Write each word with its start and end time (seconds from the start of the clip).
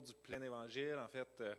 du 0.00 0.12
plein 0.14 0.40
évangile. 0.42 0.96
En 0.98 1.08
fait, 1.08 1.28
euh, 1.40 1.54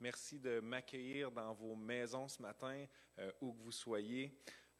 merci 0.00 0.38
de 0.38 0.60
m'accueillir 0.60 1.30
dans 1.30 1.52
vos 1.54 1.74
maisons 1.74 2.28
ce 2.28 2.40
matin, 2.40 2.84
euh, 3.18 3.30
où 3.40 3.52
que 3.52 3.62
vous 3.62 3.72
soyez. 3.72 4.32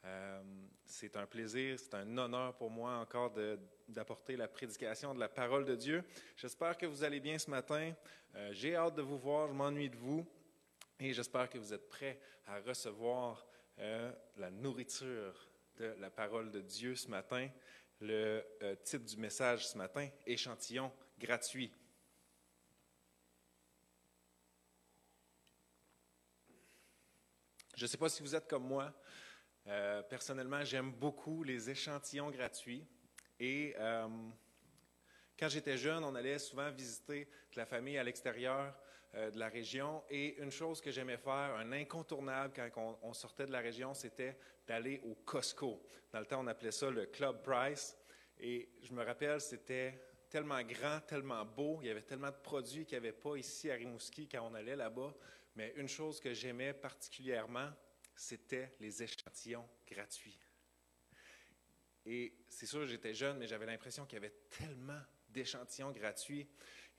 Euh, 0.04 0.42
c'est 0.84 1.16
un 1.16 1.26
plaisir, 1.26 1.78
c'est 1.78 1.94
un 1.94 2.18
honneur 2.18 2.56
pour 2.56 2.70
moi 2.70 2.98
encore 2.98 3.34
d'apporter 3.88 4.36
la 4.36 4.46
prédication 4.46 5.14
de 5.14 5.20
la 5.20 5.28
parole 5.28 5.64
de 5.64 5.74
Dieu. 5.74 6.04
J'espère 6.36 6.76
que 6.78 6.86
vous 6.86 7.02
allez 7.02 7.20
bien 7.20 7.38
ce 7.38 7.50
matin. 7.50 7.92
J'ai 8.52 8.76
hâte 8.76 8.94
de 8.94 9.02
vous 9.02 9.18
voir, 9.18 9.48
je 9.48 9.54
m'ennuie 9.54 9.90
de 9.90 9.96
vous. 9.96 10.24
Et 11.00 11.12
j'espère 11.12 11.50
que 11.50 11.58
vous 11.58 11.74
êtes 11.74 11.88
prêts 11.88 12.20
à 12.46 12.60
recevoir 12.60 13.44
la 14.36 14.50
nourriture 14.52 15.48
de 15.76 15.96
la 15.98 16.10
parole 16.10 16.52
de 16.52 16.60
Dieu 16.60 16.94
ce 16.94 17.08
matin. 17.08 17.48
Le 18.00 18.44
titre 18.84 19.04
du 19.04 19.16
message 19.16 19.66
ce 19.66 19.76
matin, 19.76 20.08
échantillon 20.26 20.92
gratuit. 21.18 21.72
Je 27.78 27.84
ne 27.84 27.86
sais 27.86 27.96
pas 27.96 28.08
si 28.08 28.24
vous 28.24 28.34
êtes 28.34 28.48
comme 28.48 28.64
moi. 28.64 28.92
Euh, 29.68 30.02
personnellement, 30.02 30.64
j'aime 30.64 30.90
beaucoup 30.90 31.44
les 31.44 31.70
échantillons 31.70 32.28
gratuits. 32.28 32.84
Et 33.38 33.72
euh, 33.78 34.08
quand 35.38 35.48
j'étais 35.48 35.78
jeune, 35.78 36.02
on 36.02 36.16
allait 36.16 36.40
souvent 36.40 36.72
visiter 36.72 37.28
la 37.54 37.66
famille 37.66 37.96
à 37.96 38.02
l'extérieur 38.02 38.74
euh, 39.14 39.30
de 39.30 39.38
la 39.38 39.46
région. 39.46 40.02
Et 40.10 40.42
une 40.42 40.50
chose 40.50 40.80
que 40.80 40.90
j'aimais 40.90 41.18
faire, 41.18 41.54
un 41.56 41.70
incontournable 41.70 42.52
quand 42.52 42.98
on, 43.00 43.12
sortait 43.12 43.46
de 43.46 43.52
la 43.52 43.60
région, 43.60 43.94
c'était 43.94 44.36
d'aller 44.66 45.00
au 45.04 45.14
Costco. 45.14 45.80
Dans 46.10 46.18
le 46.18 46.26
temps, 46.26 46.40
on 46.42 46.48
appelait 46.48 46.72
ça 46.72 46.90
le 46.90 47.06
Club 47.06 47.44
Price. 47.44 47.96
Et 48.40 48.70
je 48.82 48.92
me 48.92 49.04
rappelle, 49.04 49.40
c'était 49.40 50.02
tellement 50.28 50.64
grand, 50.64 50.98
tellement 51.06 51.44
beau. 51.44 51.78
Il 51.82 51.86
y 51.86 51.90
avait 51.90 52.02
tellement 52.02 52.30
de 52.30 52.42
produits 52.42 52.84
qu'il 52.84 52.98
n'y 52.98 53.06
avait 53.06 53.16
pas 53.16 53.36
ici 53.36 53.70
à 53.70 53.74
Rimouski 53.74 54.26
quand 54.26 54.50
on 54.50 54.54
allait 54.54 54.74
là-bas. 54.74 55.14
Mais 55.58 55.72
une 55.74 55.88
chose 55.88 56.20
que 56.20 56.32
j'aimais 56.32 56.72
particulièrement, 56.72 57.72
c'était 58.14 58.76
les 58.78 59.02
échantillons 59.02 59.68
gratuits. 59.90 60.38
Et 62.06 62.32
c'est 62.48 62.64
sûr, 62.64 62.86
j'étais 62.86 63.12
jeune, 63.12 63.38
mais 63.38 63.48
j'avais 63.48 63.66
l'impression 63.66 64.06
qu'il 64.06 64.14
y 64.14 64.24
avait 64.24 64.36
tellement 64.50 65.00
d'échantillons 65.28 65.90
gratuits. 65.90 66.48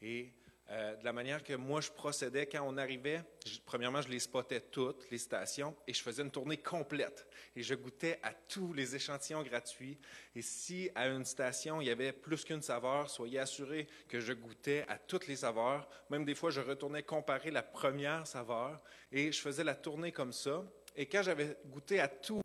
Et 0.02 0.33
euh, 0.71 0.95
de 0.97 1.03
la 1.03 1.13
manière 1.13 1.43
que 1.43 1.53
moi 1.53 1.81
je 1.81 1.89
procédais 1.89 2.45
quand 2.45 2.63
on 2.63 2.77
arrivait, 2.77 3.23
premièrement, 3.65 4.03
je 4.03 4.09
les 4.09 4.19
spottais 4.19 4.61
toutes, 4.61 5.09
les 5.09 5.17
stations, 5.17 5.75
et 5.87 5.93
je 5.93 6.01
faisais 6.01 6.21
une 6.21 6.29
tournée 6.29 6.57
complète. 6.57 7.27
Et 7.55 7.63
je 7.63 7.73
goûtais 7.73 8.19
à 8.21 8.33
tous 8.33 8.71
les 8.73 8.95
échantillons 8.95 9.41
gratuits. 9.41 9.97
Et 10.35 10.43
si 10.43 10.91
à 10.93 11.07
une 11.07 11.25
station, 11.25 11.81
il 11.81 11.87
y 11.87 11.89
avait 11.89 12.11
plus 12.11 12.45
qu'une 12.45 12.61
saveur, 12.61 13.09
soyez 13.09 13.39
assurés 13.39 13.87
que 14.07 14.19
je 14.19 14.31
goûtais 14.31 14.85
à 14.87 14.99
toutes 14.99 15.25
les 15.25 15.37
saveurs. 15.37 15.89
Même 16.11 16.23
des 16.23 16.35
fois, 16.35 16.51
je 16.51 16.61
retournais 16.61 17.01
comparer 17.01 17.49
la 17.49 17.63
première 17.63 18.27
saveur, 18.27 18.79
et 19.11 19.31
je 19.31 19.41
faisais 19.41 19.63
la 19.63 19.75
tournée 19.75 20.11
comme 20.11 20.33
ça. 20.33 20.63
Et 20.95 21.07
quand 21.07 21.23
j'avais 21.23 21.57
goûté 21.65 21.99
à 21.99 22.07
tout, 22.07 22.41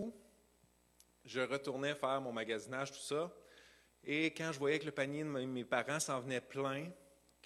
je 1.27 1.41
retournais 1.41 1.95
faire 1.95 2.23
mon 2.23 2.33
magasinage, 2.33 2.93
tout 2.93 2.99
ça. 2.99 3.35
Et 4.03 4.27
quand 4.27 4.51
je 4.53 4.59
voyais 4.59 4.79
que 4.79 4.87
le 4.87 4.93
panier 4.93 5.25
de 5.25 5.29
mes 5.29 5.65
parents 5.65 6.01
s'en 6.01 6.21
venait 6.21 6.41
plein, 6.41 6.91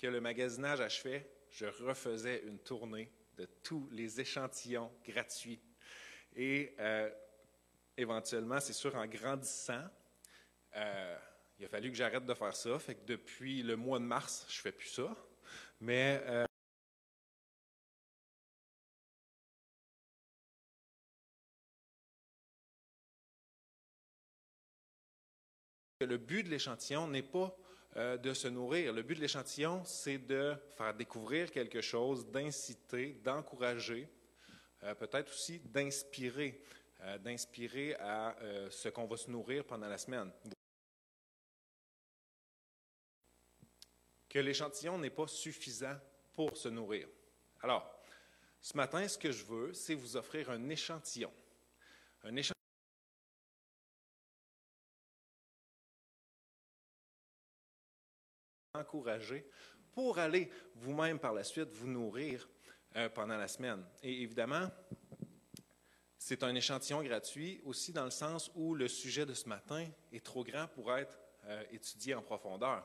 que 0.01 0.07
le 0.07 0.21
magasinage 0.21 0.81
achevait, 0.81 1.29
je 1.51 1.67
refaisais 1.67 2.43
une 2.47 2.59
tournée 2.59 3.11
de 3.37 3.47
tous 3.63 3.89
les 3.91 4.21
échantillons 4.21 4.93
gratuits. 5.05 5.61
Et 6.37 6.75
euh, 6.79 7.11
éventuellement, 7.97 8.61
c'est 8.61 8.73
sûr, 8.73 8.95
en 8.95 9.07
grandissant, 9.07 9.85
euh, 10.77 11.19
il 11.59 11.65
a 11.65 11.69
fallu 11.69 11.91
que 11.91 11.97
j'arrête 11.97 12.25
de 12.25 12.35
faire 12.35 12.55
ça. 12.55 12.79
Fait 12.79 12.95
que 12.95 13.05
depuis 13.07 13.63
le 13.63 13.77
mois 13.77 13.99
de 13.99 14.05
mars, 14.05 14.47
je 14.49 14.59
ne 14.59 14.63
fais 14.63 14.73
plus 14.73 14.89
ça. 14.89 15.17
Mais 15.81 16.23
euh, 16.27 16.47
le 26.01 26.17
but 26.17 26.45
de 26.45 26.51
l'échantillon 26.51 27.09
n'est 27.09 27.23
pas 27.23 27.57
euh, 27.97 28.19
de 28.19 28.35
se 28.35 28.49
nourrir. 28.49 28.93
Le 28.93 29.03
but 29.03 29.15
de 29.15 29.21
l'échantillon, 29.21 29.83
c'est 29.85 30.19
de 30.19 30.55
faire 30.77 30.95
découvrir 30.95 31.51
quelque 31.51 31.81
chose, 31.81 32.27
d'inciter, 32.31 33.15
d'encourager, 33.25 34.09
euh, 34.83 34.95
peut-être 34.95 35.31
aussi 35.31 35.59
d'inspirer, 35.61 36.63
euh, 37.01 37.17
d'inspirer 37.19 37.95
à 37.95 38.37
ce 38.71 38.91
qu'on 38.91 39.07
va 39.07 39.17
se 39.17 39.31
nourrir 39.31 39.65
pendant 39.65 39.89
la 39.89 39.97
semaine. 39.99 40.31
Que 44.29 44.39
l'échantillon 44.39 44.99
n'est 44.99 45.11
pas 45.11 45.27
suffisant 45.27 45.97
pour 46.35 46.57
se 46.57 46.69
nourrir. 46.69 47.09
Alors, 47.63 47.91
ce 48.61 48.77
matin, 48.77 49.09
ce 49.09 49.17
que 49.17 49.33
je 49.33 49.45
veux, 49.45 49.73
c'est 49.73 49.95
vous 49.95 50.15
offrir 50.15 50.51
un 50.51 50.69
échantillon. 50.69 51.33
Un 52.23 52.37
échantillon 52.37 52.58
pour 59.93 60.19
aller 60.19 60.51
vous-même 60.75 61.19
par 61.19 61.33
la 61.33 61.45
suite 61.45 61.71
vous 61.73 61.89
nourrir 61.89 62.49
euh, 62.97 63.09
pendant 63.09 63.37
la 63.37 63.49
semaine. 63.49 63.85
Et 64.03 64.23
évidemment, 64.23 64.71
c'est 66.17 66.43
un 66.43 66.55
échantillon 66.55 67.03
gratuit 67.03 67.61
aussi 67.65 67.93
dans 67.93 68.05
le 68.05 68.11
sens 68.11 68.51
où 68.55 68.75
le 68.75 68.89
sujet 68.89 69.25
de 69.25 69.35
ce 69.35 69.49
matin 69.49 69.87
est 70.13 70.25
trop 70.25 70.45
grand 70.45 70.67
pour 70.69 70.95
être 70.95 71.19
euh, 71.47 71.65
étudié 71.71 72.15
en 72.15 72.23
profondeur. 72.23 72.85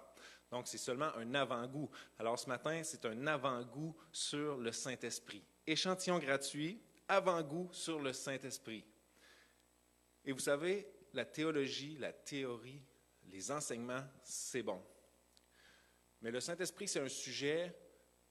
Donc, 0.51 0.67
c'est 0.67 0.77
seulement 0.77 1.13
un 1.15 1.33
avant-goût. 1.33 1.89
Alors, 2.19 2.37
ce 2.37 2.47
matin, 2.47 2.81
c'est 2.83 3.05
un 3.05 3.25
avant-goût 3.25 3.95
sur 4.11 4.57
le 4.57 4.71
Saint-Esprit. 4.71 5.43
Échantillon 5.65 6.19
gratuit, 6.19 6.79
avant-goût 7.07 7.69
sur 7.71 7.99
le 7.99 8.13
Saint-Esprit. 8.13 8.85
Et 10.25 10.31
vous 10.31 10.39
savez, 10.39 10.87
la 11.13 11.25
théologie, 11.25 11.97
la 11.97 12.13
théorie, 12.13 12.81
les 13.25 13.51
enseignements, 13.51 14.03
c'est 14.23 14.63
bon. 14.63 14.81
Mais 16.23 16.31
le 16.31 16.39
Saint-Esprit, 16.39 16.87
c'est 16.87 17.01
un 17.01 17.09
sujet 17.09 17.75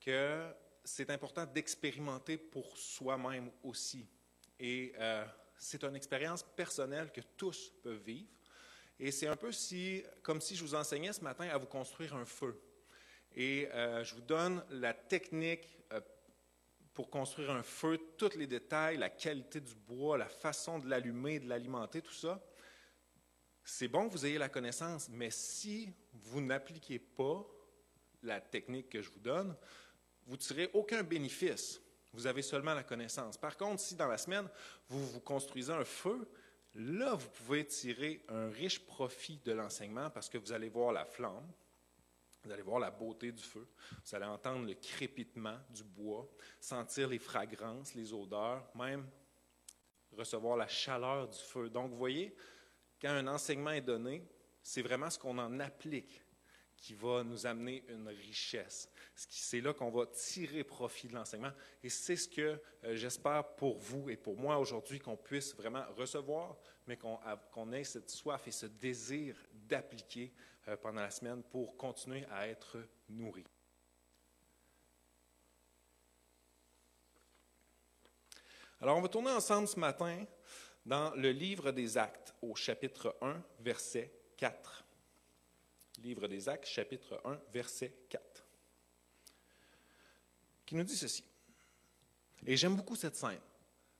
que 0.01 0.51
c'est 0.83 1.11
important 1.11 1.45
d'expérimenter 1.45 2.37
pour 2.37 2.75
soi-même 2.75 3.51
aussi. 3.61 4.07
Et 4.59 4.93
euh, 4.97 5.23
c'est 5.59 5.83
une 5.83 5.95
expérience 5.95 6.41
personnelle 6.41 7.11
que 7.11 7.21
tous 7.37 7.71
peuvent 7.83 8.01
vivre. 8.01 8.31
Et 8.99 9.11
c'est 9.11 9.27
un 9.27 9.35
peu 9.35 9.51
si, 9.51 10.03
comme 10.23 10.41
si 10.41 10.55
je 10.55 10.63
vous 10.63 10.73
enseignais 10.73 11.13
ce 11.13 11.21
matin 11.21 11.47
à 11.49 11.57
vous 11.59 11.67
construire 11.67 12.15
un 12.15 12.25
feu. 12.25 12.59
Et 13.35 13.69
euh, 13.71 14.03
je 14.03 14.15
vous 14.15 14.21
donne 14.21 14.65
la 14.71 14.95
technique 14.95 15.77
euh, 15.91 16.01
pour 16.95 17.11
construire 17.11 17.51
un 17.51 17.63
feu, 17.63 17.99
tous 18.17 18.35
les 18.35 18.47
détails, 18.47 18.97
la 18.97 19.09
qualité 19.11 19.61
du 19.61 19.75
bois, 19.75 20.17
la 20.17 20.29
façon 20.29 20.79
de 20.79 20.89
l'allumer, 20.89 21.39
de 21.39 21.47
l'alimenter, 21.47 22.01
tout 22.01 22.13
ça. 22.13 22.43
C'est 23.63 23.87
bon 23.87 24.07
que 24.07 24.13
vous 24.13 24.25
ayez 24.25 24.39
la 24.39 24.49
connaissance, 24.49 25.09
mais 25.09 25.29
si 25.29 25.93
vous 26.11 26.41
n'appliquez 26.41 26.97
pas 26.97 27.47
la 28.23 28.41
technique 28.41 28.89
que 28.89 29.01
je 29.01 29.09
vous 29.09 29.19
donne, 29.19 29.55
vous 30.25 30.33
ne 30.33 30.41
tirez 30.41 30.69
aucun 30.73 31.03
bénéfice. 31.03 31.81
Vous 32.13 32.27
avez 32.27 32.41
seulement 32.41 32.73
la 32.73 32.83
connaissance. 32.83 33.37
Par 33.37 33.57
contre, 33.57 33.81
si 33.81 33.95
dans 33.95 34.07
la 34.07 34.17
semaine, 34.17 34.47
vous 34.87 35.05
vous 35.05 35.19
construisez 35.19 35.73
un 35.73 35.83
feu, 35.83 36.27
là, 36.75 37.15
vous 37.15 37.29
pouvez 37.29 37.65
tirer 37.65 38.23
un 38.29 38.49
riche 38.49 38.79
profit 38.85 39.39
de 39.43 39.51
l'enseignement 39.51 40.09
parce 40.09 40.29
que 40.29 40.37
vous 40.37 40.51
allez 40.51 40.69
voir 40.69 40.93
la 40.93 41.05
flamme, 41.05 41.51
vous 42.43 42.51
allez 42.51 42.61
voir 42.61 42.79
la 42.79 42.91
beauté 42.91 43.31
du 43.31 43.41
feu, 43.41 43.65
vous 44.05 44.15
allez 44.15 44.25
entendre 44.25 44.67
le 44.67 44.73
crépitement 44.75 45.57
du 45.69 45.83
bois, 45.83 46.27
sentir 46.59 47.07
les 47.07 47.19
fragrances, 47.19 47.95
les 47.95 48.13
odeurs, 48.13 48.69
même 48.75 49.07
recevoir 50.11 50.57
la 50.57 50.67
chaleur 50.67 51.27
du 51.27 51.39
feu. 51.39 51.69
Donc, 51.69 51.89
vous 51.91 51.97
voyez, 51.97 52.35
quand 53.01 53.09
un 53.09 53.27
enseignement 53.27 53.71
est 53.71 53.81
donné, 53.81 54.23
c'est 54.61 54.81
vraiment 54.81 55.09
ce 55.09 55.17
qu'on 55.17 55.37
en 55.37 55.59
applique 55.59 56.22
qui 56.83 56.95
va 56.95 57.23
nous 57.23 57.45
amener 57.45 57.81
une 57.87 58.09
richesse. 58.09 58.89
C'est 59.15 59.61
là 59.61 59.73
qu'on 59.73 59.89
va 59.89 60.05
tirer 60.07 60.65
profit 60.65 61.07
de 61.07 61.13
l'enseignement. 61.13 61.53
Et 61.81 61.87
c'est 61.87 62.17
ce 62.17 62.27
que 62.27 62.61
euh, 62.83 62.95
j'espère 62.97 63.55
pour 63.55 63.77
vous 63.77 64.09
et 64.09 64.17
pour 64.17 64.35
moi 64.35 64.57
aujourd'hui, 64.57 64.99
qu'on 64.99 65.15
puisse 65.15 65.55
vraiment 65.55 65.85
recevoir, 65.95 66.57
mais 66.85 66.97
qu'on 66.97 67.71
ait 67.71 67.85
cette 67.85 68.09
soif 68.09 68.45
et 68.49 68.51
ce 68.51 68.65
désir 68.65 69.37
d'appliquer 69.53 70.33
euh, 70.67 70.75
pendant 70.75 70.99
la 70.99 71.09
semaine 71.09 71.41
pour 71.43 71.77
continuer 71.77 72.25
à 72.29 72.49
être 72.49 72.77
nourri. 73.07 73.45
Alors, 78.81 78.97
on 78.97 79.01
va 79.01 79.07
tourner 79.07 79.31
ensemble 79.31 79.69
ce 79.69 79.79
matin 79.79 80.25
dans 80.85 81.15
le 81.15 81.31
livre 81.31 81.71
des 81.71 81.97
Actes, 81.97 82.35
au 82.41 82.55
chapitre 82.55 83.15
1, 83.21 83.41
verset 83.61 84.11
4. 84.35 84.82
Livre 86.03 86.27
des 86.27 86.49
Actes, 86.49 86.65
chapitre 86.67 87.21
1, 87.23 87.39
verset 87.53 87.93
4, 88.09 88.45
qui 90.65 90.75
nous 90.75 90.83
dit 90.83 90.97
ceci. 90.97 91.23
Et 92.45 92.57
j'aime 92.57 92.75
beaucoup 92.75 92.97
cette 92.97 93.15
scène, 93.15 93.39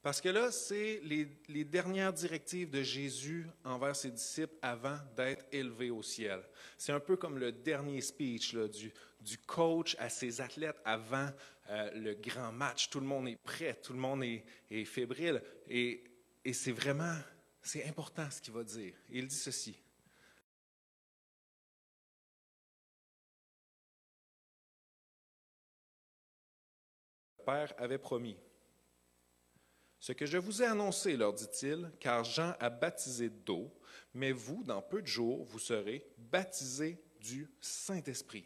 Parce 0.02 0.20
que 0.20 0.28
là, 0.28 0.52
c'est 0.52 1.00
les, 1.04 1.64
dernières 1.64 2.12
directives 2.12 2.70
de 2.70 2.84
Jésus 2.84 3.48
envers 3.64 3.96
ses 3.96 4.12
disciples 4.12 4.54
avant 4.62 4.98
d'être 5.16 5.46
élevé 5.54 5.92
au 5.92 6.04
ciel. 6.04 6.44
C'est 6.78 6.92
un 6.92 7.00
peu 7.00 7.16
comme 7.16 7.40
le 7.40 7.54
dernier 7.54 8.02
speech 8.02 8.54
du, 9.22 9.38
coach 9.46 9.96
à 9.98 10.10
ses 10.10 10.42
athlètes 10.42 10.82
avant 10.84 11.30
euh, 11.70 11.90
le 11.94 12.16
grand 12.16 12.52
match. 12.52 12.90
Tout 12.90 13.00
le 13.00 13.06
monde 13.06 13.30
est 13.30 13.42
prêt, 13.42 13.80
tout 13.82 13.94
le 13.94 14.00
monde 14.00 14.26
est, 14.26 14.44
est 14.70 14.84
fébrile. 14.84 15.42
Et, 15.70 16.04
et 16.44 16.52
c'est 16.52 16.74
vraiment, 16.74 17.16
c'est 17.62 17.86
important 17.86 18.30
ce 18.30 18.42
qu'il 18.42 18.54
va 18.54 18.66
dire. 18.66 18.94
Il 19.10 19.28
dit 19.28 19.36
ceci. 19.36 19.80
Père 27.44 27.74
avait 27.78 27.98
promis. 27.98 28.38
Ce 30.00 30.12
que 30.12 30.26
je 30.26 30.38
vous 30.38 30.62
ai 30.62 30.66
annoncé, 30.66 31.16
leur 31.16 31.34
dit-il, 31.34 31.90
car 32.00 32.26
Jean 32.26 32.56
a 32.60 32.70
baptisé 32.70 33.30
d'eau, 33.30 33.74
mais 34.14 34.34
vous, 34.34 34.64
dans 34.66 34.82
peu 34.82 35.02
de 35.02 35.08
jours, 35.08 35.46
vous 35.46 35.60
serez 35.60 36.06
baptisés 36.18 37.02
du 37.22 37.50
Saint-Esprit. 37.62 38.46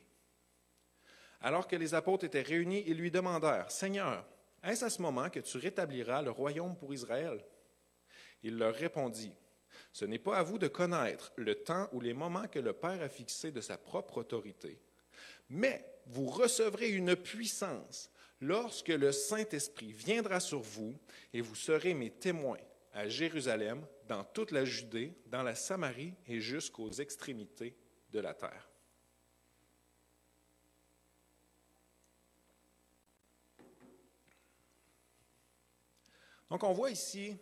Alors 1.42 1.68
que 1.68 1.76
les 1.76 1.94
apôtres 1.94 2.26
étaient 2.26 2.42
réunis, 2.42 2.84
ils 2.86 2.98
lui 2.98 3.12
demandèrent, 3.12 3.72
Seigneur, 3.72 4.24
est-ce 4.64 4.86
à 4.86 4.90
ce 4.90 5.02
moment 5.02 5.30
que 5.30 5.40
tu 5.40 5.58
rétabliras 5.58 6.22
le 6.22 6.32
royaume 6.32 6.78
pour 6.78 6.94
Israël 6.94 7.44
Il 8.44 8.58
leur 8.58 8.76
répondit, 8.76 9.34
Ce 9.94 10.06
n'est 10.06 10.20
pas 10.20 10.38
à 10.38 10.44
vous 10.44 10.60
de 10.60 10.68
connaître 10.68 11.32
le 11.38 11.56
temps 11.56 11.90
ou 11.92 12.02
les 12.02 12.14
moments 12.14 12.48
que 12.48 12.60
le 12.60 12.74
Père 12.74 13.02
a 13.02 13.10
fixés 13.10 13.52
de 13.52 13.62
sa 13.62 13.78
propre 13.78 14.20
autorité, 14.20 14.80
mais 15.50 15.84
vous 16.06 16.28
recevrez 16.28 16.90
une 16.90 17.16
puissance 17.16 18.12
lorsque 18.42 18.90
le 18.90 19.12
Saint-Esprit 19.12 19.94
viendra 19.94 20.40
sur 20.40 20.62
vous 20.62 20.98
et 21.34 21.42
vous 21.42 21.56
serez 21.56 21.94
mes 21.94 22.12
témoins 22.12 22.60
à 22.94 23.08
Jérusalem, 23.08 23.86
dans 24.08 24.24
toute 24.24 24.52
la 24.52 24.66
Judée, 24.66 25.14
dans 25.28 25.44
la 25.44 25.54
Samarie 25.54 26.14
et 26.26 26.40
jusqu'aux 26.40 26.90
extrémités 26.92 27.76
de 28.12 28.20
la 28.20 28.34
terre. 28.34 28.70
Donc 36.50 36.64
on 36.64 36.72
voit 36.72 36.92
ici 36.92 37.38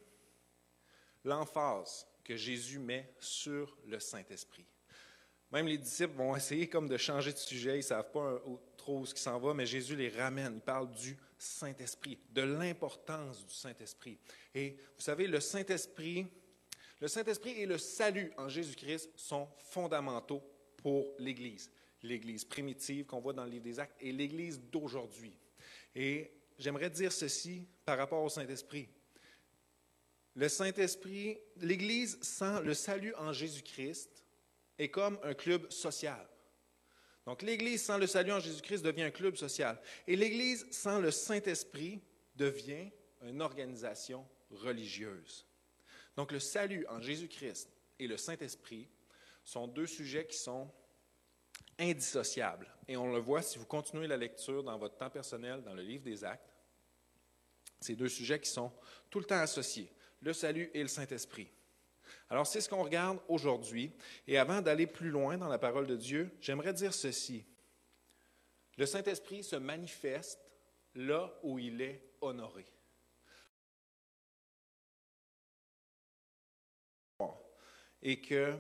l'emphase 1.23 2.07
que 2.23 2.35
Jésus 2.35 2.79
met 2.79 3.13
sur 3.19 3.77
le 3.85 3.99
Saint-Esprit. 3.99 4.65
Même 5.51 5.67
les 5.67 5.77
disciples 5.77 6.15
vont 6.15 6.35
essayer 6.35 6.67
comme 6.67 6.89
de 6.89 6.97
changer 6.97 7.31
de 7.31 7.37
sujet, 7.37 7.75
ils 7.75 7.77
ne 7.77 7.81
savent 7.83 8.11
pas 8.11 8.41
qui 9.13 9.21
s'en 9.21 9.39
va, 9.39 9.53
mais 9.53 9.65
Jésus 9.65 9.95
les 9.95 10.09
ramène. 10.09 10.55
Il 10.55 10.61
parle 10.61 10.91
du 10.91 11.17
Saint-Esprit, 11.37 12.17
de 12.31 12.41
l'importance 12.41 13.45
du 13.45 13.53
Saint-Esprit. 13.53 14.17
Et 14.53 14.71
vous 14.95 15.01
savez, 15.01 15.27
le 15.27 15.39
Saint-Esprit, 15.39 16.27
le 16.99 17.07
Saint-Esprit 17.07 17.51
et 17.51 17.65
le 17.65 17.77
salut 17.77 18.31
en 18.37 18.47
Jésus-Christ 18.47 19.09
sont 19.15 19.47
fondamentaux 19.71 20.43
pour 20.77 21.13
l'Église. 21.19 21.71
L'Église 22.03 22.45
primitive 22.45 23.05
qu'on 23.05 23.19
voit 23.19 23.33
dans 23.33 23.43
le 23.43 23.49
livre 23.49 23.63
des 23.63 23.79
Actes 23.79 23.97
et 23.99 24.11
l'Église 24.11 24.61
d'aujourd'hui. 24.71 25.37
Et 25.95 26.31
j'aimerais 26.57 26.89
dire 26.89 27.11
ceci 27.11 27.67
par 27.83 27.97
rapport 27.97 28.23
au 28.23 28.29
Saint-Esprit. 28.29 28.87
Le 30.35 30.49
Saint-Esprit, 30.49 31.39
l'Église 31.57 32.19
sans 32.21 32.59
le 32.59 32.73
salut 32.73 33.15
en 33.15 33.33
Jésus-Christ 33.33 34.23
est 34.77 34.89
comme 34.89 35.17
un 35.23 35.33
club 35.33 35.71
social. 35.71 36.27
Donc 37.25 37.41
l'Église 37.41 37.83
sans 37.83 37.97
le 37.97 38.07
salut 38.07 38.31
en 38.31 38.39
Jésus-Christ 38.39 38.83
devient 38.83 39.03
un 39.03 39.11
club 39.11 39.35
social. 39.35 39.79
Et 40.07 40.15
l'Église 40.15 40.67
sans 40.71 40.99
le 40.99 41.11
Saint-Esprit 41.11 42.01
devient 42.35 42.91
une 43.23 43.41
organisation 43.41 44.27
religieuse. 44.51 45.45
Donc 46.15 46.31
le 46.31 46.39
salut 46.39 46.85
en 46.87 47.01
Jésus-Christ 47.01 47.69
et 47.99 48.07
le 48.07 48.17
Saint-Esprit 48.17 48.87
sont 49.43 49.67
deux 49.67 49.87
sujets 49.87 50.27
qui 50.27 50.37
sont 50.37 50.71
indissociables. 51.79 52.67
Et 52.87 52.95
on 52.95 53.11
le 53.11 53.19
voit 53.19 53.41
si 53.41 53.57
vous 53.57 53.65
continuez 53.65 54.07
la 54.07 54.17
lecture 54.17 54.63
dans 54.63 54.77
votre 54.77 54.97
temps 54.97 55.09
personnel, 55.09 55.63
dans 55.63 55.73
le 55.73 55.81
livre 55.81 56.03
des 56.03 56.23
actes. 56.23 56.53
Ces 57.79 57.95
deux 57.95 58.09
sujets 58.09 58.39
qui 58.39 58.49
sont 58.49 58.71
tout 59.09 59.19
le 59.19 59.25
temps 59.25 59.39
associés, 59.39 59.91
le 60.21 60.33
salut 60.33 60.69
et 60.73 60.81
le 60.81 60.87
Saint-Esprit. 60.87 61.49
Alors, 62.29 62.47
c'est 62.47 62.61
ce 62.61 62.69
qu'on 62.69 62.83
regarde 62.83 63.19
aujourd'hui. 63.27 63.91
Et 64.27 64.37
avant 64.37 64.61
d'aller 64.61 64.87
plus 64.87 65.09
loin 65.09 65.37
dans 65.37 65.47
la 65.47 65.59
parole 65.59 65.85
de 65.85 65.95
Dieu, 65.95 66.31
j'aimerais 66.41 66.73
dire 66.73 66.93
ceci. 66.93 67.45
Le 68.77 68.85
Saint-Esprit 68.85 69.43
se 69.43 69.55
manifeste 69.55 70.39
là 70.95 71.33
où 71.43 71.59
il 71.59 71.81
est 71.81 72.01
honoré. 72.21 72.65
Et 78.01 78.21
que, 78.21 78.53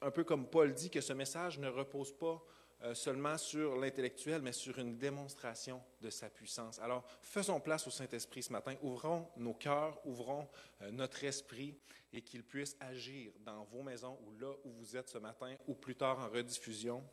un 0.00 0.10
peu 0.10 0.24
comme 0.24 0.48
Paul 0.48 0.72
dit, 0.72 0.90
que 0.90 1.02
ce 1.02 1.12
message 1.12 1.58
ne 1.58 1.68
repose 1.68 2.16
pas 2.16 2.42
euh, 2.84 2.94
seulement 2.94 3.38
sur 3.38 3.76
l'intellectuel, 3.76 4.42
mais 4.42 4.50
sur 4.52 4.76
une 4.78 4.98
démonstration 4.98 5.80
de 6.00 6.10
sa 6.10 6.28
puissance. 6.28 6.80
Alors, 6.80 7.04
faisons 7.20 7.60
place 7.60 7.86
au 7.86 7.90
Saint-Esprit 7.90 8.42
ce 8.42 8.50
matin. 8.50 8.74
Ouvrons 8.82 9.28
nos 9.36 9.54
cœurs, 9.54 10.00
ouvrons 10.04 10.48
euh, 10.80 10.90
notre 10.90 11.22
esprit 11.22 11.76
et 12.12 12.22
qu'il 12.22 12.42
puisse 12.42 12.76
agir 12.80 13.32
dans 13.44 13.62
vos 13.64 13.82
maisons 13.82 14.18
ou 14.26 14.32
là 14.32 14.52
où 14.64 14.72
vous 14.72 14.96
êtes 14.96 15.08
ce 15.08 15.18
matin 15.18 15.54
ou 15.68 15.74
plus 15.74 15.94
tard 15.94 16.18
en 16.18 16.28
rediffusion. 16.28 17.04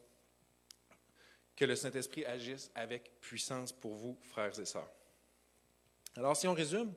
Que 1.55 1.65
le 1.65 1.75
Saint-Esprit 1.75 2.25
agisse 2.25 2.71
avec 2.73 3.19
puissance 3.21 3.71
pour 3.71 3.93
vous, 3.93 4.17
frères 4.23 4.59
et 4.59 4.65
sœurs. 4.65 4.89
Alors, 6.15 6.35
si 6.35 6.47
on 6.47 6.53
résume, 6.53 6.91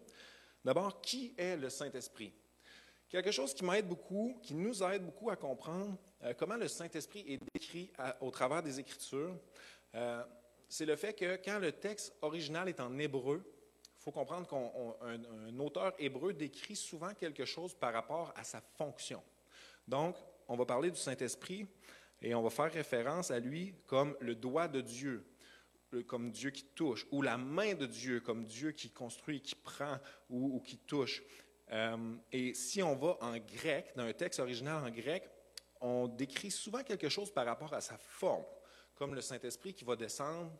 d'abord, 0.64 1.02
qui 1.02 1.34
est 1.36 1.56
le 1.56 1.69
Saint-Esprit? 1.69 2.32
Quelque 3.10 3.30
chose 3.30 3.52
qui 3.52 3.66
m'aide 3.66 3.86
beaucoup, 3.86 4.40
qui 4.42 4.54
nous 4.54 4.82
aide 4.82 5.04
beaucoup 5.04 5.28
à 5.28 5.36
comprendre 5.36 5.98
euh, 6.24 6.32
comment 6.32 6.56
le 6.56 6.69
Saint-Esprit 6.69 7.24
est 7.28 7.38
au 8.20 8.30
travers 8.30 8.62
des 8.62 8.80
Écritures, 8.80 9.36
euh, 9.94 10.22
c'est 10.69 10.86
le 10.86 10.96
fait 10.96 11.12
que 11.12 11.36
quand 11.44 11.58
le 11.58 11.72
texte 11.72 12.14
original 12.22 12.69
est 12.69 12.80
en 12.80 12.98
hébreu, 12.98 13.42
il 13.44 14.02
faut 14.02 14.10
comprendre 14.10 14.48
qu'un 14.48 15.58
auteur 15.58 15.92
hébreu 15.98 16.32
décrit 16.32 16.76
souvent 16.76 17.14
quelque 17.14 17.44
chose 17.44 17.74
par 17.74 17.92
rapport 17.92 18.32
à 18.36 18.42
sa 18.42 18.60
fonction. 18.60 19.22
Donc, 19.86 20.16
on 20.48 20.56
va 20.56 20.64
parler 20.64 20.90
du 20.90 20.98
Saint-Esprit 20.98 21.66
et 22.20 22.34
on 22.34 22.42
va 22.42 22.50
faire 22.50 22.72
référence 22.72 23.30
à 23.30 23.38
lui 23.38 23.74
comme 23.86 24.16
le 24.20 24.34
doigt 24.34 24.66
de 24.66 24.80
Dieu, 24.80 25.24
comme 26.06 26.30
Dieu 26.30 26.50
qui 26.50 26.64
touche, 26.64 27.06
ou 27.10 27.22
la 27.22 27.36
main 27.36 27.74
de 27.74 27.86
Dieu 27.86 28.20
comme 28.20 28.44
Dieu 28.44 28.72
qui 28.72 28.90
construit, 28.90 29.40
qui 29.40 29.54
prend 29.54 29.98
ou 30.30 30.60
qui 30.60 30.78
touche. 30.78 31.22
Euh, 31.70 32.14
et 32.30 32.54
si 32.54 32.82
on 32.82 32.94
va 32.96 33.16
en 33.20 33.36
grec, 33.38 33.93
dans 33.96 34.05
un 34.05 34.12
texte 34.12 34.41
original 34.41 34.84
en 34.84 34.91
grec, 34.91 35.29
on 35.82 36.08
décrit 36.08 36.51
souvent 36.51 36.82
quelque 36.82 37.08
chose 37.08 37.31
par 37.32 37.44
rapport 37.44 37.74
à 37.74 37.81
sa 37.81 37.98
forme, 37.98 38.44
comme 38.94 39.15
le 39.15 39.20
Saint-Esprit 39.20 39.74
qui 39.74 39.84
va 39.84 39.96
descendre 39.96 40.53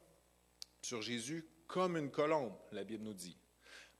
sur 0.83 1.01
Jésus 1.01 1.49
comme 1.67 1.97
une 1.97 2.11
colombe, 2.11 2.53
la 2.73 2.85
Bible 2.85 3.05
nous 3.05 3.15
dit. 3.15 3.39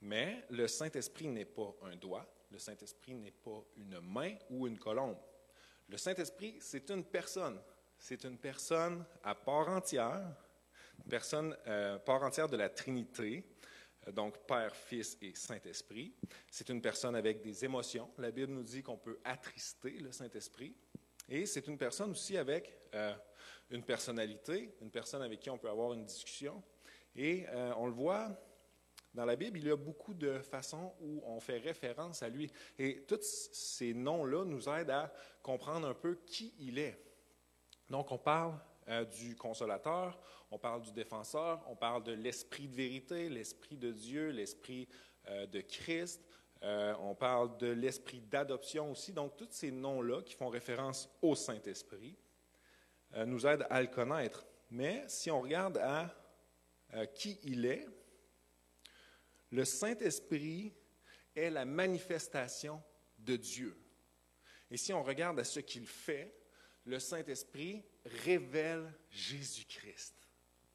Mais 0.03 0.45
le 0.51 0.67
Saint-Esprit 0.67 1.29
n'est 1.29 1.45
pas 1.45 1.75
un 1.83 1.97
doigt, 1.97 2.27
le 2.51 2.59
Saint-Esprit 2.59 3.15
n'est 3.15 3.31
pas 3.31 3.65
une 3.77 4.01
main 4.01 4.35
ou 4.51 4.67
une 4.67 4.79
colombe. 4.79 5.17
Le 5.89 5.97
Saint-Esprit, 5.97 6.57
c'est 6.61 6.91
une 6.91 7.05
personne. 7.05 7.61
C'est 7.97 8.25
une 8.25 8.37
personne 8.37 9.05
à 9.23 9.35
part 9.35 9.69
entière, 9.69 10.35
une 10.99 11.09
personne 11.09 11.57
euh, 11.69 11.99
part 11.99 12.23
entière 12.25 12.49
de 12.49 12.57
la 12.57 12.69
Trinité, 12.69 13.45
donc 14.11 14.39
Père, 14.47 14.75
Fils 14.75 15.17
et 15.23 15.35
Saint-Esprit. 15.35 16.13
C'est 16.51 16.69
une 16.69 16.83
personne 16.83 17.15
avec 17.15 17.41
des 17.43 17.65
émotions. 17.65 18.11
La 18.19 18.33
Bible 18.33 18.53
nous 18.53 18.65
dit 18.65 18.83
qu'on 18.83 18.99
peut 18.99 19.21
attrister 19.25 19.93
le 20.01 20.11
Saint-Esprit. 20.11 20.75
Et 21.29 21.47
c'est 21.47 21.67
une 21.67 21.79
personne 21.79 22.11
aussi 22.11 22.37
avec 22.37 22.73
euh, 22.95 23.15
une 23.71 23.83
personnalité, 23.83 24.75
une 24.81 24.91
personne 24.91 25.23
avec 25.23 25.41
qui 25.41 25.51
on 25.51 25.59
peut 25.59 25.71
avoir 25.71 25.93
une 25.93 26.05
discussion. 26.05 26.63
Et 27.15 27.47
euh, 27.49 27.73
on 27.77 27.87
le 27.87 27.93
voit 27.93 28.31
dans 29.15 29.25
la 29.25 29.37
Bible, 29.37 29.59
il 29.59 29.67
y 29.67 29.71
a 29.71 29.77
beaucoup 29.77 30.15
de 30.15 30.39
façons 30.41 30.95
où 31.01 31.23
on 31.27 31.39
fait 31.39 31.59
référence 31.59 32.23
à 32.23 32.29
lui. 32.29 32.51
Et 32.79 33.05
tous 33.05 33.51
ces 33.53 33.93
noms-là 33.93 34.45
nous 34.45 34.69
aident 34.69 34.91
à 34.91 35.13
comprendre 35.43 35.87
un 35.87 35.95
peu 35.95 36.17
qui 36.27 36.55
il 36.59 36.79
est. 36.79 36.99
Donc 37.91 38.11
on 38.11 38.19
parle 38.19 38.59
euh, 38.89 39.05
du 39.05 39.37
consolateur, 39.37 40.19
on 40.51 40.59
parle 40.59 40.83
du 40.83 40.93
défenseur, 40.93 41.63
on 41.69 41.77
parle 41.77 42.03
de 42.05 42.13
l'esprit 42.13 42.69
de 42.69 42.75
vérité, 42.75 43.29
l'esprit 43.29 43.77
de 43.77 43.93
Dieu, 43.93 44.31
l'esprit 44.31 44.89
de 45.53 45.61
Christ, 45.61 46.21
euh, 46.63 46.95
on 47.01 47.15
parle 47.15 47.57
de 47.59 47.69
l'esprit 47.69 48.21
d'adoption 48.21 48.91
aussi. 48.91 49.13
Donc, 49.13 49.37
tous 49.37 49.49
ces 49.51 49.71
noms-là 49.71 50.23
qui 50.23 50.35
font 50.35 50.49
référence 50.49 51.09
au 51.21 51.35
Saint-Esprit 51.35 52.17
nous 53.27 53.47
aident 53.47 53.67
à 53.69 53.83
le 53.83 53.89
connaître. 53.89 54.47
Mais 54.71 55.05
si 55.07 55.31
on 55.31 55.43
regarde 55.43 55.77
à 55.77 56.09
qui 57.15 57.39
il 57.43 57.67
est, 57.67 57.87
le 59.51 59.67
Saint-Esprit 59.67 60.73
est 61.37 61.51
la 61.51 61.67
manifestation 61.67 62.83
de 63.19 63.37
Dieu. 63.37 63.77
Et 64.71 64.79
si 64.79 64.93
on 64.93 65.03
regarde 65.03 65.39
à 65.39 65.45
ce 65.45 65.61
qu'il 65.61 65.87
fait, 65.87 66.35
le 66.85 66.99
Saint-Esprit 66.99 67.85
révèle 68.25 68.93
Jésus-Christ. 69.11 70.15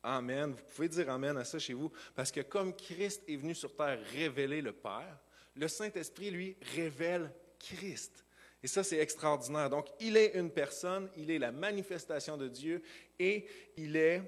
Amen. 0.04 0.52
Vous 0.52 0.64
pouvez 0.64 0.90
dire 0.90 1.10
Amen 1.10 1.36
à 1.38 1.44
ça 1.44 1.60
chez 1.60 1.74
vous, 1.74 1.92
parce 2.16 2.32
que 2.32 2.42
comme 2.42 2.76
Christ 2.76 3.24
est 3.28 3.36
venu 3.36 3.56
sur 3.56 3.76
terre 3.76 4.00
révéler 4.12 4.62
le 4.62 4.72
Père, 4.72 5.20
Le 5.58 5.68
Saint-Esprit, 5.68 6.32
lui, 6.32 6.56
révèle 6.76 7.32
Christ. 7.60 8.24
Et 8.64 8.68
ça, 8.68 8.84
c'est 8.84 8.98
extraordinaire. 8.98 9.70
Donc, 9.70 9.88
il 10.00 10.18
est 10.18 10.36
une 10.36 10.52
personne, 10.52 11.10
il 11.18 11.32
est 11.32 11.40
la 11.40 11.52
manifestation 11.52 12.38
de 12.38 12.48
Dieu 12.48 12.82
et 13.20 13.46
il 13.76 13.96
est 13.96 14.22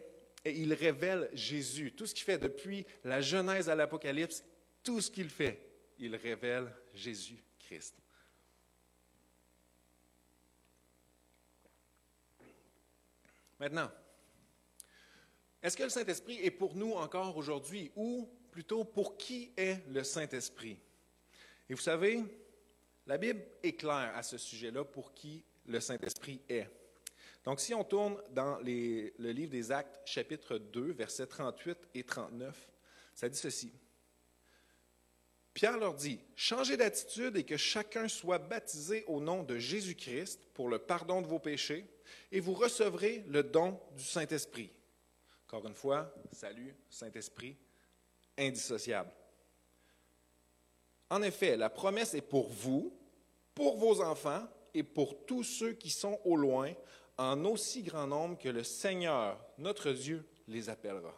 et 0.45 0.51
il 0.51 0.73
révèle 0.73 1.29
Jésus. 1.33 1.91
Tout 1.91 2.05
ce 2.05 2.13
qu'il 2.13 2.23
fait 2.23 2.37
depuis 2.37 2.85
la 3.03 3.21
Genèse 3.21 3.69
à 3.69 3.75
l'Apocalypse, 3.75 4.43
tout 4.83 5.01
ce 5.01 5.11
qu'il 5.11 5.29
fait, 5.29 5.59
il 5.97 6.15
révèle 6.15 6.73
Jésus-Christ. 6.93 7.95
Maintenant, 13.59 13.91
est-ce 15.61 15.75
que 15.75 15.83
le 15.83 15.89
Saint-Esprit 15.89 16.39
est 16.41 16.51
pour 16.51 16.75
nous 16.75 16.93
encore 16.93 17.35
aujourd'hui 17.35 17.91
ou 17.97 18.29
plutôt 18.51 18.85
pour 18.85 19.17
qui 19.17 19.51
est 19.57 19.85
le 19.89 20.05
Saint-Esprit? 20.05 20.79
Et 21.69 21.73
vous 21.75 21.81
savez, 21.81 22.23
la 23.05 23.17
Bible 23.17 23.41
est 23.61 23.73
claire 23.73 24.11
à 24.15 24.23
ce 24.23 24.37
sujet-là 24.37 24.83
pour 24.83 25.13
qui 25.13 25.43
le 25.65 25.79
Saint-Esprit 25.79 26.41
est. 26.49 26.67
Donc, 27.45 27.59
si 27.59 27.73
on 27.73 27.83
tourne 27.83 28.21
dans 28.31 28.57
le 28.59 29.31
livre 29.31 29.51
des 29.51 29.71
Actes, 29.71 30.01
chapitre 30.05 30.57
2, 30.57 30.91
versets 30.91 31.27
38 31.27 31.77
et 31.93 32.03
39, 32.03 32.69
ça 33.13 33.29
dit 33.29 33.37
ceci. 33.37 33.71
Pierre 35.53 35.77
leur 35.77 35.93
dit, 35.93 36.19
changez 36.35 36.77
d'attitude 36.77 37.35
et 37.37 37.43
que 37.43 37.57
chacun 37.57 38.07
soit 38.07 38.39
baptisé 38.39 39.03
au 39.07 39.19
nom 39.19 39.43
de 39.43 39.57
Jésus-Christ 39.57 40.47
pour 40.53 40.69
le 40.69 40.79
pardon 40.79 41.21
de 41.21 41.27
vos 41.27 41.39
péchés, 41.39 41.85
et 42.31 42.39
vous 42.39 42.53
recevrez 42.53 43.23
le 43.27 43.43
don 43.43 43.79
du 43.95 44.03
Saint-Esprit. 44.03 44.71
Encore 45.47 45.67
une 45.67 45.75
fois, 45.75 46.13
salut, 46.31 46.75
Saint-Esprit, 46.89 47.57
indissociable. 48.37 49.11
En 51.09 51.21
effet, 51.21 51.57
la 51.57 51.69
promesse 51.69 52.13
est 52.13 52.21
pour 52.21 52.49
vous, 52.49 52.93
pour 53.55 53.77
vos 53.77 54.01
enfants 54.01 54.47
et 54.73 54.83
pour 54.83 55.25
tous 55.25 55.43
ceux 55.43 55.73
qui 55.73 55.89
sont 55.89 56.19
au 56.23 56.35
loin, 56.35 56.71
en 57.17 57.43
aussi 57.45 57.83
grand 57.83 58.07
nombre 58.07 58.37
que 58.37 58.49
le 58.49 58.63
Seigneur, 58.63 59.43
notre 59.57 59.91
Dieu, 59.91 60.25
les 60.47 60.69
appellera. 60.69 61.13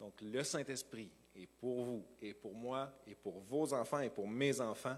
Donc 0.00 0.20
le 0.20 0.42
Saint-Esprit 0.42 1.10
est 1.34 1.46
pour 1.46 1.84
vous 1.84 2.06
et 2.20 2.34
pour 2.34 2.54
moi 2.54 2.92
et 3.06 3.14
pour 3.14 3.40
vos 3.40 3.72
enfants 3.72 4.00
et 4.00 4.10
pour 4.10 4.28
mes 4.28 4.60
enfants 4.60 4.96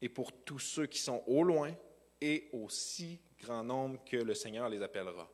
et 0.00 0.08
pour 0.08 0.32
tous 0.44 0.58
ceux 0.58 0.86
qui 0.86 0.98
sont 0.98 1.22
au 1.26 1.42
loin 1.42 1.74
et 2.20 2.48
aussi 2.52 3.20
grand 3.40 3.64
nombre 3.64 4.02
que 4.04 4.16
le 4.16 4.34
Seigneur 4.34 4.68
les 4.68 4.82
appellera. 4.82 5.30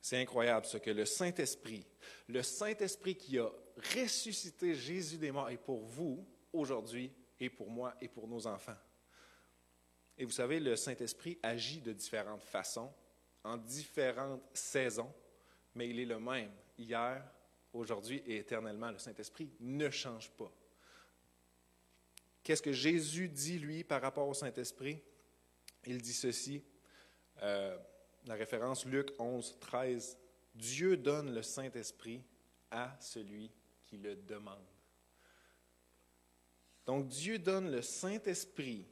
C'est 0.00 0.20
incroyable 0.20 0.66
ce 0.66 0.78
que 0.78 0.90
le 0.90 1.04
Saint-Esprit, 1.04 1.84
le 2.28 2.42
Saint-Esprit 2.42 3.16
qui 3.16 3.38
a 3.38 3.50
ressuscité 3.78 4.74
Jésus 4.74 5.18
des 5.18 5.30
morts 5.30 5.50
est 5.50 5.56
pour 5.56 5.80
vous 5.80 6.26
aujourd'hui 6.52 7.12
et 7.38 7.50
pour 7.50 7.70
moi 7.70 7.94
et 8.00 8.08
pour 8.08 8.26
nos 8.26 8.46
enfants. 8.46 8.76
Et 10.16 10.24
vous 10.24 10.32
savez, 10.32 10.58
le 10.58 10.74
Saint-Esprit 10.74 11.38
agit 11.42 11.80
de 11.80 11.92
différentes 11.92 12.42
façons, 12.42 12.92
en 13.44 13.56
différentes 13.56 14.42
saisons, 14.52 15.12
mais 15.74 15.88
il 15.88 16.00
est 16.00 16.06
le 16.06 16.18
même 16.18 16.50
hier, 16.76 17.24
aujourd'hui 17.72 18.22
et 18.26 18.38
éternellement. 18.38 18.90
Le 18.90 18.98
Saint-Esprit 18.98 19.50
ne 19.60 19.90
change 19.90 20.30
pas. 20.32 20.50
Qu'est-ce 22.42 22.62
que 22.62 22.72
Jésus 22.72 23.28
dit, 23.28 23.58
lui, 23.58 23.84
par 23.84 24.00
rapport 24.02 24.26
au 24.26 24.34
Saint-Esprit? 24.34 25.00
Il 25.86 26.00
dit 26.00 26.12
ceci, 26.12 26.64
euh, 27.42 27.78
la 28.26 28.34
référence 28.34 28.84
Luc 28.86 29.10
11, 29.18 29.58
13, 29.60 30.18
Dieu 30.54 30.96
donne 30.96 31.34
le 31.34 31.42
Saint-Esprit 31.42 32.22
à 32.70 32.96
celui 33.00 33.50
qui 33.88 33.96
le 33.96 34.16
demande. 34.16 34.64
Donc 36.86 37.08
Dieu 37.08 37.38
donne 37.38 37.70
le 37.70 37.82
Saint-Esprit 37.82 38.86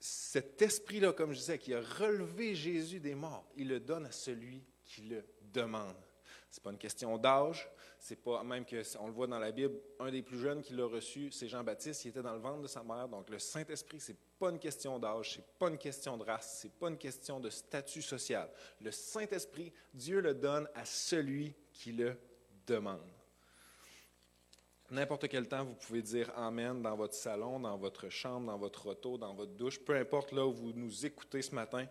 cet, 0.00 0.62
esprit-là, 0.62 1.12
comme 1.12 1.32
je 1.32 1.38
disais, 1.38 1.58
qui 1.58 1.74
a 1.74 1.80
relevé 1.80 2.54
Jésus 2.54 3.00
des 3.00 3.14
morts, 3.14 3.46
il 3.56 3.68
le 3.68 3.80
donne 3.80 4.06
à 4.06 4.10
celui 4.10 4.64
qui 4.84 5.02
le 5.02 5.24
demande. 5.52 5.96
Ce 6.50 6.58
n'est 6.58 6.62
pas 6.62 6.70
une 6.70 6.78
question 6.78 7.16
d'âge, 7.18 7.70
c'est 7.98 8.16
pas 8.16 8.42
même 8.42 8.64
que 8.64 8.82
on 8.98 9.06
le 9.06 9.12
voit 9.12 9.26
dans 9.26 9.38
la 9.38 9.52
Bible, 9.52 9.78
un 10.00 10.10
des 10.10 10.22
plus 10.22 10.38
jeunes 10.38 10.62
qui 10.62 10.72
l'a 10.72 10.86
reçu, 10.86 11.30
c'est 11.30 11.48
Jean-Baptiste, 11.48 12.04
il 12.04 12.08
était 12.08 12.22
dans 12.22 12.32
le 12.32 12.40
ventre 12.40 12.62
de 12.62 12.66
sa 12.66 12.82
mère. 12.82 13.08
Donc 13.08 13.28
le 13.30 13.38
Saint-Esprit, 13.38 14.00
ce 14.00 14.12
n'est 14.12 14.18
pas 14.38 14.50
une 14.50 14.58
question 14.58 14.98
d'âge, 14.98 15.34
ce 15.34 15.38
n'est 15.38 15.44
pas 15.58 15.68
une 15.68 15.78
question 15.78 16.16
de 16.16 16.24
race, 16.24 16.60
ce 16.62 16.66
n'est 16.66 16.72
pas 16.72 16.88
une 16.88 16.98
question 16.98 17.38
de 17.38 17.50
statut 17.50 18.02
social. 18.02 18.50
Le 18.80 18.90
Saint-Esprit, 18.90 19.72
Dieu 19.92 20.20
le 20.20 20.34
donne 20.34 20.68
à 20.74 20.84
celui 20.84 21.54
qui 21.80 21.92
le 21.92 22.14
demande. 22.66 23.00
N'importe 24.90 25.28
quel 25.28 25.48
temps, 25.48 25.64
vous 25.64 25.74
pouvez 25.74 26.02
dire 26.02 26.30
Amen 26.36 26.82
dans 26.82 26.94
votre 26.94 27.14
salon, 27.14 27.58
dans 27.58 27.78
votre 27.78 28.10
chambre, 28.10 28.48
dans 28.48 28.58
votre 28.58 28.86
auto, 28.86 29.16
dans 29.16 29.32
votre 29.32 29.52
douche, 29.52 29.80
peu 29.80 29.96
importe 29.96 30.32
là 30.32 30.44
où 30.46 30.52
vous 30.52 30.72
nous 30.74 31.06
écoutez 31.06 31.40
ce 31.40 31.54
matin, 31.54 31.86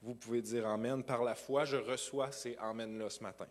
vous 0.00 0.14
pouvez 0.14 0.40
dire 0.40 0.66
Amen. 0.66 1.04
Par 1.04 1.22
la 1.22 1.34
foi, 1.34 1.66
je 1.66 1.76
reçois 1.76 2.32
ces 2.32 2.56
Amen-là 2.56 3.10
ce 3.10 3.22
matin. 3.22 3.46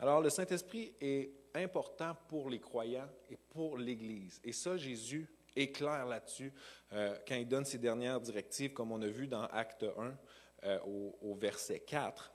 Alors, 0.00 0.20
le 0.20 0.28
Saint-Esprit 0.30 0.94
est 1.00 1.30
important 1.54 2.16
pour 2.28 2.50
les 2.50 2.60
croyants 2.60 3.08
et 3.30 3.36
pour 3.36 3.78
l'Église. 3.78 4.40
Et 4.42 4.52
ça, 4.52 4.76
Jésus 4.76 5.30
est 5.54 5.70
clair 5.70 6.04
là-dessus 6.04 6.52
euh, 6.92 7.16
quand 7.26 7.36
il 7.36 7.46
donne 7.46 7.64
ses 7.64 7.78
dernières 7.78 8.20
directives, 8.20 8.72
comme 8.72 8.92
on 8.92 9.00
a 9.02 9.08
vu 9.08 9.28
dans 9.28 9.44
Acte 9.44 9.84
1 9.84 10.18
euh, 10.64 10.78
au, 11.22 11.34
verset 11.34 11.80
4. 11.80 12.32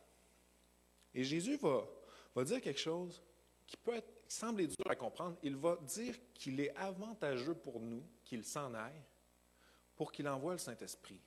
Et 1.13 1.24
Jésus 1.24 1.58
va, 1.58 2.44
dire 2.44 2.62
quelque 2.62 2.80
chose 2.80 3.22
qui 3.68 3.77
peut 3.77 3.96
être, 3.96 4.08
dur 4.56 4.89
à 4.89 4.96
comprendre, 4.96 5.38
il 5.44 5.58
va 5.58 5.77
dire 5.84 6.15
qu'il 6.34 6.62
est 6.62 6.74
avantageux 6.77 7.53
pour 7.53 7.82
nous 7.82 8.03
qu'il 8.24 8.46
s'en 8.46 8.74
aille 8.74 9.03
pour 10.01 10.12
qu'il 10.12 10.27
envoie 10.27 10.53
le 10.53 10.58
Saint-Esprit. 10.58 11.22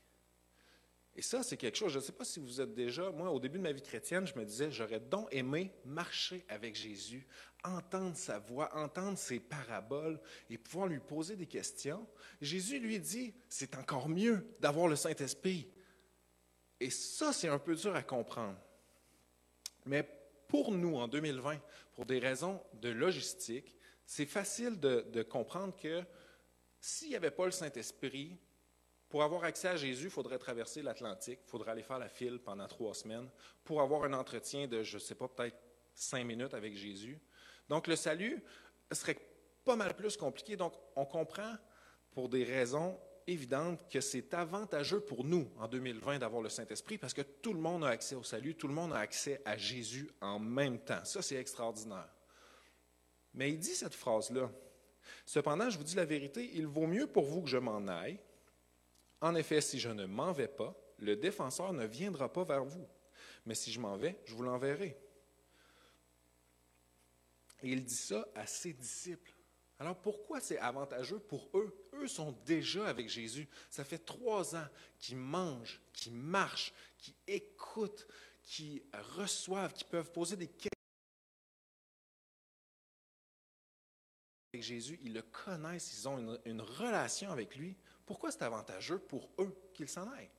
Et 1.15 1.23
ça, 1.23 1.45
c'est 1.45 1.57
quelque 1.57 1.77
chose, 1.77 1.93
je 1.93 1.99
ne 1.99 2.03
sais 2.03 2.11
pas 2.11 2.25
si 2.25 2.41
vous 2.41 2.61
êtes 2.61 2.75
déjà, 2.75 3.09
moi, 3.11 3.31
au 3.31 3.39
début 3.39 3.59
de 3.59 3.63
ma 3.63 3.71
vie 3.71 3.81
chrétienne, 3.81 4.27
je 4.27 4.35
me 4.35 4.45
disais, 4.45 4.73
j'aurais 4.73 4.99
donc 4.99 5.29
aimé 5.33 5.71
marcher 5.85 6.45
avec 6.49 6.75
Jésus, 6.75 7.25
entendre 7.63 8.17
sa 8.17 8.41
voix, 8.41 8.75
entendre 8.75 9.17
ses 9.17 9.39
paraboles 9.39 10.21
et 10.51 10.59
pouvoir 10.59 10.89
lui 10.89 10.99
poser 10.99 11.37
des 11.37 11.47
questions. 11.47 12.05
Jésus 12.41 12.81
lui 12.81 12.99
dit, 12.99 13.33
c'est 13.49 13.77
encore 13.77 14.09
mieux 14.09 14.57
d'avoir 14.59 14.89
le 14.89 14.97
Saint-Esprit. 14.97 15.71
Et 16.81 16.91
ça, 16.91 17.33
c'est 17.33 17.49
un 17.49 17.61
peu 17.61 17.77
dur 17.77 17.95
à 17.95 18.03
comprendre. 18.03 18.59
Mais 19.85 20.09
pour 20.49 20.73
nous, 20.73 20.97
en 20.97 21.09
2020, 21.09 21.61
pour 21.95 22.07
des 22.07 22.19
raisons 22.19 22.61
de 22.75 22.89
logistique, 22.89 23.77
c'est 24.07 24.27
facile 24.27 24.79
de, 24.79 25.23
comprendre 25.23 25.77
que 25.77 26.03
s'il 26.81 27.11
n'y 27.11 27.17
avait 27.17 27.31
pas 27.31 27.47
le 27.47 27.51
Saint-Esprit, 27.51 28.39
pour 29.09 29.23
avoir 29.23 29.45
accès 29.45 29.69
à 29.69 29.77
Jésus, 29.77 30.07
il 30.07 30.11
faudrait 30.11 30.39
traverser 30.39 30.83
l'Atlantique, 30.83 31.41
il 31.47 31.51
faudrait 31.51 31.71
aller 31.71 31.83
faire 31.83 31.99
la 31.99 32.09
file 32.09 32.41
pendant 32.41 32.67
trois 32.67 32.95
semaines 32.95 33.31
pour 33.63 33.81
avoir 33.81 34.05
un 34.05 34.13
entretien 34.13 34.67
de, 34.67 34.83
je 34.83 34.97
ne 34.97 35.01
sais 35.01 35.15
pas, 35.15 35.29
peut-être 35.29 35.57
cinq 35.95 36.25
minutes 36.25 36.55
avec 36.55 36.77
Jésus. 36.77 37.21
Donc 37.69 37.87
le 37.87 37.97
salut 37.97 38.43
serait 38.93 39.19
pas 39.65 39.77
mal 39.77 39.95
plus 39.95 40.17
compliqué. 40.17 40.57
Donc 40.57 40.75
on 40.97 41.07
comprend 41.07 41.55
pour 42.13 42.29
des 42.29 42.45
raisons 42.45 42.99
évidente 43.27 43.89
que 43.89 44.01
c'est 44.01 44.35
avantageux 44.35 45.01
pour 45.01 45.25
nous 45.25 45.51
en 45.59 45.69
2020 45.69 46.19
d'avoir 46.19 46.43
le 46.43 46.49
Saint-Esprit 46.49 46.99
parce 46.99 47.15
que 47.15 47.23
tout 47.23 47.53
le 47.53 47.61
monde 47.61 47.85
a 47.85 47.89
accès 47.89 48.15
au 48.15 48.23
salut, 48.23 48.55
tout 48.55 48.69
le 48.69 48.75
monde 48.75 48.93
a 48.93 48.99
accès 48.99 49.41
à 49.45 49.57
Jésus 49.57 50.11
en 50.21 50.39
même 50.39 50.79
temps. 50.79 51.05
Ça, 51.05 51.23
c'est 51.23 51.37
extraordinaire. 51.37 52.09
Mais 53.35 53.51
il 53.51 53.59
dit 53.59 53.75
cette 53.75 53.95
phrase-là. 53.95 54.51
Cependant, 55.27 55.71
je 55.71 55.79
vous 55.79 55.85
dis 55.85 55.97
la 55.97 56.05
vérité, 56.05 56.51
il 56.55 56.67
vaut 56.67 56.87
mieux 56.87 57.07
pour 57.07 57.25
vous 57.25 57.43
que 57.43 57.49
je 57.49 57.59
m'en 57.59 57.87
aille. 57.89 58.19
En 59.21 59.35
effet, 59.35 59.61
si 59.61 59.79
je 59.79 59.89
ne 59.89 60.07
m'en 60.07 60.33
vais 60.33 60.49
pas, 60.49 60.75
le 60.99 61.17
défenseur 61.17 61.73
ne 61.73 61.85
viendra 61.87 62.33
pas 62.33 62.45
vers 62.45 62.65
vous. 62.65 62.87
Mais 63.47 63.55
si 63.55 63.73
je 63.73 63.81
m'en 63.81 63.97
vais, 63.97 64.19
je 64.25 64.35
vous 64.35 64.43
l'enverrai. 64.43 64.97
Et 67.63 67.71
il 67.71 67.85
dit 67.85 67.95
ça 67.95 68.27
à 68.35 68.47
ses 68.47 68.73
disciples. 68.73 69.34
Alors 69.79 70.01
pourquoi 70.01 70.41
c'est 70.41 70.59
avantageux 70.59 71.19
pour 71.19 71.51
eux? 71.55 71.75
Eux 71.95 72.07
sont 72.07 72.33
déjà 72.45 72.87
avec 72.87 73.09
Jésus. 73.09 73.49
Ça 73.71 73.85
fait 73.85 73.99
trois 73.99 74.55
ans 74.55 74.69
qu'ils 74.99 75.17
mangent, 75.17 75.81
qu'ils 75.93 76.15
marchent, 76.15 76.73
qu'ils 76.99 77.15
écoutent, 77.27 78.07
qu'ils 78.43 78.83
reçoivent, 79.17 79.73
qu'ils 79.73 79.89
peuvent 79.89 80.13
poser 80.13 80.37
des 80.37 80.47
questions. 80.47 80.71
Avec 84.53 84.63
Jésus, 84.63 85.01
ils 85.03 85.13
le 85.13 85.23
connaissent, 85.23 85.93
ils 85.99 86.09
ont 86.09 86.39
une, 86.45 86.61
relation 86.61 87.33
avec 87.33 87.57
lui. 87.57 87.77
Pourquoi 88.07 88.31
c'est 88.31 88.43
avantageux 88.43 88.99
pour 88.99 89.29
eux 89.41 89.57
qu'ils 89.75 89.89
s'en 89.89 90.09
aillent? 90.13 90.31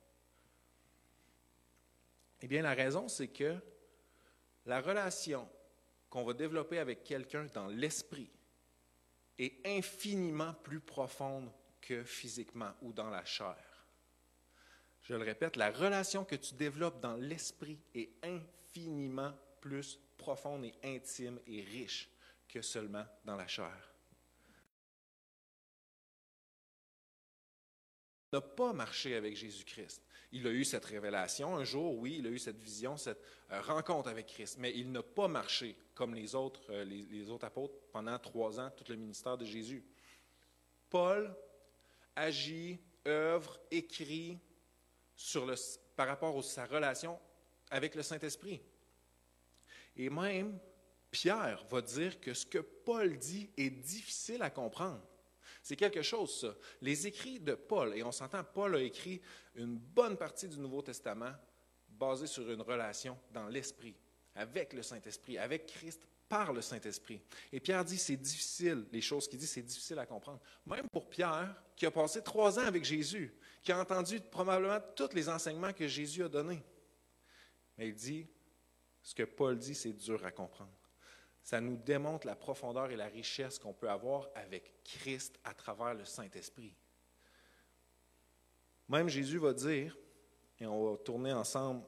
Eh 2.40 2.48
bien, 2.48 2.62
la 2.62 2.72
raison, 2.72 3.08
c'est 3.08 3.28
que 3.28 3.58
la 4.64 4.80
relation 4.80 5.46
qu'on 6.08 6.24
va 6.24 6.32
développer 6.32 6.78
avec 6.78 7.04
quelqu'un 7.04 7.46
dans 7.52 7.66
l'esprit, 7.66 8.30
est 9.38 9.66
infiniment 9.66 10.54
plus 10.54 10.80
profonde 10.80 11.50
que 11.80 12.04
physiquement 12.04 12.72
ou 12.82 12.92
dans 12.92 13.10
la 13.10 13.24
chair. 13.24 13.56
Je 15.02 15.14
le 15.14 15.24
répète, 15.24 15.56
la 15.56 15.70
relation 15.70 16.24
que 16.24 16.34
tu 16.34 16.54
développes 16.54 17.00
dans 17.00 17.16
l'esprit 17.16 17.78
est 17.94 18.10
infiniment 18.22 19.32
plus 19.60 20.00
profonde 20.16 20.64
et 20.64 20.74
intime 20.82 21.38
et 21.46 21.62
riche 21.62 22.10
que 22.48 22.62
seulement 22.62 23.04
dans 23.24 23.36
la 23.36 23.46
chair. 23.46 23.96
n'a 28.32 28.40
pas 28.40 28.72
marché 28.72 29.14
avec 29.14 29.36
Jésus-Christ. 29.36 30.02
Il 30.32 30.46
a 30.46 30.50
eu 30.50 30.64
cette 30.64 30.84
révélation 30.84 31.56
un 31.56 31.64
jour, 31.64 31.96
oui, 31.96 32.16
il 32.18 32.26
a 32.26 32.30
eu 32.30 32.38
cette 32.38 32.58
vision, 32.58 32.96
cette 32.96 33.22
euh, 33.50 33.60
rencontre 33.62 34.08
avec 34.08 34.26
Christ, 34.26 34.58
mais 34.58 34.72
il 34.76 34.90
n'a 34.92 35.02
pas 35.02 35.28
marché 35.28 35.76
comme 35.96 36.14
les 36.14 36.34
autres, 36.34 36.60
euh, 36.70 36.84
les, 36.84 37.28
autres 37.30 37.46
apôtres 37.46 37.74
pendant 37.90 38.16
trois 38.18 38.60
ans, 38.60 38.70
tout 38.70 38.84
le 38.88 38.96
ministère 38.96 39.36
de 39.36 39.46
Jésus. 39.46 39.82
Paul 40.90 41.34
agit, 42.14 42.78
œuvre, 43.06 43.58
écrit 43.70 44.38
par 45.96 46.06
rapport 46.06 46.38
à 46.38 46.42
sa 46.42 46.66
relation 46.66 47.18
avec 47.70 47.94
le 47.94 48.02
Saint-Esprit. 48.02 48.60
Et 49.96 50.10
même 50.10 50.58
Pierre 51.10 51.64
va 51.70 51.80
dire 51.80 52.20
que 52.20 52.34
ce 52.34 52.44
que 52.44 52.58
Paul 52.58 53.16
dit 53.16 53.50
est 53.56 53.70
difficile 53.70 54.42
à 54.42 54.50
comprendre. 54.50 55.02
C'est 55.62 55.76
quelque 55.76 56.02
chose. 56.02 56.54
Les 56.82 57.06
écrits 57.06 57.40
de 57.40 57.54
Paul, 57.54 57.96
et 57.96 58.02
on 58.02 58.12
s'entend, 58.12 58.44
Paul 58.44 58.76
a 58.76 58.82
écrit 58.82 59.22
une 59.54 59.78
bonne 59.78 60.18
partie 60.18 60.46
du 60.46 60.58
Nouveau 60.58 60.82
Testament 60.82 61.32
basée 61.88 62.26
sur 62.26 62.48
une 62.50 62.60
relation 62.60 63.18
dans 63.32 63.48
l'Esprit, 63.48 63.96
avec 64.36 64.72
le 64.72 64.82
Saint-Esprit, 64.82 65.38
avec 65.38 65.66
Christ 65.66 66.06
par 66.28 66.52
le 66.52 66.60
Saint-Esprit. 66.60 67.20
Et 67.52 67.60
Pierre 67.60 67.84
dit, 67.84 67.98
c'est 67.98 68.16
difficile, 68.16 68.84
les 68.92 69.00
choses 69.00 69.28
qu'il 69.28 69.38
dit, 69.38 69.46
c'est 69.46 69.62
difficile 69.62 69.98
à 69.98 70.06
comprendre. 70.06 70.40
Même 70.66 70.88
pour 70.88 71.08
Pierre, 71.08 71.54
qui 71.76 71.86
a 71.86 71.90
passé 71.90 72.22
trois 72.22 72.58
ans 72.58 72.66
avec 72.66 72.84
Jésus, 72.84 73.34
qui 73.62 73.72
a 73.72 73.80
entendu 73.80 74.20
probablement 74.20 74.80
tous 74.94 75.14
les 75.14 75.28
enseignements 75.28 75.72
que 75.72 75.86
Jésus 75.86 76.24
a 76.24 76.28
donnés. 76.28 76.62
Mais 77.78 77.88
il 77.88 77.94
dit, 77.94 78.26
ce 79.02 79.14
que 79.14 79.22
Paul 79.22 79.56
dit, 79.56 79.74
c'est 79.74 79.92
dur 79.92 80.24
à 80.24 80.30
comprendre 80.30 80.72
ça 81.46 81.60
nous 81.60 81.76
démontre 81.76 82.26
la 82.26 82.34
profondeur 82.34 82.90
et 82.90 82.96
la 82.96 83.06
richesse 83.06 83.56
qu'on 83.60 83.72
peut 83.72 83.88
avoir 83.88 84.28
avec 84.34 84.82
Christ 84.82 85.38
à 85.44 85.54
travers 85.54 85.94
le 85.94 86.04
Saint-Esprit. 86.04 86.74
Même 88.88 89.08
Jésus 89.08 89.38
va 89.38 89.52
dire, 89.52 89.96
et 90.58 90.66
on 90.66 90.90
va 90.90 90.96
tourner 90.96 91.32
ensemble 91.32 91.84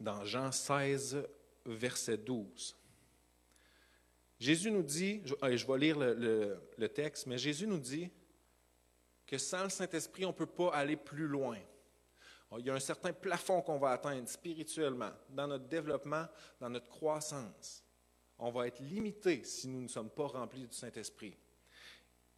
dans 0.00 0.24
Jean 0.24 0.50
16, 0.50 1.24
verset 1.66 2.18
12. 2.18 2.76
Jésus 4.38 4.70
nous 4.70 4.82
dit, 4.82 5.22
je, 5.24 5.66
vais 5.66 5.78
lire 5.78 5.98
le, 5.98 6.88
texte, 6.88 7.26
mais 7.26 7.38
Jésus 7.38 7.66
nous 7.66 7.78
dit 7.78 8.10
que 9.26 9.38
sans 9.38 9.64
le 9.64 9.70
Saint-Esprit, 9.70 10.24
on 10.24 10.30
ne 10.30 10.34
peut 10.34 10.46
pas 10.46 10.70
aller 10.70 10.96
plus 10.96 11.26
loin. 11.26 11.58
Il 12.58 12.66
y 12.66 12.70
a 12.70 12.74
un 12.74 12.80
certain 12.80 13.12
plafond 13.12 13.62
qu'on 13.62 13.78
va 13.78 13.90
atteindre 13.90 14.28
spirituellement, 14.28 15.12
dans 15.30 15.46
notre 15.46 15.68
développement, 15.68 16.26
dans 16.60 16.68
notre 16.68 16.88
croissance 16.88 17.82
on 18.42 18.50
va 18.50 18.66
être 18.66 18.80
limité 18.80 19.44
si 19.44 19.68
nous 19.68 19.80
ne 19.80 19.88
sommes 19.88 20.10
pas 20.10 20.26
remplis 20.26 20.66
du 20.66 20.74
Saint-Esprit. 20.74 21.36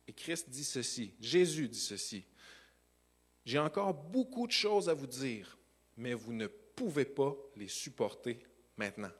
Et 0.07 0.13
Christ 0.13 0.51
dit 0.51 0.65
ceci, 0.65 1.15
Jésus 1.19 1.67
dit 1.67 1.81
ceci, 1.81 2.27
J'ai 3.45 3.59
encore 3.59 3.95
beaucoup 3.95 4.47
de 4.47 4.53
choses 4.53 4.91
à 4.91 4.95
vous 4.95 5.07
dire, 5.07 5.59
mais 5.97 6.13
vous 6.13 6.35
ne 6.35 6.47
pouvez 6.47 7.07
pas 7.07 7.35
les 7.57 7.69
supporter 7.69 8.39
maintenant. 8.77 9.13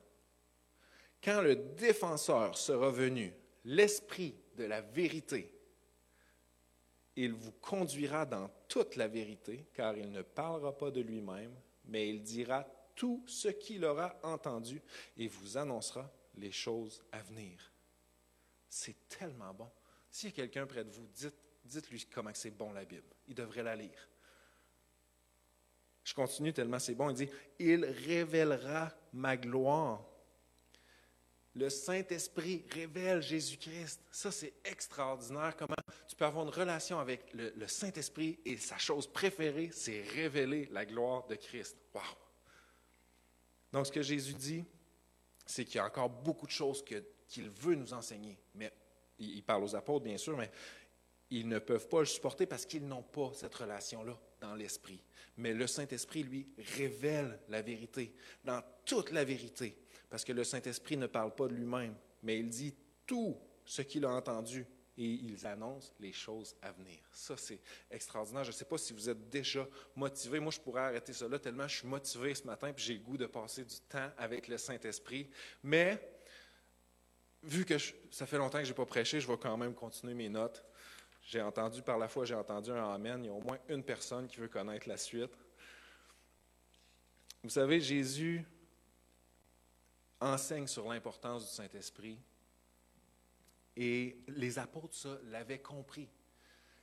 Quand 1.23 1.41
le 1.41 1.57
défenseur 1.57 2.57
sera 2.57 2.91
venu, 2.91 3.33
l'Esprit 3.65 4.35
de 4.57 4.65
la 4.65 4.81
vérité, 4.81 5.51
il 7.17 7.33
vous 7.33 7.53
conduira 7.53 8.27
dans 8.27 8.51
toute 8.69 8.97
la 8.97 9.09
vérité, 9.09 9.67
car 9.73 9.97
il 9.97 10.11
ne 10.11 10.23
parlera 10.23 10.77
pas 10.77 10.91
de 10.91 11.01
lui-même, 11.01 11.55
mais 11.87 12.09
il 12.09 12.23
dira 12.23 12.67
tout 12.95 13.23
ce 13.27 13.49
qu'il 13.49 13.85
aura 13.85 14.17
entendu 14.23 14.83
et 15.17 15.29
vous 15.29 15.57
annoncera 15.57 16.11
les 16.37 16.53
choses 16.53 17.03
à 17.13 17.23
venir. 17.23 17.73
C'est 18.69 19.09
tellement 19.09 19.55
bon. 19.55 19.71
S'il 20.11 20.31
y 20.31 20.33
a 20.33 20.37
quelqu'un 20.37 20.67
près 20.67 20.85
de 20.85 20.91
vous, 20.91 21.07
dites, 21.15 21.37
dites-lui 21.65 22.07
comment 22.07 22.31
c'est 22.35 22.51
bon 22.51 22.73
la 22.73 22.85
Bible. 22.85 23.15
Il 23.29 23.35
devrait 23.35 23.63
la 23.63 23.77
lire. 23.77 24.09
Je 26.03 26.13
continue 26.13 26.53
tellement 26.53 26.79
c'est 26.79 26.95
bon. 26.95 27.11
Il 27.11 27.17
dit, 27.17 27.29
il 27.59 27.85
révélera 27.85 28.93
ma 29.15 29.37
gloire. 29.37 30.05
Le 31.55 31.71
Saint-Esprit 31.71 32.65
révèle 32.71 33.23
Jésus-Christ. 33.23 34.01
Ça, 34.11 34.33
c'est 34.33 34.55
extraordinaire. 34.65 35.55
Comment 35.57 35.77
tu 36.09 36.17
peux 36.17 36.25
avoir 36.25 36.45
une 36.45 36.51
relation 36.51 36.99
avec 36.99 37.33
le, 37.33 37.67
Saint-Esprit 37.69 38.41
et 38.45 38.57
sa 38.57 38.77
chose 38.77 39.07
préférée, 39.07 39.71
c'est 39.73 40.03
révéler 40.03 40.69
la 40.73 40.85
gloire 40.85 41.27
de 41.29 41.37
Christ. 41.37 41.77
Wow! 41.95 42.03
Donc, 43.73 43.87
ce 43.87 43.93
que 43.93 44.03
Jésus 44.03 44.35
dit, 44.35 44.65
c'est 45.47 45.65
qu'il 45.65 45.77
y 45.77 45.79
a 45.79 45.87
encore 45.87 46.11
beaucoup 46.11 46.47
de 46.47 46.53
choses 46.53 46.85
qu'il 46.85 47.51
veut 47.51 47.77
nous 47.77 47.95
enseigner. 47.95 48.37
Mais 48.57 48.73
il 49.21 49.43
parle 49.45 49.63
aux 49.63 49.77
apôtres, 49.77 50.05
bien 50.05 50.19
sûr, 50.19 50.37
mais 50.37 50.51
ils 51.31 51.49
ne 51.49 51.61
peuvent 51.61 51.89
pas 51.89 52.01
le 52.01 52.07
supporter 52.07 52.47
parce 52.47 52.67
qu'ils 52.67 52.87
n'ont 52.87 53.03
pas 53.03 53.31
cette 53.35 53.55
relation-là 53.55 54.19
dans 54.41 54.55
l'esprit. 54.57 55.03
Mais 55.37 55.53
le 55.53 55.67
Saint-Esprit, 55.67 56.23
lui, 56.23 56.49
révèle 56.77 57.41
la 57.49 57.63
vérité, 57.63 58.15
dans 58.45 58.63
toute 58.85 59.11
la 59.11 59.25
vérité, 59.25 59.77
parce 60.09 60.25
que 60.25 60.33
le 60.33 60.45
Saint-Esprit 60.45 60.97
ne 60.97 61.07
parle 61.07 61.35
pas 61.35 61.49
de 61.49 61.55
lui-même, 61.55 61.95
mais 62.23 62.39
il 62.39 62.49
dit 62.49 62.75
tout 63.07 63.37
ce 63.65 63.83
qu'il 63.83 64.05
a 64.05 64.11
entendu 64.11 64.67
et 64.97 65.05
ils 65.05 65.47
annoncent 65.47 65.93
les 65.99 66.13
choses 66.13 66.55
à 66.63 66.71
venir. 66.73 66.99
Ça, 67.13 67.37
c'est 67.37 67.61
extraordinaire. 67.91 68.45
Je 68.45 68.51
ne 68.51 68.55
sais 68.55 68.65
pas 68.65 68.79
si 68.79 68.93
vous 68.93 69.09
êtes 69.09 69.29
déjà 69.29 69.67
motivé. 69.97 70.39
Moi, 70.39 70.53
je 70.53 70.61
pourrais 70.61 70.83
arrêter 70.83 71.13
cela 71.13 71.39
tellement 71.39 71.67
je 71.67 71.79
suis 71.79 71.89
motivé 71.89 72.35
ce 72.35 72.45
matin, 72.45 72.73
puis 72.73 72.85
j'ai 72.85 72.95
le 72.95 73.01
goût 73.01 73.17
de 73.17 73.27
passer 73.27 73.65
du 73.65 73.81
temps 73.89 74.11
avec 74.17 74.47
le 74.47 74.57
Saint-Esprit. 74.57 75.29
Mais, 75.63 76.01
vu 77.43 77.65
que 77.65 77.75
ça 78.11 78.27
fait 78.27 78.39
longtemps 78.39 78.59
que 78.59 78.65
je 78.65 78.71
n'ai 78.71 78.77
pas 78.77 78.87
prêché, 78.87 79.21
je 79.21 79.27
vais 79.27 79.37
quand 79.37 79.57
même 79.57 79.75
continuer 79.75 80.15
mes 80.15 80.29
notes. 80.29 80.65
J'ai 81.25 81.41
entendu, 81.41 81.81
par 81.83 81.99
la 81.99 82.07
foi, 82.07 82.27
j'ai 82.27 82.35
entendu 82.35 82.71
un 82.71 82.91
Amen. 82.91 83.25
Il 83.25 83.27
y 83.27 83.31
a 83.31 83.33
au 83.33 83.41
moins 83.41 83.59
une 83.69 83.83
personne 83.83 84.27
qui 84.27 84.37
veut 84.37 84.49
connaître 84.49 84.89
la 84.89 84.99
suite. 84.99 85.33
Vous 87.43 87.51
savez, 87.51 87.81
Jésus 87.81 88.45
enseigne 90.21 90.67
sur 90.67 90.89
l'importance 90.89 91.47
du 91.49 91.51
Saint-Esprit 91.51 92.19
et 93.77 94.19
les 94.29 94.59
apôtres, 94.59 94.95
ça, 94.95 95.19
l'avaient 95.25 95.59
compris. 95.59 96.09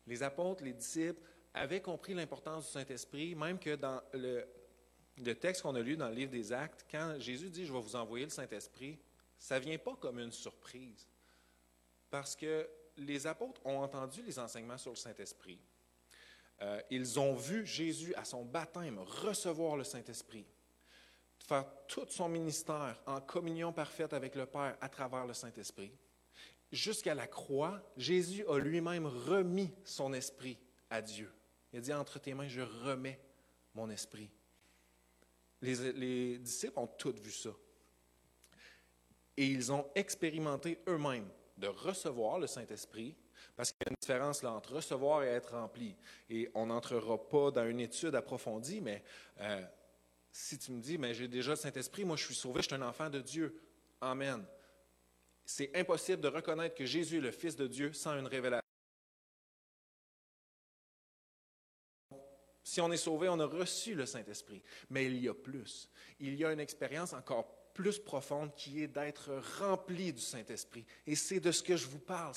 Les 0.07 0.23
apôtres, 0.23 0.63
les 0.63 0.73
disciples 0.73 1.21
avaient 1.53 1.81
compris 1.81 2.13
l'importance 2.13 2.65
du 2.65 2.71
Saint-Esprit, 2.71 3.35
même 3.35 3.59
que 3.59 3.75
dans 3.75 4.01
le, 4.13 4.45
texte 5.35 5.61
qu'on 5.61 5.75
a 5.75 5.81
lu 5.81 5.95
dans 5.95 6.09
le 6.09 6.15
livre 6.15 6.31
des 6.31 6.51
Actes, 6.51 6.85
quand 6.89 7.15
Jésus 7.19 7.49
dit 7.49 7.65
Je 7.65 7.73
vais 7.73 7.79
vous 7.79 7.95
envoyer 7.95 8.25
le 8.25 8.31
Saint-Esprit, 8.31 8.99
ça 9.37 9.59
ne 9.59 9.65
vient 9.65 9.77
pas 9.77 9.95
comme 9.95 10.19
une 10.19 10.31
surprise. 10.31 11.07
Parce 12.09 12.35
que 12.35 12.67
les 13.05 13.27
apôtres 13.27 13.61
ont 13.65 13.79
entendu 13.79 14.21
les 14.23 14.39
enseignements 14.39 14.77
sur 14.77 14.91
le 14.91 14.97
Saint-Esprit. 14.97 15.59
Euh, 16.61 16.81
ils 16.89 17.19
ont 17.19 17.33
vu 17.33 17.65
Jésus 17.65 18.13
à 18.15 18.23
son 18.23 18.45
baptême 18.45 18.99
recevoir 18.99 19.75
le 19.77 19.83
Saint-Esprit, 19.83 20.45
faire 21.39 21.65
tout 21.87 22.05
son 22.09 22.29
ministère 22.29 23.01
en 23.05 23.19
communion 23.19 23.73
parfaite 23.73 24.13
avec 24.13 24.35
le 24.35 24.45
Père 24.45 24.77
à 24.79 24.89
travers 24.89 25.25
le 25.25 25.33
Saint-Esprit 25.33 25.91
jusqu'à 26.71 27.13
la 27.13 27.27
croix, 27.27 27.81
Jésus 27.97 28.45
a 28.47 28.57
lui-même 28.57 29.05
remis 29.05 29.71
son 29.83 30.13
esprit 30.13 30.57
à 30.89 31.01
Dieu. 31.01 31.31
Il 31.73 31.79
a 31.79 31.81
dit, 31.81 31.93
entre 31.93 32.19
tes 32.19 32.33
mains, 32.33 32.47
je 32.47 32.61
remets 32.61 33.19
mon 33.73 33.89
esprit. 33.89 34.29
Les, 35.61 36.37
disciples 36.39 36.79
ont 36.79 36.87
tous 36.87 37.13
vu 37.13 37.31
ça. 37.31 37.51
Et 39.37 39.45
ils 39.45 39.71
ont 39.71 39.87
expérimenté 39.95 40.79
eux-mêmes 40.87 41.29
de 41.61 41.67
recevoir 41.67 42.39
le 42.39 42.47
Saint-Esprit, 42.47 43.15
parce 43.55 43.71
qu'il 43.71 43.83
y 43.85 43.89
a 43.89 43.91
une 43.91 43.97
différence 43.99 44.43
là, 44.43 44.51
entre 44.51 44.73
recevoir 44.73 45.23
et 45.23 45.27
être 45.27 45.53
rempli. 45.53 45.95
Et 46.29 46.49
on 46.53 46.65
n'entrera 46.65 47.17
pas 47.17 47.51
dans 47.51 47.67
une 47.67 47.79
étude 47.79 48.15
approfondie, 48.15 48.81
mais 48.81 49.03
euh, 49.39 49.61
si 50.31 50.57
tu 50.57 50.73
me 50.73 50.81
dis, 50.81 50.97
mais 50.97 51.13
j'ai 51.13 51.27
déjà 51.27 51.51
le 51.51 51.57
Saint-Esprit, 51.57 52.03
moi 52.03 52.17
je 52.17 52.25
suis 52.25 52.35
sauvé, 52.35 52.61
je 52.61 52.67
suis 52.67 52.75
un 52.75 52.81
enfant 52.81 53.09
de 53.09 53.21
Dieu. 53.21 53.61
Amen 54.01 54.45
c'est 55.51 55.75
impossible 55.75 56.21
de 56.21 56.27
reconnaître 56.27 56.75
que 56.75 56.85
Jésus 56.85 57.17
est 57.17 57.21
le 57.21 57.31
Fils 57.31 57.55
de 57.55 57.67
Dieu 57.67 57.93
sans 57.93 58.17
une 58.17 58.27
révélation. 58.27 58.61
Si 62.63 62.79
on 62.79 62.91
est 62.91 62.97
sauvé, 62.97 63.27
on 63.27 63.39
a 63.39 63.45
reçu 63.45 63.95
le 63.95 64.05
Saint-Esprit. 64.05 64.61
Mais 64.89 65.05
il 65.05 65.17
y 65.17 65.27
a 65.27 65.33
plus. 65.33 65.89
Il 66.19 66.35
y 66.35 66.45
a 66.45 66.53
une 66.53 66.59
expérience 66.59 67.11
encore 67.11 67.53
plus 67.73 67.99
profonde 67.99 68.53
qui 68.55 68.83
est 68.83 68.87
d'être 68.87 69.31
rempli 69.59 70.13
du 70.13 70.21
Saint-Esprit. 70.21 70.85
Et 71.05 71.15
c'est 71.15 71.39
de 71.39 71.51
ce 71.51 71.63
que 71.63 71.75
je 71.75 71.87
vous 71.87 71.99
parle. 71.99 72.33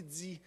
dit 0.00 0.40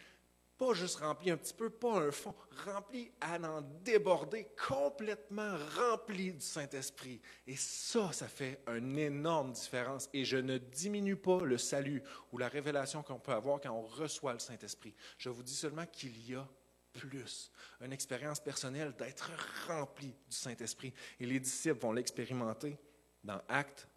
pas 0.57 0.73
juste 0.73 0.99
rempli 0.99 1.31
un 1.31 1.37
petit 1.37 1.53
peu, 1.53 1.69
pas 1.69 1.99
un 1.99 2.11
fond, 2.11 2.33
rempli 2.65 3.11
à 3.19 3.35
en 3.35 3.61
déborder, 3.83 4.47
complètement 4.67 5.53
rempli 5.77 6.31
du 6.31 6.39
Saint-Esprit. 6.45 7.21
Et 7.45 7.57
ça, 7.57 8.13
ça 8.13 8.29
fait 8.29 8.61
une 8.67 8.97
énorme 8.97 9.51
différence. 9.51 10.09
Et 10.13 10.23
je 10.23 10.37
ne 10.37 10.57
diminue 10.57 11.17
pas 11.17 11.43
le 11.43 11.57
salut 11.57 12.01
ou 12.31 12.37
la 12.37 12.47
révélation 12.47 13.03
qu'on 13.03 13.19
peut 13.19 13.33
avoir 13.33 13.59
quand 13.59 13.71
on 13.71 13.81
reçoit 13.81 14.31
le 14.31 14.39
Saint-Esprit. 14.39 14.95
Je 15.17 15.29
vous 15.29 15.43
dis 15.43 15.55
seulement 15.55 15.85
qu'il 15.87 16.17
y 16.25 16.35
a 16.35 16.47
plus, 16.95 17.51
une 17.81 17.93
expérience 17.93 18.39
personnelle 18.39 18.93
d'être 18.97 19.31
rempli 19.67 20.07
du 20.07 20.35
Saint-Esprit. 20.35 20.93
Et 21.19 21.25
les 21.25 21.39
disciples 21.39 21.79
vont 21.79 21.91
l'expérimenter 21.91 22.77
dans 23.23 23.41
Acte 23.47 23.87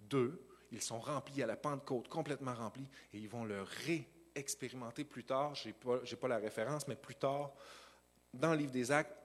2. 0.00 0.18
Euh, 0.18 0.30
ils 0.72 0.82
sont 0.82 1.00
remplis 1.00 1.42
à 1.42 1.46
la 1.46 1.56
Pentecôte, 1.56 2.08
complètement 2.08 2.54
remplis, 2.54 2.88
et 3.12 3.18
ils 3.18 3.28
vont 3.28 3.44
le 3.44 3.62
réexpérimenter 3.62 5.04
plus 5.04 5.24
tard. 5.24 5.54
Je 5.54 5.68
n'ai 5.68 5.72
pas, 5.72 5.98
pas, 6.20 6.28
la 6.28 6.38
référence, 6.38 6.88
mais 6.88 6.96
plus 6.96 7.14
tard, 7.14 7.52
dans 8.32 8.50
le 8.52 8.58
livre 8.58 8.72
des 8.72 8.90
Actes, 8.90 9.16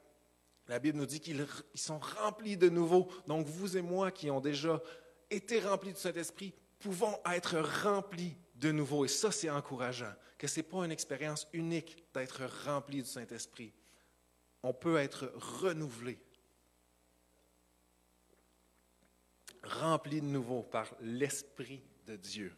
la 0.68 0.78
Bible 0.78 1.00
nous 1.00 1.08
dit 1.08 1.20
qu'ils 1.20 1.48
sont 1.74 1.98
remplis 1.98 2.56
de 2.56 2.70
nouveau. 2.70 3.08
Donc 3.26 3.48
vous 3.48 3.76
et 3.76 3.82
moi 3.82 4.12
qui 4.12 4.30
ont 4.30 4.40
déjà 4.40 4.80
été 5.32 5.60
remplis 5.60 5.94
du 5.94 6.00
Saint-Esprit, 6.00 6.54
pouvons 6.78 7.18
être 7.32 7.60
remplis 7.84 8.38
de 8.56 8.72
nouveau. 8.72 9.06
Et 9.06 9.08
ça, 9.08 9.32
c'est 9.32 9.50
encourageant, 9.50 10.14
que 10.40 10.48
ce 10.48 10.60
n'est 10.60 10.64
pas 10.64 10.86
une 10.86 10.92
expérience 10.92 11.48
unique 11.54 12.04
d'être 12.14 12.46
rempli 12.66 13.04
du 13.04 13.10
Saint-Esprit. 13.10 13.74
On 14.64 14.74
peut 14.74 14.98
être 14.98 15.32
renouvelé, 15.36 16.18
rempli 19.64 20.22
de 20.22 20.26
nouveau 20.26 20.64
par 20.64 20.96
l'Esprit 21.02 21.82
de 22.08 22.16
Dieu. 22.16 22.56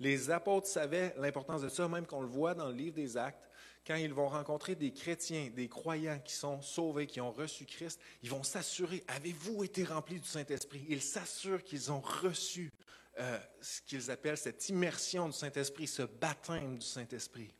Les 0.00 0.30
apôtres 0.30 0.66
savaient 0.66 1.14
l'importance 1.18 1.60
de 1.60 1.68
ça, 1.68 1.86
même 1.88 2.06
qu'on 2.06 2.22
le 2.22 2.26
voit 2.26 2.54
dans 2.54 2.68
le 2.68 2.74
livre 2.74 2.96
des 2.96 3.16
Actes 3.16 3.50
quand 3.86 3.96
ils 3.96 4.12
vont 4.14 4.28
rencontrer 4.28 4.74
des 4.74 4.92
chrétiens, 4.92 5.50
des 5.54 5.68
croyants 5.68 6.20
qui 6.20 6.32
sont 6.32 6.62
sauvés, 6.62 7.06
qui 7.06 7.20
ont 7.20 7.32
reçu 7.32 7.66
Christ, 7.66 8.00
ils 8.22 8.30
vont 8.30 8.44
s'assurer, 8.44 9.04
avez-vous 9.08 9.64
été 9.64 9.84
remplis 9.84 10.20
du 10.20 10.28
Saint-Esprit? 10.28 10.86
Ils 10.88 11.02
s'assurent 11.02 11.64
qu'ils 11.64 11.90
ont 11.92 12.00
reçu 12.00 12.72
euh, 13.18 13.38
ce 13.60 13.82
qu'ils 13.82 14.10
appellent 14.10 14.38
cette 14.38 14.68
immersion 14.68 15.26
du 15.26 15.34
Saint-Esprit, 15.34 15.86
ce 15.86 16.02
baptême 16.02 16.78
du 16.78 16.86
Saint-Esprit. 16.86 17.52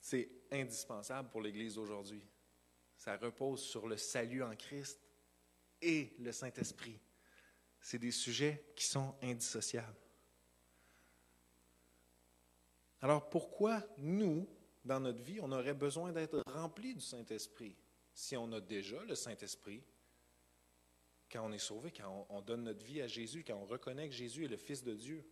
C'est 0.00 0.28
indispensable 0.50 1.30
pour 1.30 1.40
l'Église 1.40 1.78
aujourd'hui. 1.78 2.22
Ça 2.96 3.16
repose 3.16 3.62
sur 3.62 3.86
le 3.86 3.96
salut 3.96 4.42
en 4.42 4.54
Christ 4.56 5.00
et 5.80 6.14
le 6.18 6.32
Saint-Esprit. 6.32 6.98
C'est 7.80 7.98
des 7.98 8.10
sujets 8.10 8.64
qui 8.76 8.86
sont 8.86 9.14
indissociables. 9.22 9.96
Alors 13.00 13.28
pourquoi 13.28 13.82
nous, 13.98 14.48
dans 14.84 15.00
notre 15.00 15.22
vie, 15.22 15.40
on 15.40 15.50
aurait 15.50 15.74
besoin 15.74 16.12
d'être 16.12 16.42
remplis 16.46 16.94
du 16.94 17.00
Saint-Esprit 17.00 17.76
si 18.14 18.36
on 18.36 18.52
a 18.52 18.60
déjà 18.60 19.02
le 19.04 19.14
Saint-Esprit? 19.14 19.82
Quand 21.32 21.44
on 21.44 21.52
est 21.52 21.58
sauvé, 21.58 21.90
quand 21.90 22.26
on, 22.28 22.42
donne 22.42 22.64
notre 22.64 22.84
vie 22.84 23.00
à 23.00 23.06
Jésus, 23.06 23.42
quand 23.46 23.54
on 23.54 23.64
reconnaît 23.64 24.08
que 24.08 24.14
Jésus 24.14 24.44
est 24.44 24.48
le 24.48 24.56
Fils 24.56 24.84
de 24.84 24.94
Dieu. 24.94 25.24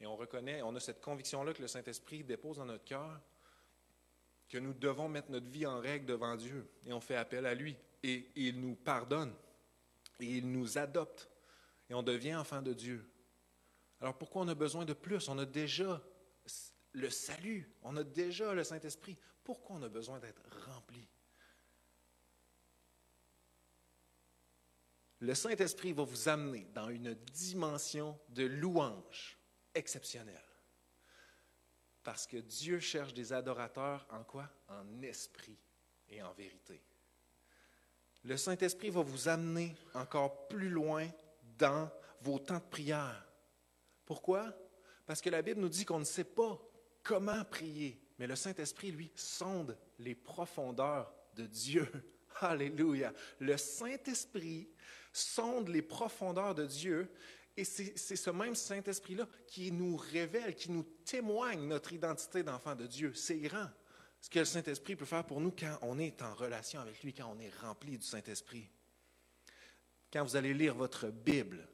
Et 0.00 0.06
on 0.06 0.16
reconnaît, 0.16 0.60
on 0.62 0.74
a 0.74 0.80
cette 0.80 1.00
conviction-là 1.00 1.54
que 1.54 1.62
le 1.62 1.68
Saint-Esprit 1.68 2.24
dépose 2.24 2.56
dans 2.56 2.64
notre 2.64 2.84
cœur, 2.84 3.20
que 4.48 4.58
nous 4.58 4.74
devons 4.74 5.08
mettre 5.08 5.30
notre 5.30 5.48
vie 5.48 5.66
en 5.66 5.78
règle 5.78 6.06
devant 6.06 6.36
Dieu. 6.36 6.68
Et 6.84 6.92
on 6.92 7.00
fait 7.00 7.16
appel 7.16 7.46
à 7.46 7.54
lui. 7.54 7.76
Et 8.02 8.28
il 8.34 8.60
nous 8.60 8.74
pardonne. 8.74 9.32
Et 10.18 10.26
il 10.26 10.50
nous 10.50 10.78
adopte. 10.78 11.30
Et 11.88 11.94
on 11.94 12.02
devient 12.02 12.34
enfant 12.34 12.60
de 12.60 12.72
Dieu. 12.72 13.08
Alors 14.00 14.18
pourquoi 14.18 14.42
on 14.42 14.48
a 14.48 14.54
besoin 14.54 14.84
de 14.84 14.92
plus? 14.92 15.28
On 15.28 15.38
a 15.38 15.46
déjà 15.46 16.02
le 16.92 17.08
salut. 17.08 17.70
On 17.82 17.96
a 17.96 18.04
déjà 18.04 18.52
le 18.52 18.64
Saint-Esprit. 18.64 19.16
Pourquoi 19.44 19.76
on 19.76 19.82
a 19.82 19.88
besoin 19.88 20.18
d'être 20.18 20.42
rempli? 20.66 21.08
Le 25.24 25.34
Saint-Esprit 25.34 25.94
va 25.94 26.02
vous 26.02 26.28
amener 26.28 26.66
dans 26.74 26.90
une 26.90 27.14
dimension 27.14 28.18
de 28.28 28.44
louange 28.44 29.38
exceptionnelle. 29.74 30.44
Parce 32.02 32.26
que 32.26 32.36
Dieu 32.36 32.78
cherche 32.78 33.14
des 33.14 33.32
adorateurs 33.32 34.06
en 34.10 34.22
quoi? 34.22 34.50
En 34.68 35.00
esprit 35.00 35.56
et 36.10 36.22
en 36.22 36.34
vérité. 36.34 36.82
Le 38.22 38.36
Saint-Esprit 38.36 38.90
va 38.90 39.00
vous 39.00 39.26
amener 39.26 39.74
encore 39.94 40.46
plus 40.46 40.68
loin 40.68 41.08
dans 41.56 41.90
vos 42.20 42.38
temps 42.38 42.58
de 42.58 42.70
prière. 42.70 43.26
Pourquoi? 44.04 44.54
Parce 45.06 45.22
que 45.22 45.30
la 45.30 45.40
Bible 45.40 45.62
nous 45.62 45.70
dit 45.70 45.86
qu'on 45.86 46.00
ne 46.00 46.04
sait 46.04 46.24
pas 46.24 46.60
comment 47.02 47.46
prier. 47.46 47.98
Mais 48.18 48.26
le 48.26 48.36
Saint-Esprit, 48.36 48.92
lui, 48.92 49.10
sonde 49.14 49.78
les 49.98 50.14
profondeurs 50.14 51.14
de 51.34 51.46
Dieu. 51.46 51.88
Alléluia. 52.42 53.14
Le 53.38 53.56
Saint-Esprit 53.56 54.68
sonde 55.16 55.68
les 55.68 55.82
profondeurs 55.82 56.54
de 56.54 56.66
Dieu 56.66 57.10
et 57.56 57.64
c'est 57.64 58.16
ce 58.16 58.30
même 58.30 58.56
Saint-Esprit-là 58.56 59.28
qui 59.46 59.70
nous 59.70 59.96
révèle, 59.96 60.56
qui 60.56 60.72
nous 60.72 60.82
témoigne 61.04 61.68
notre 61.68 61.92
identité 61.92 62.42
d'enfant 62.42 62.74
de 62.74 62.86
Dieu. 62.86 63.14
C'est 63.14 63.38
grand 63.38 63.68
ce 64.20 64.28
que 64.28 64.40
le 64.40 64.44
Saint-Esprit 64.44 64.96
peut 64.96 65.04
faire 65.04 65.24
pour 65.24 65.40
nous 65.40 65.52
quand 65.52 65.78
on 65.82 65.98
est 65.98 66.20
en 66.22 66.34
relation 66.34 66.80
avec 66.80 67.02
lui, 67.02 67.12
quand 67.14 67.32
on 67.32 67.38
est 67.38 67.54
rempli 67.60 67.96
du 67.96 68.06
Saint-Esprit. 68.06 68.68
Quand 70.12 70.24
vous 70.24 70.34
allez 70.34 70.54
lire 70.54 70.74
votre 70.74 71.10
Bible, 71.10 71.68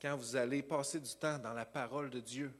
quand 0.00 0.16
vous 0.16 0.36
allez 0.36 0.62
passer 0.62 1.00
du 1.00 1.14
temps 1.16 1.38
dans 1.38 1.52
la 1.52 1.66
parole 1.66 2.08
de 2.08 2.20
Dieu, 2.20 2.52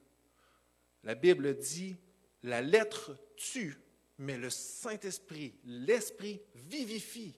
la 1.02 1.14
Bible 1.14 1.56
dit, 1.56 1.96
la 2.42 2.60
lettre 2.60 3.16
tue, 3.36 3.78
mais 4.18 4.36
le 4.36 4.50
Saint-Esprit, 4.50 5.54
l'Esprit 5.64 6.42
vivifie. 6.54 7.34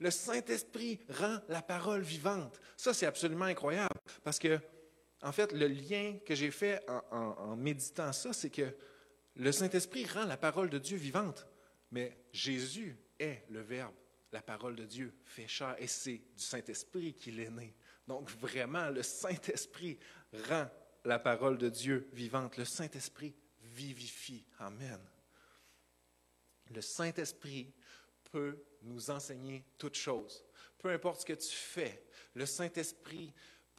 Le 0.00 0.10
Saint-Esprit 0.10 0.98
rend 1.10 1.38
la 1.48 1.60
parole 1.60 2.00
vivante. 2.00 2.58
Ça, 2.76 2.94
c'est 2.94 3.06
absolument 3.06 3.44
incroyable 3.44 4.00
parce 4.24 4.38
que, 4.38 4.58
en 5.22 5.30
fait, 5.30 5.52
le 5.52 5.68
lien 5.68 6.18
que 6.24 6.34
j'ai 6.34 6.50
fait 6.50 6.82
en, 7.10 7.54
méditant 7.54 8.10
ça, 8.12 8.32
c'est 8.32 8.48
que 8.48 8.74
le 9.36 9.52
Saint-Esprit 9.52 10.06
rend 10.06 10.24
la 10.24 10.38
parole 10.38 10.70
de 10.70 10.78
Dieu 10.78 10.96
vivante, 10.96 11.46
mais 11.90 12.16
Jésus 12.32 12.96
est 13.18 13.44
le 13.50 13.60
Verbe, 13.60 13.94
la 14.32 14.40
parole 14.40 14.74
de 14.74 14.86
Dieu 14.86 15.12
fait 15.24 15.46
chair, 15.46 15.76
et 15.78 15.86
c'est 15.86 16.22
du 16.34 16.42
Saint-Esprit 16.42 17.12
qu'il 17.12 17.38
est 17.38 17.50
né. 17.50 17.74
Donc, 18.06 18.30
vraiment, 18.30 18.88
le 18.88 19.02
Saint-Esprit 19.02 19.98
rend 20.48 20.66
la 21.04 21.18
parole 21.18 21.58
de 21.58 21.68
Dieu 21.68 22.08
vivante. 22.14 22.56
Le 22.56 22.64
Saint-Esprit 22.64 23.34
vivifie. 23.60 24.46
Amen. 24.58 25.00
Le 26.70 26.80
Saint-Esprit 26.80 27.74
peut 28.30 28.62
nous 28.82 29.10
enseigner 29.10 29.64
toutes 29.78 29.96
choses. 29.96 30.44
Peu 30.78 30.88
importe 30.88 31.20
ce 31.20 31.26
que 31.26 31.32
tu 31.32 31.54
fais, 31.54 32.02
le 32.34 32.46
Saint-Esprit 32.46 33.32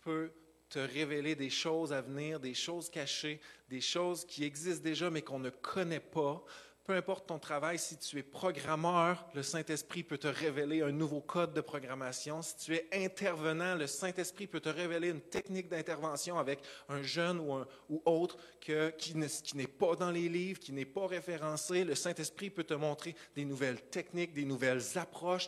peut 0.04 0.32
te 0.70 0.80
révéler 0.80 1.36
des 1.36 1.50
choses 1.50 1.92
à 1.92 2.02
venir, 2.02 2.40
des 2.40 2.54
choses 2.54 2.90
cachées, 2.90 3.42
des 3.70 3.82
choses 3.82 4.26
qui 4.26 4.44
existent 4.44 4.84
déjà 4.84 5.10
mais 5.10 5.22
qu'on 5.22 5.40
ne 5.40 5.50
connaît 5.50 6.00
pas, 6.00 6.44
peu 6.92 6.98
importe 6.98 7.28
ton 7.28 7.40
travail, 7.40 7.80
si 7.80 7.96
tu 7.96 8.20
es 8.20 8.24
programmeur, 8.24 9.26
le 9.34 9.44
Saint-Esprit 9.44 10.04
peut 10.04 10.18
te 10.18 10.28
révéler 10.28 10.82
un 10.82 10.92
nouveau 10.92 11.22
code 11.22 11.54
de 11.54 11.62
programmation. 11.62 12.42
Si 12.42 12.58
tu 12.58 12.76
es 12.76 12.90
intervenant, 12.92 13.76
le 13.76 13.88
Saint-Esprit 13.88 14.46
peut 14.46 14.60
te 14.60 14.68
révéler 14.68 15.08
une 15.08 15.22
technique 15.22 15.70
d'intervention 15.70 16.38
avec 16.38 16.60
un 16.90 17.02
jeune 17.02 17.40
ou, 17.40 17.54
un, 17.54 17.66
ou 17.88 18.02
autre 18.04 18.36
que, 18.60 18.90
qui, 18.90 19.16
n'est 19.16 19.68
pas 19.68 19.96
dans 19.96 20.12
les 20.12 20.28
livres, 20.28 20.60
qui 20.60 20.74
n'est 20.74 20.84
pas 20.84 21.08
référencé. 21.08 21.86
Le 21.86 21.96
Saint-Esprit 21.96 22.50
peut 22.50 22.66
te 22.66 22.74
montrer 22.74 23.16
des 23.36 23.46
nouvelles 23.46 23.82
techniques, 23.84 24.34
des 24.34 24.44
nouvelles 24.44 24.84
approches. 24.96 25.48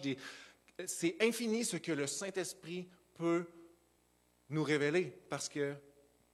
C'est 0.86 1.18
infini 1.22 1.66
ce 1.66 1.76
que 1.76 1.92
le 1.92 2.08
Saint-Esprit 2.08 2.88
peut 3.16 3.46
nous 4.48 4.64
révéler 4.64 5.12
parce 5.30 5.50
que 5.50 5.76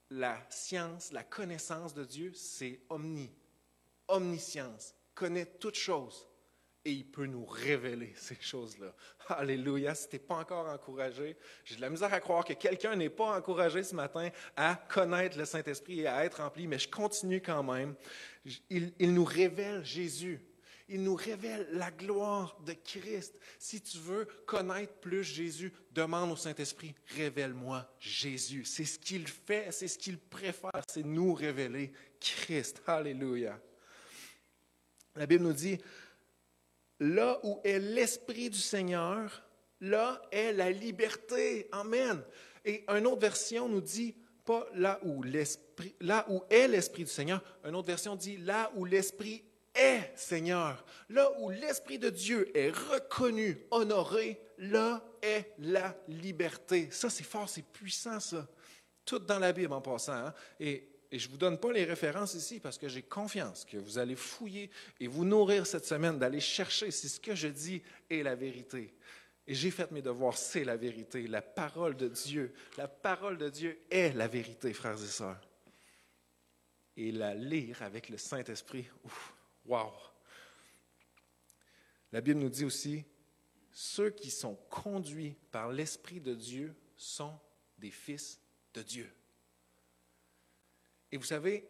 la 0.08 0.38
science, 0.50 1.10
la 1.10 1.24
connaissance 1.24 1.94
de 1.94 2.04
Dieu, 2.04 2.30
c'est 2.32 2.78
omni 2.88 3.32
omniscience, 4.10 4.94
connaît 5.20 5.44
toutes 5.44 5.76
choses 5.76 6.26
et 6.82 6.92
il 6.92 7.04
peut 7.04 7.26
nous 7.26 7.44
révéler 7.44 8.14
ces 8.16 8.38
choses-là. 8.40 8.94
Alléluia. 9.28 9.94
Si 9.94 10.08
tu 10.08 10.16
n'es 10.16 10.20
pas 10.20 10.36
encore 10.36 10.66
encouragé, 10.66 11.36
j'ai 11.62 11.76
de 11.76 11.82
la 11.82 11.90
misère 11.90 12.14
à 12.14 12.20
croire 12.20 12.42
que 12.42 12.54
quelqu'un 12.54 12.96
n'est 12.96 13.10
pas 13.10 13.36
encouragé 13.36 13.82
ce 13.82 13.94
matin 13.94 14.30
à 14.56 14.76
connaître 14.88 15.36
le 15.36 15.44
Saint-Esprit 15.44 16.00
et 16.00 16.06
à 16.06 16.24
être 16.24 16.38
rempli, 16.38 16.66
mais 16.66 16.78
je 16.78 16.88
continue 16.88 17.42
quand 17.42 17.62
même. 17.62 17.94
Il, 18.70 18.94
il 18.98 19.12
nous 19.12 19.26
révèle 19.26 19.84
Jésus. 19.84 20.40
Il 20.88 21.04
nous 21.04 21.14
révèle 21.14 21.68
la 21.72 21.90
gloire 21.90 22.58
de 22.64 22.72
Christ. 22.72 23.38
Si 23.58 23.82
tu 23.82 23.98
veux 23.98 24.24
connaître 24.46 24.94
plus 24.94 25.22
Jésus, 25.22 25.72
demande 25.92 26.32
au 26.32 26.36
Saint-Esprit, 26.36 26.94
révèle-moi 27.14 27.86
Jésus. 27.98 28.64
C'est 28.64 28.86
ce 28.86 28.98
qu'il 28.98 29.28
fait, 29.28 29.70
c'est 29.70 29.86
ce 29.86 29.98
qu'il 29.98 30.18
préfère, 30.18 30.82
c'est 30.88 31.04
nous 31.04 31.34
révéler 31.34 31.92
Christ. 32.18 32.82
Alléluia. 32.86 33.60
La 35.20 35.26
Bible 35.26 35.44
nous 35.44 35.52
dit, 35.52 35.76
là 36.98 37.38
où 37.42 37.60
est 37.62 37.78
l'Esprit 37.78 38.48
du 38.48 38.58
Seigneur, 38.58 39.42
là 39.82 40.22
est 40.32 40.54
la 40.54 40.70
liberté. 40.70 41.68
Amen. 41.72 42.22
Et 42.64 42.86
une 42.88 43.06
autre 43.06 43.20
version 43.20 43.68
nous 43.68 43.82
dit, 43.82 44.16
pas 44.46 44.66
là 44.72 44.98
où 45.02 45.22
l'Esprit, 45.22 45.94
là 46.00 46.24
où 46.30 46.42
est 46.48 46.68
l'Esprit 46.68 47.04
du 47.04 47.10
Seigneur, 47.10 47.42
une 47.66 47.74
autre 47.74 47.88
version 47.88 48.16
dit, 48.16 48.38
là 48.38 48.72
où 48.76 48.86
l'Esprit 48.86 49.44
est 49.74 50.10
Seigneur, 50.16 50.82
là 51.10 51.30
où 51.38 51.50
l'Esprit 51.50 51.98
de 51.98 52.08
Dieu 52.08 52.50
est 52.56 52.70
reconnu, 52.70 53.66
honoré, 53.70 54.40
là 54.56 55.04
est 55.20 55.52
la 55.58 55.94
liberté. 56.08 56.88
Ça, 56.90 57.10
c'est 57.10 57.24
fort, 57.24 57.46
c'est 57.46 57.66
puissant, 57.70 58.20
ça. 58.20 58.48
Tout 59.04 59.18
dans 59.18 59.38
la 59.38 59.52
Bible 59.52 59.74
en 59.74 59.82
passant. 59.82 60.14
Hein. 60.14 60.34
Et 60.58 60.89
Et 61.12 61.18
je 61.18 61.26
ne 61.26 61.32
vous 61.32 61.38
donne 61.38 61.58
pas 61.58 61.72
les 61.72 61.84
références 61.84 62.34
ici 62.34 62.60
parce 62.60 62.78
que 62.78 62.88
j'ai 62.88 63.02
confiance 63.02 63.64
que 63.64 63.76
vous 63.76 63.98
allez 63.98 64.14
fouiller 64.14 64.70
et 65.00 65.08
vous 65.08 65.24
nourrir 65.24 65.66
cette 65.66 65.84
semaine, 65.84 66.18
d'aller 66.18 66.40
chercher 66.40 66.90
si 66.90 67.08
ce 67.08 67.18
que 67.18 67.34
je 67.34 67.48
dis 67.48 67.82
est 68.08 68.22
la 68.22 68.36
vérité. 68.36 68.94
Et 69.46 69.54
j'ai 69.54 69.72
fait 69.72 69.90
mes 69.90 70.02
devoirs, 70.02 70.38
c'est 70.38 70.62
la 70.62 70.76
vérité. 70.76 71.26
La 71.26 71.42
parole 71.42 71.96
de 71.96 72.06
Dieu, 72.06 72.54
la 72.76 72.86
parole 72.86 73.38
de 73.38 73.48
Dieu 73.48 73.80
est 73.90 74.14
la 74.14 74.28
vérité, 74.28 74.72
frères 74.72 75.02
et 75.02 75.06
sœurs. 75.06 75.40
Et 76.96 77.10
la 77.10 77.34
lire 77.34 77.82
avec 77.82 78.08
le 78.08 78.16
Saint-Esprit, 78.16 78.88
wow! 79.64 79.92
La 82.12 82.20
Bible 82.20 82.40
nous 82.40 82.48
dit 82.48 82.64
aussi, 82.64 83.04
ceux 83.72 84.10
qui 84.10 84.30
sont 84.30 84.54
conduits 84.68 85.36
par 85.50 85.72
l'Esprit 85.72 86.20
de 86.20 86.34
Dieu 86.34 86.74
sont 86.96 87.36
des 87.78 87.90
fils 87.90 88.40
de 88.74 88.82
Dieu. 88.82 89.12
Et 91.12 91.16
vous 91.16 91.24
savez, 91.24 91.68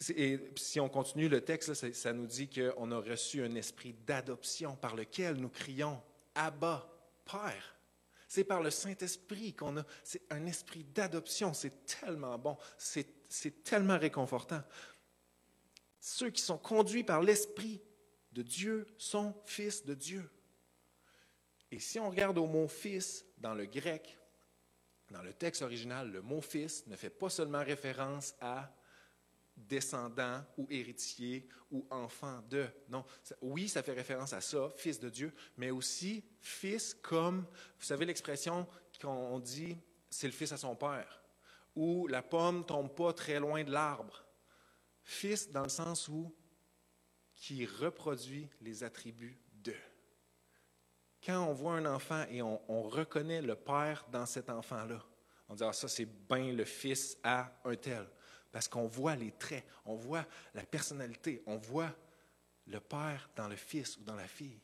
si 0.00 0.80
on 0.80 0.88
continue 0.88 1.28
le 1.28 1.40
texte, 1.40 1.74
ça, 1.74 2.12
nous 2.12 2.26
dit 2.26 2.48
qu'on 2.48 2.90
a 2.92 3.00
reçu 3.00 3.42
un 3.42 3.54
esprit 3.54 3.92
d'adoption 3.92 4.76
par 4.76 4.94
lequel 4.94 5.36
nous 5.36 5.48
crions 5.48 6.00
Abba, 6.34 6.88
Père. 7.24 7.76
C'est 8.28 8.44
par 8.44 8.62
le 8.62 8.70
Saint-Esprit 8.70 9.54
qu'on 9.54 9.78
a. 9.78 9.84
C'est 10.04 10.22
un 10.30 10.46
esprit 10.46 10.84
d'adoption. 10.84 11.54
C'est 11.54 11.86
tellement 11.86 12.38
bon. 12.38 12.56
C'est 12.76 13.64
tellement 13.64 13.98
réconfortant. 13.98 14.62
Ceux 16.00 16.30
qui 16.30 16.42
sont 16.42 16.58
conduits 16.58 17.04
par 17.04 17.22
l'Esprit 17.22 17.80
de 18.32 18.42
Dieu 18.42 18.86
sont 18.98 19.34
fils 19.46 19.84
de 19.84 19.94
Dieu. 19.94 20.30
Et 21.70 21.80
si 21.80 21.98
on 21.98 22.10
regarde 22.10 22.38
au 22.38 22.46
mot 22.46 22.68
fils 22.68 23.24
dans 23.38 23.54
le 23.54 23.66
grec, 23.66 24.17
dans 25.10 25.22
le 25.22 25.32
texte 25.32 25.62
original, 25.62 26.10
le 26.10 26.22
mot 26.22 26.40
fils 26.40 26.86
ne 26.86 26.96
fait 26.96 27.10
pas 27.10 27.30
seulement 27.30 27.62
référence 27.62 28.34
à 28.40 28.70
descendant 29.56 30.44
ou 30.56 30.66
héritier 30.70 31.48
ou 31.70 31.86
enfant 31.90 32.42
de. 32.48 32.66
Non, 32.88 33.04
oui, 33.42 33.68
ça 33.68 33.82
fait 33.82 33.92
référence 33.92 34.32
à 34.32 34.40
ça, 34.40 34.70
fils 34.76 35.00
de 35.00 35.08
Dieu, 35.08 35.32
mais 35.56 35.70
aussi 35.70 36.24
fils 36.40 36.94
comme, 36.94 37.46
vous 37.78 37.84
savez 37.84 38.06
l'expression 38.06 38.66
qu'on 39.00 39.40
dit, 39.40 39.76
c'est 40.10 40.26
le 40.26 40.32
fils 40.32 40.52
à 40.52 40.56
son 40.56 40.76
père, 40.76 41.22
ou 41.74 42.06
la 42.06 42.22
pomme 42.22 42.64
tombe 42.64 42.94
pas 42.94 43.12
très 43.12 43.40
loin 43.40 43.64
de 43.64 43.70
l'arbre. 43.70 44.24
Fils 45.02 45.50
dans 45.50 45.62
le 45.62 45.68
sens 45.68 46.08
où 46.08 46.34
qui 47.34 47.64
reproduit 47.64 48.48
les 48.60 48.82
attributs. 48.82 49.38
Quand 51.24 51.46
on 51.46 51.52
voit 51.52 51.74
un 51.74 51.86
enfant 51.86 52.24
et 52.30 52.42
on, 52.42 52.82
reconnaît 52.82 53.42
le 53.42 53.56
père 53.56 54.06
dans 54.10 54.26
cet 54.26 54.50
enfant-là, 54.50 55.02
on 55.48 55.54
dit, 55.54 55.64
ah, 55.64 55.72
ça 55.72 55.88
c'est 55.88 56.06
bien 56.28 56.52
le 56.52 56.64
fils 56.64 57.18
à 57.22 57.52
un 57.64 57.74
tel. 57.74 58.06
Parce 58.52 58.68
qu'on 58.68 58.86
voit 58.86 59.16
les 59.16 59.32
traits, 59.32 59.64
on 59.84 59.94
voit 59.94 60.26
la 60.54 60.64
personnalité, 60.64 61.42
on 61.46 61.56
voit 61.56 61.94
le 62.66 62.80
Père 62.80 63.30
dans 63.36 63.48
le 63.48 63.56
Fils 63.56 63.96
ou 63.98 64.04
dans 64.04 64.14
la 64.14 64.26
fille. 64.26 64.60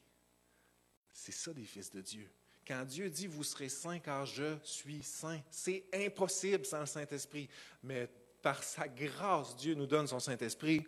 C'est 1.13 1.33
ça 1.33 1.53
des 1.53 1.65
fils 1.65 1.91
de 1.91 2.01
Dieu. 2.01 2.31
Quand 2.67 2.85
Dieu 2.85 3.11
dit 3.11 3.27
vous 3.27 3.45
serez 3.45 3.69
saints 3.69 3.99
car 3.99 4.25
je 4.27 4.59
suis 4.63 5.03
saint, 5.03 5.41
c'est 5.51 5.85
impossible 5.93 6.65
sans 6.65 6.81
le 6.81 6.87
Saint-Esprit. 6.87 7.49
Mais 7.83 8.09
par 8.43 8.63
sa 8.63 8.89
grâce, 8.89 9.57
Dieu 9.57 9.75
nous 9.75 9.87
donne 9.87 10.07
son 10.07 10.19
Saint-Esprit 10.19 10.87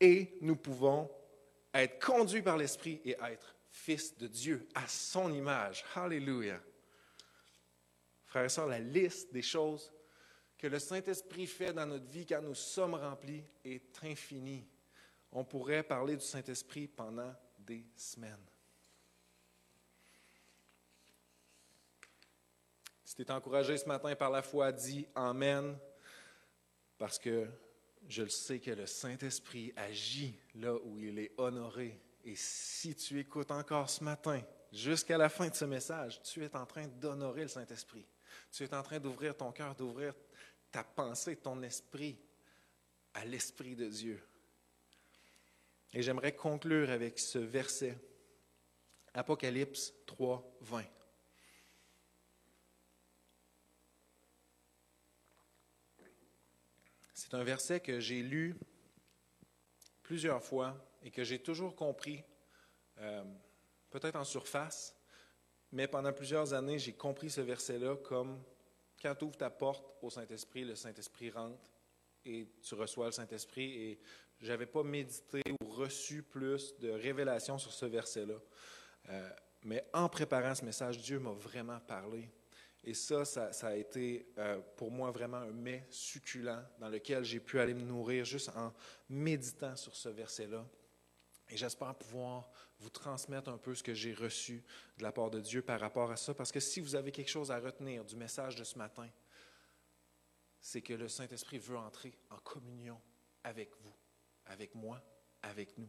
et 0.00 0.38
nous 0.40 0.56
pouvons 0.56 1.10
être 1.74 2.04
conduits 2.04 2.42
par 2.42 2.56
l'Esprit 2.56 3.00
et 3.04 3.16
être 3.20 3.54
fils 3.78 4.16
de 4.18 4.26
Dieu 4.26 4.68
à 4.74 4.86
son 4.88 5.32
image. 5.32 5.84
Alléluia. 5.94 6.60
Frères 8.26 8.44
et 8.44 8.48
sœurs, 8.48 8.66
la 8.66 8.80
liste 8.80 9.32
des 9.32 9.42
choses 9.42 9.92
que 10.58 10.66
le 10.66 10.78
Saint-Esprit 10.78 11.46
fait 11.46 11.72
dans 11.72 11.86
notre 11.86 12.06
vie 12.06 12.26
quand 12.26 12.42
nous 12.42 12.54
sommes 12.54 12.94
remplis 12.94 13.44
est 13.64 14.04
infini. 14.04 14.66
On 15.30 15.44
pourrait 15.44 15.82
parler 15.82 16.16
du 16.16 16.24
Saint-Esprit 16.24 16.88
pendant 16.88 17.32
des 17.58 17.86
semaines. 17.94 18.44
Si 23.04 23.14
tu 23.14 23.22
es 23.22 23.30
encouragé 23.30 23.78
ce 23.78 23.86
matin 23.86 24.14
par 24.16 24.30
la 24.30 24.42
foi, 24.42 24.72
dis 24.72 25.06
Amen, 25.14 25.78
parce 26.98 27.18
que 27.18 27.48
je 28.08 28.22
le 28.22 28.28
sais 28.28 28.58
que 28.58 28.72
le 28.72 28.86
Saint-Esprit 28.86 29.72
agit 29.76 30.38
là 30.56 30.74
où 30.74 30.98
il 30.98 31.18
est 31.18 31.32
honoré. 31.38 31.98
Et 32.28 32.36
si 32.36 32.94
tu 32.94 33.18
écoutes 33.18 33.50
encore 33.50 33.88
ce 33.88 34.04
matin, 34.04 34.42
jusqu'à 34.70 35.16
la 35.16 35.30
fin 35.30 35.48
de 35.48 35.54
ce 35.54 35.64
message, 35.64 36.20
tu 36.20 36.44
es 36.44 36.54
en 36.54 36.66
train 36.66 36.86
d'honorer 36.86 37.40
le 37.40 37.48
Saint-Esprit. 37.48 38.06
Tu 38.52 38.64
es 38.64 38.74
en 38.74 38.82
train 38.82 39.00
d'ouvrir 39.00 39.34
ton 39.34 39.50
cœur, 39.50 39.74
d'ouvrir 39.74 40.12
ta 40.70 40.84
pensée, 40.84 41.36
ton 41.36 41.62
esprit 41.62 42.20
à 43.14 43.24
l'Esprit 43.24 43.74
de 43.74 43.86
Dieu. 43.86 44.22
Et 45.94 46.02
j'aimerais 46.02 46.36
conclure 46.36 46.90
avec 46.90 47.18
ce 47.18 47.38
verset, 47.38 47.96
Apocalypse 49.14 49.94
3, 50.04 50.58
20. 50.60 50.84
C'est 57.14 57.32
un 57.32 57.42
verset 57.42 57.80
que 57.80 58.00
j'ai 58.00 58.22
lu 58.22 58.54
plusieurs 60.02 60.44
fois 60.44 60.87
et 61.02 61.10
que 61.10 61.24
j'ai 61.24 61.38
toujours 61.38 61.74
compris, 61.74 62.22
euh, 62.98 63.24
peut-être 63.90 64.16
en 64.16 64.24
surface, 64.24 64.94
mais 65.70 65.86
pendant 65.86 66.12
plusieurs 66.12 66.54
années, 66.54 66.78
j'ai 66.78 66.94
compris 66.94 67.30
ce 67.30 67.40
verset-là 67.40 67.96
comme 67.96 68.42
quand 69.00 69.14
tu 69.14 69.24
ouvres 69.24 69.36
ta 69.36 69.50
porte 69.50 69.84
au 70.02 70.10
Saint-Esprit, 70.10 70.64
le 70.64 70.74
Saint-Esprit 70.74 71.30
rentre 71.30 71.70
et 72.24 72.48
tu 72.62 72.74
reçois 72.74 73.06
le 73.06 73.12
Saint-Esprit. 73.12 73.72
Et 73.72 74.00
je 74.40 74.48
n'avais 74.48 74.66
pas 74.66 74.82
médité 74.82 75.42
ou 75.60 75.68
reçu 75.68 76.22
plus 76.22 76.76
de 76.78 76.90
révélations 76.90 77.58
sur 77.58 77.72
ce 77.72 77.86
verset-là. 77.86 78.40
Euh, 79.08 79.30
mais 79.64 79.84
en 79.92 80.08
préparant 80.08 80.54
ce 80.54 80.64
message, 80.64 80.98
Dieu 80.98 81.18
m'a 81.18 81.32
vraiment 81.32 81.80
parlé. 81.80 82.28
Et 82.84 82.94
ça, 82.94 83.24
ça, 83.24 83.50
a 83.62 83.74
été 83.74 84.32
euh, 84.38 84.60
pour 84.76 84.90
moi 84.90 85.10
vraiment 85.10 85.38
un 85.38 85.50
mets 85.50 85.86
succulent 85.90 86.62
dans 86.78 86.88
lequel 86.88 87.24
j'ai 87.24 87.40
pu 87.40 87.58
aller 87.58 87.74
me 87.74 87.82
nourrir 87.82 88.24
juste 88.24 88.50
en 88.50 88.72
méditant 89.08 89.74
sur 89.76 89.94
ce 89.94 90.08
verset-là. 90.08 90.64
Et 91.50 91.56
j'espère 91.56 91.94
pouvoir 91.94 92.50
vous 92.78 92.90
transmettre 92.90 93.48
un 93.48 93.58
peu 93.58 93.74
ce 93.74 93.82
que 93.82 93.94
j'ai 93.94 94.12
reçu 94.12 94.62
de 94.98 95.02
la 95.02 95.12
part 95.12 95.30
de 95.30 95.40
Dieu 95.40 95.62
par 95.62 95.80
rapport 95.80 96.10
à 96.10 96.16
ça, 96.16 96.34
parce 96.34 96.52
que 96.52 96.60
si 96.60 96.80
vous 96.80 96.94
avez 96.94 97.10
quelque 97.10 97.30
chose 97.30 97.50
à 97.50 97.58
retenir 97.58 98.04
du 98.04 98.16
message 98.16 98.56
de 98.56 98.64
ce 98.64 98.76
matin, 98.76 99.08
c'est 100.60 100.82
que 100.82 100.92
le 100.92 101.08
Saint-Esprit 101.08 101.58
veut 101.58 101.78
entrer 101.78 102.14
en 102.30 102.36
communion 102.38 103.00
avec 103.44 103.70
vous, 103.80 103.94
avec 104.46 104.74
moi, 104.74 105.02
avec 105.42 105.78
nous. 105.78 105.88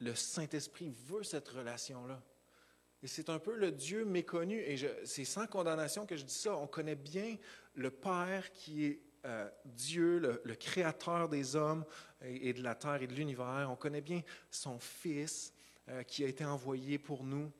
Le 0.00 0.14
Saint-Esprit 0.14 0.90
veut 0.90 1.22
cette 1.22 1.48
relation-là. 1.48 2.22
Et 3.02 3.06
c'est 3.06 3.30
un 3.30 3.38
peu 3.38 3.56
le 3.56 3.70
Dieu 3.70 4.04
méconnu, 4.04 4.58
et 4.60 4.76
c'est 5.04 5.24
sans 5.24 5.46
condamnation 5.46 6.04
que 6.04 6.16
je 6.16 6.24
dis 6.24 6.34
ça. 6.34 6.56
On 6.56 6.66
connaît 6.66 6.96
bien 6.96 7.36
le 7.74 7.90
Père 7.90 8.52
qui 8.52 8.86
est 8.86 9.00
euh, 9.28 9.48
Dieu, 9.64 10.18
le, 10.18 10.54
Créateur 10.54 11.28
des 11.28 11.54
hommes 11.54 11.84
et, 12.22 12.52
de 12.54 12.62
la 12.62 12.74
terre 12.74 13.02
et 13.02 13.06
de 13.06 13.14
l'univers. 13.14 13.68
On 13.70 13.76
connaît 13.76 14.00
bien 14.00 14.22
son 14.50 14.78
Fils 14.78 15.52
euh, 15.88 16.02
qui 16.02 16.24
a 16.24 16.28
été 16.28 16.44
envoyé 16.44 16.98
pour 16.98 17.22
nous. 17.22 17.52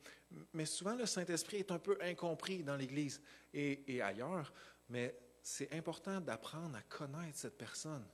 Mais 0.53 0.65
souvent, 0.65 0.95
le 0.95 1.05
Saint-Esprit 1.05 1.57
est 1.57 1.71
un 1.71 1.77
peu 1.79 1.97
incompris 2.01 2.63
dans 2.63 2.75
l'Église 2.75 3.21
et, 3.53 3.95
et 3.95 4.01
ailleurs. 4.01 4.51
Mais 4.89 5.15
c'est 5.43 5.71
important 5.73 6.19
d'apprendre 6.19 6.75
à 6.75 6.81
connaître 6.81 7.37
cette 7.37 7.57
personne. 7.57 8.05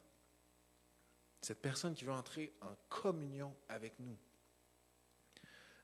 Cette 1.41 1.61
personne 1.61 1.93
qui 1.93 2.03
veut 2.03 2.11
entrer 2.11 2.53
en 2.61 2.75
communion 2.89 3.55
avec 3.69 3.97
nous. 3.99 4.17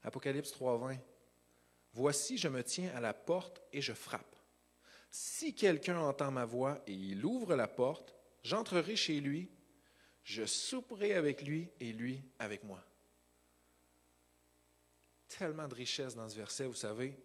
Apocalypse 0.04 0.52
3.20. 0.52 0.98
Voici, 1.94 2.38
je 2.38 2.48
me 2.48 2.64
tiens 2.64 2.92
à 2.96 3.00
la 3.00 3.14
porte 3.14 3.62
et 3.72 3.82
je 3.82 3.94
frappe. 3.94 4.31
Si 5.12 5.54
quelqu'un 5.54 6.00
entend 6.00 6.32
ma 6.32 6.46
voix 6.46 6.82
et 6.88 6.94
il 6.94 7.26
ouvre 7.26 7.54
la 7.54 7.68
porte, 7.68 8.16
j'entrerai 8.44 8.96
chez 8.96 9.20
lui, 9.20 9.52
je 10.24 10.46
souperai 10.46 11.14
avec 11.16 11.42
lui 11.42 11.70
et 11.82 11.92
lui 11.92 12.24
avec 12.40 12.64
moi. 12.64 12.82
Tellement 15.28 15.68
de 15.68 15.76
richesse 15.76 16.16
dans 16.16 16.30
ce 16.30 16.36
verset, 16.38 16.66
vous 16.66 16.74
savez. 16.74 17.18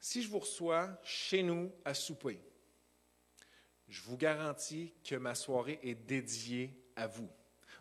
Si 0.00 0.22
je 0.22 0.28
vous 0.28 0.38
reçois 0.38 0.98
chez 1.02 1.42
nous 1.42 1.70
à 1.84 1.92
souper, 1.92 2.40
je 3.88 4.00
vous 4.02 4.16
garantis 4.16 4.94
que 5.04 5.16
ma 5.16 5.34
soirée 5.34 5.80
est 5.82 5.94
dédiée 5.94 6.82
à 6.96 7.06
vous. 7.06 7.28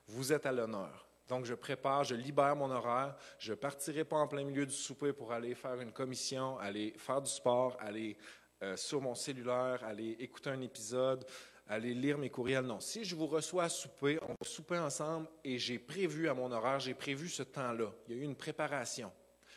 Vous 0.08 0.34
êtes 0.34 0.46
à 0.46 0.52
l'honneur. 0.52 1.08
Donc, 1.30 1.46
je 1.46 1.54
prépare, 1.54 2.04
je 2.04 2.15
libère 2.15 2.56
mon 2.56 2.69
horaire. 2.69 3.15
Je 3.39 3.52
ne 3.52 3.56
partirai 3.56 4.04
pas 4.04 4.17
en 4.17 4.28
plein 4.28 4.43
milieu 4.43 4.65
du 4.65 4.74
souper 4.74 5.13
pour 5.13 5.32
aller 5.32 5.56
faire 5.56 5.80
une 5.80 5.93
commission, 5.93 6.58
aller 6.60 6.93
faire 6.98 7.22
du 7.22 7.32
sport, 7.32 7.78
aller 7.80 8.17
euh, 8.63 8.78
sur 8.78 9.02
mon 9.02 9.13
cellulaire, 9.13 9.84
aller 9.84 10.15
écouter 10.19 10.49
un 10.49 10.62
épisode, 10.62 11.26
aller 11.67 11.93
lire 11.93 12.17
mes 12.17 12.30
courriels. 12.30 12.65
Non, 12.65 12.80
si 12.80 13.04
je 13.04 13.13
vous 13.13 13.28
reçois 13.28 13.65
à 13.65 13.69
souper, 13.69 14.17
on 14.21 14.30
va 14.30 14.47
souper 14.47 14.78
ensemble 14.78 15.28
et 15.43 15.58
j'ai 15.58 15.80
prévu 15.80 16.30
à 16.30 16.34
mon 16.34 16.49
horaire, 16.49 16.80
j'ai 16.80 16.93
prévu 16.93 17.28
ce 17.28 17.43
temps-là. 17.43 17.91
Il 18.08 18.15
y 18.15 18.17
a 18.17 18.21
eu 18.21 18.23
une 18.23 18.38
préparation. 18.38 19.12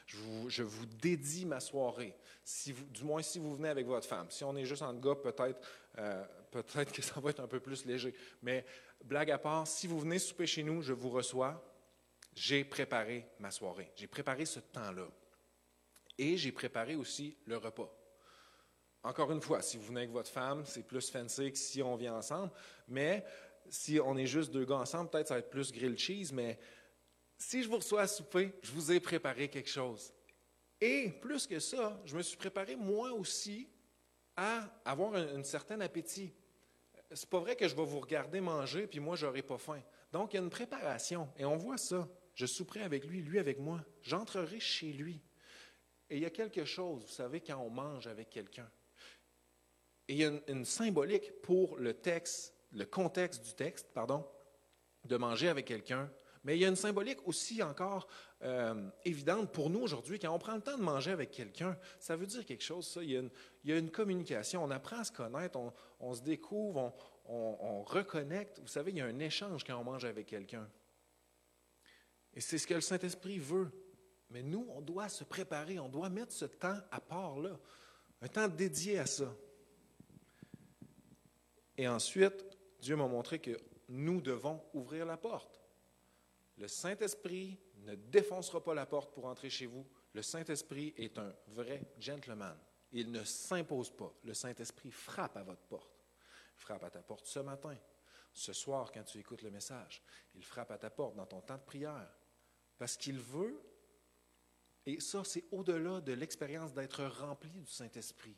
Je 0.07 0.63
vous, 0.63 0.87
dédie 0.87 1.47
ma 1.47 1.61
soirée, 1.61 2.15
si 2.45 2.73
du 2.73 3.05
moins 3.05 3.23
si 3.23 3.39
vous 3.39 3.55
venez 3.55 3.69
avec 3.69 3.87
votre 3.87 4.09
femme. 4.09 4.27
Si 4.31 4.43
on 4.43 4.57
est 4.57 4.65
juste 4.65 4.83
en 4.83 4.95
gars, 4.95 5.15
peut-être, 5.15 5.61
euh, 5.99 6.25
peut-être 6.51 6.93
que 6.93 7.03
ça 7.03 7.21
va 7.21 7.31
être 7.31 7.41
un 7.41 7.49
peu 7.49 7.61
plus 7.61 7.85
léger. 7.85 8.13
Mais 8.43 8.65
blague 9.05 9.31
à 9.31 9.39
part, 9.39 9.69
si 9.69 9.87
vous 9.87 10.01
venez 10.01 10.19
souper 10.19 10.47
chez 10.47 10.65
nous, 10.65 10.83
je 10.83 10.93
vous 10.93 11.11
reçois, 11.11 11.63
j'ai 12.35 12.65
préparé 12.65 13.29
ma 13.39 13.53
soirée. 13.53 13.93
J'ai 13.95 14.09
préparé 14.09 14.47
ce 14.47 14.59
temps-là. 14.59 15.07
Et 16.19 16.37
j'ai 16.37 16.53
préparé 16.53 16.97
aussi 16.97 17.37
le 17.47 17.57
repas. 17.57 17.93
Encore 19.07 19.31
une 19.31 19.41
fois, 19.41 19.63
si 19.63 19.77
vous 19.77 19.85
venez 19.85 20.01
avec 20.01 20.11
votre 20.11 20.29
femme, 20.29 20.65
c'est 20.67 20.83
plus 20.83 21.09
fancy 21.09 21.53
que 21.53 21.59
si 21.59 21.81
on 21.81 21.95
vient 21.95 22.17
ensemble. 22.17 22.51
Mais 22.89 23.25
si 23.69 24.01
on 24.01 24.17
est 24.17 24.27
juste 24.27 24.51
deux 24.51 24.65
gars 24.65 24.79
ensemble, 24.79 25.11
peut-être 25.11 25.29
ça 25.29 25.35
va 25.35 25.39
être 25.39 25.49
plus 25.49 25.71
grilled 25.71 25.97
cheese. 25.97 26.33
Mais 26.33 26.59
si 27.39 27.63
je 27.63 27.69
vous 27.69 27.77
reçois 27.77 28.03
à 28.03 28.09
souper, 28.09 28.53
je 28.63 28.73
vous 28.73 28.91
ai 28.91 28.99
préparé 28.99 29.49
quelque 29.49 29.71
chose. 29.71 30.13
Et 30.81 31.11
plus 31.21 31.47
que 31.47 31.61
ça, 31.61 32.03
je 32.05 32.17
me 32.17 32.23
suis 32.23 32.37
préparé 32.37 32.75
moi 32.75 33.13
aussi 33.13 33.69
à 34.35 34.69
avoir 34.85 35.15
un, 35.15 35.45
certain 35.45 35.81
appétit. 35.83 36.35
C'est 37.13 37.31
pas 37.31 37.39
vrai 37.39 37.55
que 37.55 37.69
je 37.69 37.77
vais 37.77 37.85
vous 37.85 38.01
regarder 38.01 38.41
manger 38.41 38.89
puis 38.89 38.99
moi 38.99 39.15
j'aurai 39.15 39.43
pas 39.43 39.57
faim. 39.57 39.83
Donc 40.11 40.33
il 40.33 40.39
y 40.39 40.41
a 40.41 40.43
une 40.43 40.51
préparation 40.51 41.29
et 41.37 41.45
on 41.45 41.57
voit 41.57 41.79
ça. 41.79 42.09
Je 42.35 42.45
souperai 42.45 42.83
avec 42.83 43.05
lui, 43.05 43.23
lui 43.23 43.39
avec 43.39 43.61
moi. 43.61 43.85
J'entrerai 44.03 44.59
chez 44.59 44.93
lui. 44.93 45.23
Et 46.11 46.17
il 46.17 46.23
y 46.23 46.27
a 46.27 46.31
quelque 46.31 46.65
chose, 46.65 47.03
vous 47.03 47.13
savez, 47.13 47.41
quand 47.41 47.59
on 47.59 47.71
mange 47.71 48.09
avec 48.09 48.31
quelqu'un. 48.31 48.69
Et 50.09 50.15
il 50.15 50.19
y 50.19 50.25
a 50.25 50.31
une, 50.49 50.65
symbolique 50.65 51.43
pour 51.43 51.77
le 51.77 51.95
texte, 51.95 52.55
le 52.73 52.85
contexte 52.85 53.45
du 53.45 53.55
texte, 53.55 53.89
pardon, 53.93 54.25
de 55.05 55.17
manger 55.17 55.49
avec 55.49 55.67
quelqu'un. 55.67 56.11
Mais 56.45 56.57
il 56.57 56.61
y 56.61 56.65
a 56.65 56.69
une 56.69 56.77
symbolique 56.77 57.27
aussi 57.27 57.61
encore 57.61 58.07
euh, 58.43 58.89
évidente 59.05 59.51
pour 59.51 59.69
nous 59.69 59.81
aujourd'hui. 59.81 60.21
Quand 60.21 60.33
on 60.33 60.39
prend 60.39 60.55
le 60.55 60.61
temps 60.61 60.79
de 60.79 60.83
manger 60.83 61.11
avec 61.11 61.33
quelqu'un, 61.33 61.77
ça 61.99 62.15
veut 62.15 62.27
dire 62.27 62.45
quelque 62.45 62.63
chose, 62.63 62.87
ça. 62.87 63.03
Il 63.03 63.11
y, 63.65 63.73
a 63.73 63.77
une, 63.77 63.91
communication, 63.91 64.63
on 64.63 64.71
apprend 64.71 64.99
à 64.99 65.05
se 65.05 65.11
connaître, 65.11 65.59
on, 65.99 66.15
se 66.15 66.23
découvre, 66.23 66.95
on, 67.25 67.57
on, 67.61 67.83
reconnecte. 67.83 68.61
Vous 68.61 68.69
savez, 68.69 68.93
il 68.93 68.99
y 68.99 69.01
a 69.01 69.07
un 69.07 69.19
échange 69.19 69.65
quand 69.65 69.77
on 69.77 69.83
mange 69.83 70.05
avec 70.05 70.27
quelqu'un. 70.27 70.69
Et 72.33 72.41
c'est 72.41 72.59
ce 72.59 72.67
que 72.67 72.75
le 72.75 72.81
Saint-Esprit 72.81 73.41
veut. 73.41 73.73
Mais 74.31 74.43
nous, 74.43 74.67
on 74.71 74.81
doit 74.81 75.09
se 75.09 75.25
préparer, 75.25 75.79
on 75.79 75.89
doit 75.89 76.11
mettre 76.11 76.33
ce 76.33 76.45
temps 76.45 76.79
à 76.91 77.01
part 77.01 77.39
là, 77.39 77.59
un 78.21 78.29
temps 78.29 78.49
dédié 78.49 78.99
à 78.99 79.07
ça. 79.07 79.35
Et 81.77 81.89
ensuite, 81.89 82.45
Dieu 82.81 82.97
m'a 82.97 83.07
montré 83.07 83.39
que 83.39 83.59
nous 83.89 84.21
devons 84.21 84.63
ouvrir 84.73 85.07
la 85.07 85.17
porte. 85.17 85.61
Le 86.59 86.69
Saint-Esprit 86.69 87.59
ne 87.81 87.95
défoncera 87.95 88.63
pas 88.63 88.75
la 88.75 88.87
porte 88.87 89.13
pour 89.13 89.27
entrer 89.27 89.51
chez 89.51 89.67
vous. 89.67 89.87
Le 90.15 90.23
Saint-Esprit 90.23 90.95
est 90.97 91.19
un 91.19 91.35
vrai 91.49 91.83
gentleman. 91.99 92.57
Il 92.93 93.11
ne 93.13 93.23
s'impose 93.25 93.91
pas. 93.91 94.13
Le 94.25 94.33
Saint-Esprit 94.33 94.91
frappe 94.91 95.37
à 95.37 95.43
votre 95.43 95.63
porte. 95.63 96.05
Il 96.57 96.61
frappe 96.61 96.85
à 96.85 96.91
ta 96.91 97.03
porte 97.03 97.27
ce 97.27 97.41
matin, 97.41 97.77
ce 98.33 98.53
soir 98.55 98.91
quand 98.91 99.05
tu 99.05 99.19
écoutes 99.19 99.43
le 99.43 99.51
message. 99.51 100.03
Il 100.35 100.45
frappe 100.45 100.71
à 100.71 100.79
ta 100.79 100.89
porte 100.89 101.15
dans 101.15 101.27
ton 101.27 101.43
temps 101.43 101.59
de 101.59 101.63
prière. 101.63 102.11
Parce 102.79 102.97
qu'il 102.97 103.19
veut, 103.19 103.61
et 104.87 105.01
ça 105.01 105.23
c'est 105.25 105.45
au-delà 105.51 106.01
de 106.01 106.13
l'expérience 106.13 106.73
d'être 106.73 107.05
rempli 107.05 107.51
du 107.51 107.71
Saint-Esprit. 107.71 108.37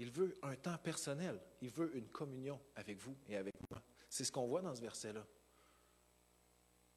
Il 0.00 0.10
veut 0.10 0.38
un 0.40 0.56
temps 0.56 0.78
personnel. 0.78 1.38
Il 1.60 1.68
veut 1.68 1.94
une 1.94 2.08
communion 2.08 2.58
avec 2.74 2.98
vous 2.98 3.14
et 3.28 3.36
avec 3.36 3.54
moi. 3.70 3.82
C'est 4.08 4.24
ce 4.24 4.32
qu'on 4.32 4.46
voit 4.46 4.62
dans 4.62 4.74
ce 4.74 4.80
verset-là. 4.80 5.26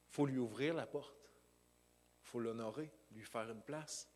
Il 0.10 0.13
faut 0.13 0.26
lui 0.26 0.38
ouvrir 0.38 0.74
la 0.74 0.88
porte. 0.88 1.30
Il 2.22 2.30
faut 2.30 2.39
l'honorer, 2.39 2.89
lui 3.12 3.26
faire 3.26 3.52
une 3.52 3.62
place. 3.62 4.08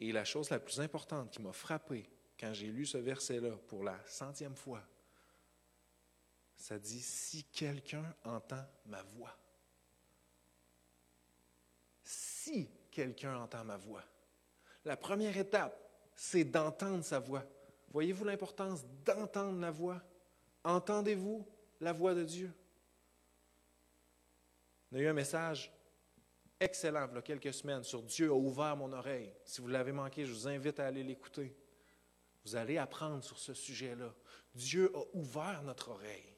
Et 0.00 0.12
la 0.12 0.24
chose 0.24 0.48
la 0.48 0.60
plus 0.60 0.80
importante 0.80 1.30
qui 1.30 1.42
m'a 1.42 1.52
frappé 1.52 2.08
quand 2.40 2.54
j'ai 2.54 2.68
lu 2.68 2.86
ce 2.86 2.96
verset-là 2.96 3.54
pour 3.66 3.84
la 3.84 4.02
centième 4.06 4.56
fois, 4.56 4.82
ça 6.56 6.78
dit, 6.78 7.02
si 7.02 7.44
quelqu'un 7.44 8.16
entend 8.24 8.64
ma 8.86 9.02
voix. 9.02 9.36
Si 12.02 12.70
quelqu'un 12.90 13.36
entend 13.36 13.62
ma 13.64 13.76
voix. 13.76 14.04
La 14.86 14.96
première 14.96 15.36
étape, 15.36 15.87
c'est 16.20 16.42
d'entendre 16.42 17.04
sa 17.04 17.20
voix. 17.20 17.44
Voyez-vous 17.92 18.24
l'importance 18.24 18.84
d'entendre 19.04 19.60
la 19.60 19.70
voix? 19.70 20.02
Entendez-vous 20.64 21.46
la 21.80 21.92
voix 21.92 22.12
de 22.12 22.24
Dieu? 22.24 22.52
On 24.90 24.96
a 24.96 24.98
eu 24.98 25.06
un 25.06 25.12
message 25.12 25.72
excellent 26.58 27.06
il 27.08 27.14
y 27.14 27.18
a 27.18 27.22
quelques 27.22 27.54
semaines 27.54 27.84
sur 27.84 28.02
Dieu 28.02 28.30
a 28.30 28.34
ouvert 28.34 28.76
mon 28.76 28.92
oreille. 28.92 29.32
Si 29.44 29.60
vous 29.60 29.68
l'avez 29.68 29.92
manqué, 29.92 30.26
je 30.26 30.32
vous 30.32 30.48
invite 30.48 30.80
à 30.80 30.86
aller 30.86 31.04
l'écouter. 31.04 31.54
Vous 32.44 32.56
allez 32.56 32.78
apprendre 32.78 33.22
sur 33.22 33.38
ce 33.38 33.54
sujet-là. 33.54 34.12
Dieu 34.56 34.90
a 34.96 35.16
ouvert 35.16 35.62
notre 35.62 35.90
oreille. 35.90 36.34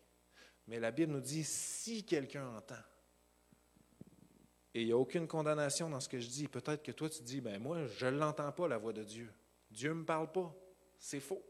Mais 0.66 0.78
la 0.78 0.90
Bible 0.90 1.12
nous 1.12 1.20
dit 1.20 1.42
si 1.42 2.04
quelqu'un 2.04 2.46
entend. 2.54 2.74
Et 4.74 4.82
il 4.82 4.86
n'y 4.86 4.92
a 4.92 4.98
aucune 4.98 5.26
condamnation 5.26 5.88
dans 5.88 6.00
ce 6.00 6.08
que 6.08 6.20
je 6.20 6.28
dis. 6.28 6.48
Peut-être 6.48 6.82
que 6.82 6.92
toi, 6.92 7.08
tu 7.08 7.22
dis, 7.22 7.40
ben 7.40 7.58
moi, 7.58 7.86
je 7.86 8.06
ne 8.06 8.18
l'entends 8.18 8.52
pas, 8.52 8.68
la 8.68 8.76
voix 8.76 8.92
de 8.92 9.04
Dieu. 9.04 9.32
Dieu 9.70 9.90
ne 9.90 9.94
me 9.94 10.04
parle 10.04 10.30
pas. 10.30 10.54
C'est 10.98 11.20
faux. 11.20 11.44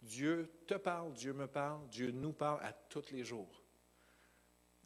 Dieu 0.00 0.50
te 0.66 0.74
parle, 0.74 1.12
Dieu 1.12 1.32
me 1.32 1.46
parle, 1.46 1.88
Dieu 1.88 2.10
nous 2.10 2.32
parle 2.32 2.60
à 2.64 2.72
tous 2.72 3.10
les 3.12 3.24
jours. 3.24 3.62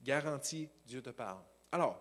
Garantie, 0.03 0.69
Dieu 0.85 1.01
te 1.01 1.11
parle. 1.11 1.43
Alors, 1.73 2.01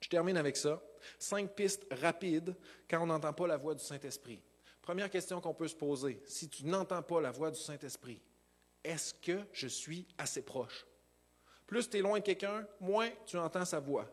je 0.00 0.08
termine 0.08 0.36
avec 0.36 0.56
ça. 0.56 0.82
Cinq 1.18 1.54
pistes 1.54 1.86
rapides 1.90 2.54
quand 2.88 3.02
on 3.02 3.06
n'entend 3.06 3.32
pas 3.32 3.46
la 3.46 3.56
voix 3.56 3.74
du 3.74 3.82
Saint-Esprit. 3.82 4.42
Première 4.82 5.10
question 5.10 5.40
qu'on 5.40 5.54
peut 5.54 5.66
se 5.66 5.74
poser, 5.74 6.22
si 6.26 6.48
tu 6.48 6.64
n'entends 6.66 7.02
pas 7.02 7.20
la 7.20 7.30
voix 7.30 7.50
du 7.50 7.58
Saint-Esprit, 7.58 8.22
est-ce 8.84 9.14
que 9.14 9.40
je 9.52 9.66
suis 9.66 10.06
assez 10.18 10.42
proche? 10.42 10.86
Plus 11.66 11.90
tu 11.90 11.96
es 11.96 12.02
loin 12.02 12.18
de 12.18 12.24
quelqu'un, 12.24 12.66
moins 12.78 13.10
tu 13.26 13.36
entends 13.36 13.64
sa 13.64 13.80
voix. 13.80 14.08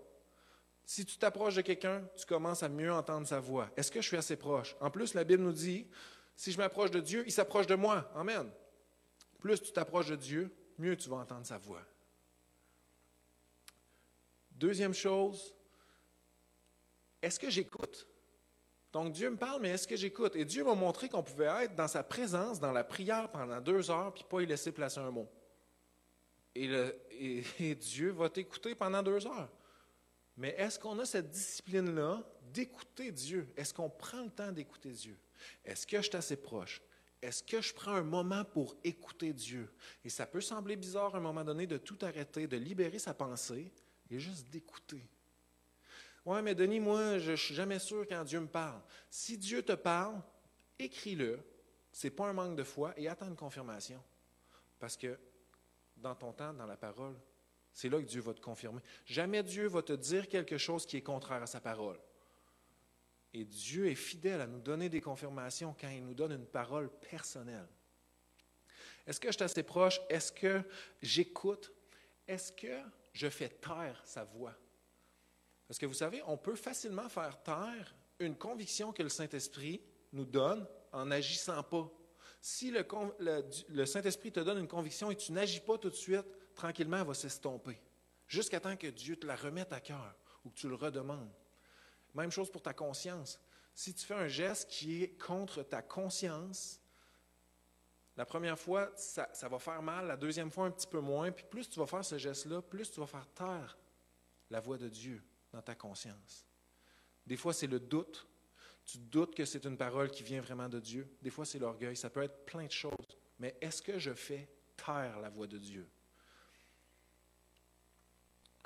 Si 0.85 1.05
tu 1.05 1.17
t'approches 1.17 1.55
de 1.55 1.61
quelqu'un, 1.61 2.03
tu 2.15 2.25
commences 2.25 2.63
à 2.63 2.69
mieux 2.69 2.91
entendre 2.91 3.25
sa 3.25 3.39
voix. 3.39 3.69
Est-ce 3.77 3.91
que 3.91 4.01
je 4.01 4.07
suis 4.07 4.17
assez 4.17 4.35
proche? 4.35 4.75
En 4.81 4.91
plus, 4.91 5.13
la 5.13 5.23
Bible 5.23 5.43
nous 5.43 5.53
dit, 5.53 5.87
si 6.35 6.51
je 6.51 6.57
m'approche 6.57 6.91
de 6.91 6.99
Dieu, 6.99 7.23
il 7.25 7.31
s'approche 7.31 7.67
de 7.67 7.75
moi. 7.75 8.11
Amen. 8.15 8.51
Plus 9.39 9.61
tu 9.61 9.71
t'approches 9.71 10.07
de 10.07 10.15
Dieu, 10.15 10.53
mieux 10.77 10.95
tu 10.97 11.09
vas 11.09 11.17
entendre 11.17 11.45
sa 11.45 11.57
voix. 11.57 11.81
Deuxième 14.51 14.93
chose, 14.93 15.53
est-ce 17.21 17.39
que 17.39 17.49
j'écoute? 17.49 18.07
Donc 18.91 19.11
Dieu 19.13 19.29
me 19.29 19.37
parle, 19.37 19.61
mais 19.61 19.69
est-ce 19.69 19.87
que 19.87 19.95
j'écoute? 19.95 20.35
Et 20.35 20.45
Dieu 20.45 20.63
m'a 20.63 20.75
montré 20.75 21.09
qu'on 21.09 21.23
pouvait 21.23 21.63
être 21.63 21.75
dans 21.75 21.87
sa 21.87 22.03
présence, 22.03 22.59
dans 22.59 22.71
la 22.71 22.83
prière 22.83 23.31
pendant 23.31 23.59
deux 23.59 23.89
heures, 23.89 24.13
puis 24.13 24.23
pas 24.29 24.41
y 24.41 24.45
laisser 24.45 24.71
placer 24.71 24.99
un 24.99 25.09
mot. 25.09 25.27
et 26.55 27.75
Dieu 27.75 28.11
va 28.11 28.29
t'écouter 28.29 28.75
pendant 28.75 29.01
deux 29.01 29.25
heures. 29.25 29.49
Mais 30.37 30.49
est-ce 30.57 30.79
qu'on 30.79 30.97
a 30.99 31.05
cette 31.05 31.29
discipline-là 31.29 32.23
d'écouter 32.51 33.11
Dieu? 33.11 33.51
Est-ce 33.55 33.73
qu'on 33.73 33.89
prend 33.89 34.23
le 34.23 34.31
temps 34.31 34.51
d'écouter 34.51 34.91
Dieu? 34.91 35.17
Est-ce 35.63 35.85
que 35.85 35.97
je 35.97 36.03
suis 36.03 36.15
assez 36.15 36.37
proche? 36.37 36.81
Est-ce 37.21 37.43
que 37.43 37.61
je 37.61 37.73
prends 37.73 37.93
un 37.93 38.03
moment 38.03 38.43
pour 38.43 38.75
écouter 38.83 39.31
Dieu? 39.31 39.73
Et 40.03 40.09
ça 40.09 40.25
peut 40.25 40.41
sembler 40.41 40.75
bizarre 40.75 41.15
à 41.15 41.19
un 41.19 41.21
moment 41.21 41.43
donné 41.43 41.67
de 41.67 41.77
tout 41.77 41.97
arrêter, 42.01 42.47
de 42.47 42.57
libérer 42.57 42.99
sa 42.99 43.13
pensée 43.13 43.71
et 44.09 44.19
juste 44.19 44.49
d'écouter. 44.49 45.07
Oui, 46.25 46.41
mais 46.41 46.55
Denis, 46.55 46.79
moi, 46.79 47.19
je 47.19 47.31
ne 47.31 47.35
suis 47.35 47.53
jamais 47.53 47.79
sûr 47.79 48.05
quand 48.07 48.23
Dieu 48.23 48.39
me 48.39 48.47
parle. 48.47 48.81
Si 49.09 49.37
Dieu 49.37 49.61
te 49.61 49.73
parle, 49.73 50.21
écris-le. 50.79 51.39
Ce 51.91 52.07
n'est 52.07 52.11
pas 52.11 52.27
un 52.27 52.33
manque 52.33 52.55
de 52.55 52.63
foi 52.63 52.93
et 52.97 53.07
attends 53.07 53.27
une 53.27 53.35
confirmation. 53.35 54.03
Parce 54.79 54.97
que 54.97 55.17
dans 55.95 56.15
ton 56.15 56.33
temps, 56.33 56.53
dans 56.53 56.65
la 56.65 56.77
parole, 56.77 57.15
c'est 57.73 57.89
là 57.89 57.99
que 57.99 58.05
Dieu 58.05 58.21
va 58.21 58.33
te 58.33 58.41
confirmer. 58.41 58.81
Jamais 59.05 59.41
Dieu 59.41 59.67
va 59.67 59.81
te 59.81 59.93
dire 59.93 60.27
quelque 60.27 60.57
chose 60.57 60.85
qui 60.85 60.97
est 60.97 61.01
contraire 61.01 61.41
à 61.41 61.47
sa 61.47 61.59
parole. 61.59 61.99
Et 63.33 63.45
Dieu 63.45 63.87
est 63.87 63.95
fidèle 63.95 64.41
à 64.41 64.47
nous 64.47 64.59
donner 64.59 64.89
des 64.89 65.01
confirmations 65.01 65.75
quand 65.79 65.89
il 65.89 66.05
nous 66.05 66.13
donne 66.13 66.33
une 66.33 66.45
parole 66.45 66.89
personnelle. 67.09 67.67
Est-ce 69.07 69.19
que 69.19 69.29
je 69.29 69.33
suis 69.33 69.43
assez 69.43 69.63
proche? 69.63 69.99
Est-ce 70.07 70.31
que 70.31 70.61
j'écoute? 71.01 71.71
Est-ce 72.27 72.51
que 72.51 72.79
je 73.11 73.27
fais 73.27 73.49
taire 73.49 74.01
sa 74.05 74.23
voix? 74.23 74.55
Parce 75.67 75.79
que 75.79 75.87
vous 75.87 75.95
savez, 75.95 76.21
on 76.27 76.37
peut 76.37 76.55
facilement 76.55 77.09
faire 77.09 77.41
taire 77.41 77.95
une 78.19 78.37
conviction 78.37 78.93
que 78.93 79.01
le 79.01 79.09
Saint-Esprit 79.09 79.81
nous 80.11 80.25
donne 80.25 80.67
en 80.91 81.05
n'agissant 81.05 81.63
pas. 81.63 81.91
Si 82.39 82.69
le, 82.69 82.85
le 83.69 83.85
Saint-Esprit 83.85 84.31
te 84.31 84.41
donne 84.41 84.59
une 84.59 84.67
conviction 84.67 85.09
et 85.09 85.15
tu 85.15 85.31
n'agis 85.31 85.61
pas 85.61 85.77
tout 85.79 85.89
de 85.89 85.95
suite, 85.95 86.25
tranquillement, 86.53 86.97
elle 86.97 87.07
va 87.07 87.13
s'estomper. 87.13 87.79
Jusqu'à 88.27 88.59
temps 88.59 88.75
que 88.75 88.87
Dieu 88.87 89.15
te 89.15 89.25
la 89.25 89.35
remette 89.35 89.73
à 89.73 89.79
cœur 89.79 90.15
ou 90.43 90.49
que 90.49 90.55
tu 90.55 90.67
le 90.67 90.75
redemandes. 90.75 91.33
Même 92.13 92.31
chose 92.31 92.51
pour 92.51 92.61
ta 92.61 92.73
conscience. 92.73 93.39
Si 93.73 93.93
tu 93.93 94.05
fais 94.05 94.13
un 94.13 94.27
geste 94.27 94.69
qui 94.69 95.03
est 95.03 95.17
contre 95.17 95.63
ta 95.63 95.81
conscience, 95.81 96.79
la 98.15 98.25
première 98.25 98.59
fois, 98.59 98.91
ça, 98.95 99.27
va 99.49 99.57
faire 99.57 99.81
mal, 99.81 100.05
la 100.05 100.17
deuxième 100.17 100.51
fois, 100.51 100.65
un 100.65 100.71
petit 100.71 100.87
peu 100.87 100.99
moins. 100.99 101.31
Puis 101.31 101.45
plus 101.49 101.67
tu 101.67 101.79
vas 101.79 101.87
faire 101.87 102.05
ce 102.05 102.17
geste-là, 102.17 102.61
plus 102.61 102.91
tu 102.91 102.99
vas 102.99 103.07
faire 103.07 103.27
taire 103.33 103.77
la 104.51 104.59
voix 104.59 104.77
de 104.77 104.87
Dieu 104.87 105.23
dans 105.51 105.61
ta 105.61 105.73
conscience. 105.73 106.45
Des 107.25 107.37
fois, 107.37 107.53
c'est 107.53 107.67
le 107.67 107.79
doute. 107.79 108.27
Tu 108.85 108.99
doutes 108.99 109.33
que 109.33 109.45
c'est 109.45 109.65
une 109.65 109.77
parole 109.77 110.11
qui 110.11 110.23
vient 110.23 110.41
vraiment 110.41 110.69
de 110.69 110.79
Dieu. 110.79 111.09
Des 111.21 111.29
fois, 111.29 111.45
c'est 111.45 111.57
l'orgueil. 111.57 111.95
Ça 111.95 112.09
peut 112.09 112.21
être 112.21 112.45
plein 112.45 112.65
de 112.65 112.71
choses. 112.71 113.17
mais 113.39 113.55
est-ce 113.61 113.81
que 113.81 113.97
je 113.97 114.13
fais 114.13 114.47
taire 114.75 115.19
la 115.19 115.29
voix 115.29 115.47
de 115.47 115.57
Dieu? 115.57 115.89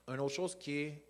Une 0.07 0.19
autre 0.21 0.33
chose 0.33 0.57
qui 0.57 0.77
est 0.77 1.03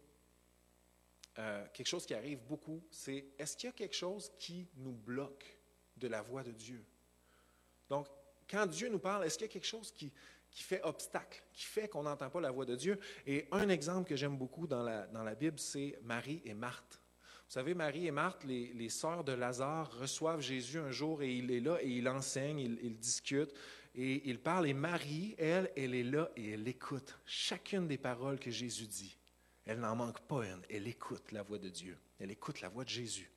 euh, 1.40 1.66
quelque 1.72 1.88
chose 1.88 2.06
qui 2.06 2.16
arrive 2.16 2.40
beaucoup, 2.48 2.84
c'est 2.90 3.26
est-ce 3.38 3.56
qu'il 3.56 3.68
y 3.68 3.70
a 3.70 3.74
quelque 3.74 3.96
chose 3.96 4.32
qui 4.40 4.68
nous 4.78 4.94
bloque 4.94 5.58
de 5.98 6.08
la 6.08 6.22
voix 6.22 6.44
de 6.44 6.52
Dieu? 6.52 6.84
Donc, 7.90 8.08
quand 8.50 8.66
Dieu 8.66 8.90
nous 8.90 9.00
parle, 9.00 9.26
est-ce 9.26 9.38
qu'il 9.38 9.46
y 9.46 9.50
a 9.50 9.54
quelque 9.54 9.68
chose 9.68 9.92
qui, 9.92 10.12
fait 10.50 10.82
obstacle, 10.82 11.44
qui 11.54 11.66
fait 11.66 11.88
qu'on 11.88 12.04
n'entend 12.04 12.30
pas 12.32 12.42
la 12.42 12.50
voix 12.50 12.66
de 12.66 12.76
Dieu? 12.76 13.00
Et 13.28 13.48
un 13.52 13.70
exemple 13.70 14.10
que 14.10 14.16
j'aime 14.16 14.36
beaucoup 14.36 14.66
dans 14.66 14.82
la, 14.82 15.36
Bible, 15.36 15.60
c'est 15.60 16.00
Marie 16.02 16.42
et 16.44 16.56
Marthe. 16.56 17.00
Vous 17.48 17.54
savez, 17.54 17.76
Marie 17.76 18.08
et 18.08 18.12
Marthe, 18.12 18.44
les, 18.44 18.74
les 18.74 18.90
sœurs 18.90 19.24
de 19.24 19.34
Lazare, 19.34 19.92
reçoivent 20.00 20.42
Jésus 20.42 20.80
un 20.80 20.92
jour 20.92 21.22
et 21.22 21.34
il 21.34 21.52
est 21.52 21.60
là 21.60 21.78
et 21.82 21.90
il 21.90 22.10
enseigne, 22.10 22.60
il 22.60 22.98
discute 22.98 23.54
et 23.98 24.30
il 24.30 24.40
parle. 24.40 24.68
Et 24.68 24.74
Marie, 24.74 25.36
elle, 25.38 25.72
elle 25.76 25.96
est 25.96 26.04
là 26.04 26.30
et 26.38 26.52
elle 26.52 26.68
écoute 26.68 27.18
chacune 27.26 27.88
des 27.88 27.98
paroles 27.98 28.40
que 28.40 28.52
Jésus 28.52 28.86
dit. 28.86 29.18
Elle 29.66 29.80
n'en 29.80 29.96
manque 29.96 30.22
pas 30.22 30.46
une. 30.46 30.62
Elle 30.70 30.88
écoute 30.88 31.32
la 31.32 31.42
voix 31.42 31.58
de 31.58 31.70
Dieu. 31.70 31.98
Elle 32.20 32.32
écoute 32.32 32.62
la 32.62 32.70
voix 32.70 32.84
de 32.84 32.90
Jésus. 32.90 33.30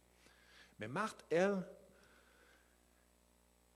Mais 0.78 0.86
Marthe, 0.86 1.24
elle, 1.30 1.62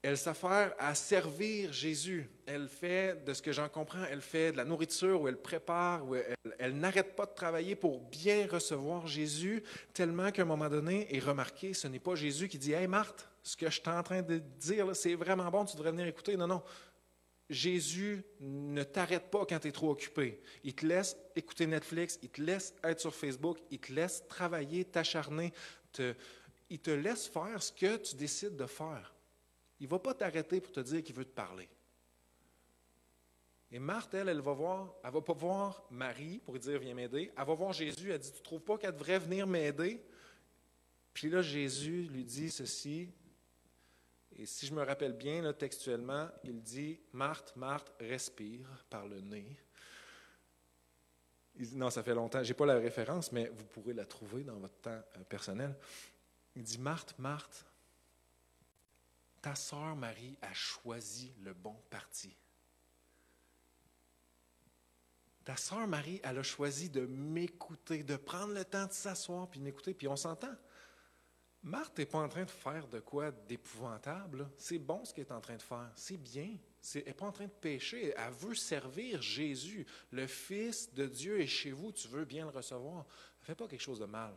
elle 0.02 0.18
s'affaire 0.18 0.74
à 0.78 0.94
servir 0.94 1.72
Jésus. 1.72 2.28
Elle 2.46 2.68
fait, 2.68 3.24
de 3.24 3.32
ce 3.32 3.42
que 3.42 3.52
j'en 3.52 3.68
comprends, 3.68 4.04
elle 4.04 4.20
fait 4.20 4.52
de 4.52 4.58
la 4.58 4.64
nourriture 4.64 5.22
ou 5.22 5.28
elle 5.28 5.40
prépare, 5.40 6.06
ou 6.06 6.14
elle, 6.14 6.36
elle 6.58 6.78
n'arrête 6.78 7.16
pas 7.16 7.26
de 7.26 7.34
travailler 7.34 7.74
pour 7.74 8.00
bien 8.00 8.46
recevoir 8.46 9.06
Jésus, 9.06 9.62
tellement 9.92 10.30
qu'à 10.30 10.42
un 10.42 10.46
moment 10.46 10.68
donné, 10.68 11.14
et 11.14 11.18
remarquez, 11.18 11.74
ce 11.74 11.88
n'est 11.88 11.98
pas 11.98 12.14
Jésus 12.14 12.48
qui 12.48 12.58
dit 12.58 12.72
Hey 12.72 12.86
Marthe, 12.86 13.28
ce 13.44 13.56
que 13.56 13.66
je 13.66 13.78
suis 13.78 13.88
en 13.88 14.02
train 14.02 14.22
de 14.22 14.38
dire, 14.38 14.96
c'est 14.96 15.14
vraiment 15.14 15.50
bon, 15.50 15.66
tu 15.66 15.76
devrais 15.76 15.92
venir 15.92 16.06
écouter. 16.06 16.36
Non, 16.36 16.46
non. 16.46 16.62
Jésus 17.50 18.24
ne 18.40 18.82
t'arrête 18.82 19.30
pas 19.30 19.44
quand 19.44 19.58
tu 19.60 19.68
es 19.68 19.72
trop 19.72 19.90
occupé. 19.90 20.40
Il 20.64 20.74
te 20.74 20.86
laisse 20.86 21.14
écouter 21.36 21.66
Netflix, 21.66 22.18
il 22.22 22.30
te 22.30 22.40
laisse 22.40 22.74
être 22.82 23.00
sur 23.00 23.14
Facebook, 23.14 23.58
il 23.70 23.78
te 23.78 23.92
laisse 23.92 24.26
travailler, 24.28 24.86
t'acharner, 24.86 25.52
il 26.70 26.80
te 26.80 26.90
laisse 26.90 27.28
faire 27.28 27.62
ce 27.62 27.70
que 27.70 27.98
tu 27.98 28.16
décides 28.16 28.56
de 28.56 28.66
faire. 28.66 29.14
Il 29.78 29.84
ne 29.84 29.90
va 29.90 29.98
pas 29.98 30.14
t'arrêter 30.14 30.62
pour 30.62 30.72
te 30.72 30.80
dire 30.80 31.02
qu'il 31.02 31.14
veut 31.14 31.26
te 31.26 31.34
parler. 31.34 31.68
Et 33.70 33.78
Marthe, 33.78 34.14
elle, 34.14 34.30
elle 34.30 34.40
va 34.40 34.52
voir, 34.52 34.94
elle 35.04 35.10
va 35.10 35.20
pas 35.20 35.32
voir 35.34 35.84
Marie 35.90 36.38
pour 36.38 36.54
lui 36.54 36.60
dire 36.60 36.78
viens 36.78 36.94
m'aider. 36.94 37.30
Elle 37.36 37.44
va 37.44 37.54
voir 37.54 37.74
Jésus, 37.74 38.10
elle 38.10 38.20
dit 38.20 38.32
tu 38.32 38.40
trouves 38.40 38.62
pas 38.62 38.78
qu'elle 38.78 38.92
devrait 38.92 39.18
venir 39.18 39.46
m'aider? 39.46 40.02
Puis 41.12 41.28
là, 41.28 41.42
Jésus 41.42 42.08
lui 42.10 42.24
dit 42.24 42.50
ceci, 42.50 43.10
et 44.36 44.46
si 44.46 44.66
je 44.66 44.74
me 44.74 44.82
rappelle 44.82 45.12
bien, 45.12 45.52
textuellement, 45.52 46.28
il 46.42 46.60
dit 46.60 47.00
Marthe, 47.12 47.54
Marthe, 47.56 47.92
respire 48.00 48.84
par 48.90 49.06
le 49.06 49.20
nez. 49.20 49.56
Non, 51.72 51.88
ça 51.88 52.02
fait 52.02 52.14
longtemps, 52.14 52.42
je 52.42 52.48
n'ai 52.48 52.54
pas 52.54 52.66
la 52.66 52.78
référence, 52.78 53.30
mais 53.30 53.48
vous 53.48 53.64
pourrez 53.66 53.94
la 53.94 54.04
trouver 54.04 54.42
dans 54.42 54.56
votre 54.56 54.76
temps 54.80 55.00
personnel. 55.28 55.76
Il 56.56 56.64
dit 56.64 56.78
Marthe, 56.78 57.16
Marthe, 57.18 57.64
ta 59.40 59.54
sœur 59.54 59.94
Marie 59.94 60.36
a 60.42 60.52
choisi 60.52 61.32
le 61.42 61.52
bon 61.54 61.76
parti. 61.90 62.36
Ta 65.44 65.56
sœur 65.56 65.86
Marie, 65.86 66.20
elle 66.24 66.38
a 66.38 66.42
choisi 66.42 66.88
de 66.88 67.06
m'écouter, 67.06 68.02
de 68.02 68.16
prendre 68.16 68.54
le 68.54 68.64
temps 68.64 68.86
de 68.86 68.92
s'asseoir 68.92 69.48
puis 69.48 69.60
d'écouter, 69.60 69.94
puis 69.94 70.08
on 70.08 70.16
s'entend. 70.16 70.54
Marthe 71.64 71.96
n'est 71.96 72.06
pas 72.06 72.18
en 72.18 72.28
train 72.28 72.44
de 72.44 72.50
faire 72.50 72.86
de 72.88 73.00
quoi 73.00 73.30
d'épouvantable. 73.30 74.50
C'est 74.58 74.78
bon 74.78 75.02
ce 75.02 75.14
qu'elle 75.14 75.24
est 75.24 75.32
en 75.32 75.40
train 75.40 75.56
de 75.56 75.62
faire. 75.62 75.90
C'est 75.96 76.18
bien. 76.18 76.58
Elle 76.94 77.04
n'est 77.06 77.14
pas 77.14 77.24
en 77.24 77.32
train 77.32 77.46
de 77.46 77.50
pécher. 77.50 78.12
Elle 78.14 78.32
veut 78.34 78.54
servir 78.54 79.22
Jésus. 79.22 79.86
Le 80.10 80.26
Fils 80.26 80.92
de 80.92 81.06
Dieu 81.06 81.40
est 81.40 81.46
chez 81.46 81.72
vous. 81.72 81.90
Tu 81.90 82.06
veux 82.08 82.26
bien 82.26 82.44
le 82.44 82.50
recevoir. 82.50 83.06
Elle 83.06 83.40
ne 83.40 83.46
fait 83.46 83.54
pas 83.54 83.66
quelque 83.66 83.80
chose 83.80 83.98
de 83.98 84.04
mal. 84.04 84.34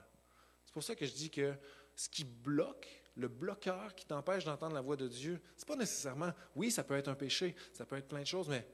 C'est 0.63 0.71
pour 0.71 0.83
ça 0.83 0.95
que 0.95 1.05
je 1.05 1.11
dis 1.11 1.29
que 1.29 1.53
ce 1.97 2.07
qui 2.07 2.23
bloque, 2.23 2.87
le 3.15 3.27
bloqueur 3.27 3.93
qui 3.93 4.05
t'empêche 4.05 4.45
d'entendre 4.45 4.75
la 4.75 4.81
voix 4.81 4.95
de 4.95 5.09
Dieu, 5.09 5.41
ce 5.57 5.63
n'est 5.63 5.67
pas 5.67 5.75
nécessairement, 5.75 6.31
oui, 6.55 6.71
ça 6.71 6.85
peut 6.85 6.95
être 6.95 7.09
un 7.09 7.15
péché, 7.15 7.57
ça 7.73 7.85
peut 7.85 7.97
être 7.97 8.07
plein 8.07 8.21
de 8.21 8.27
choses, 8.27 8.47
mais 8.47 8.65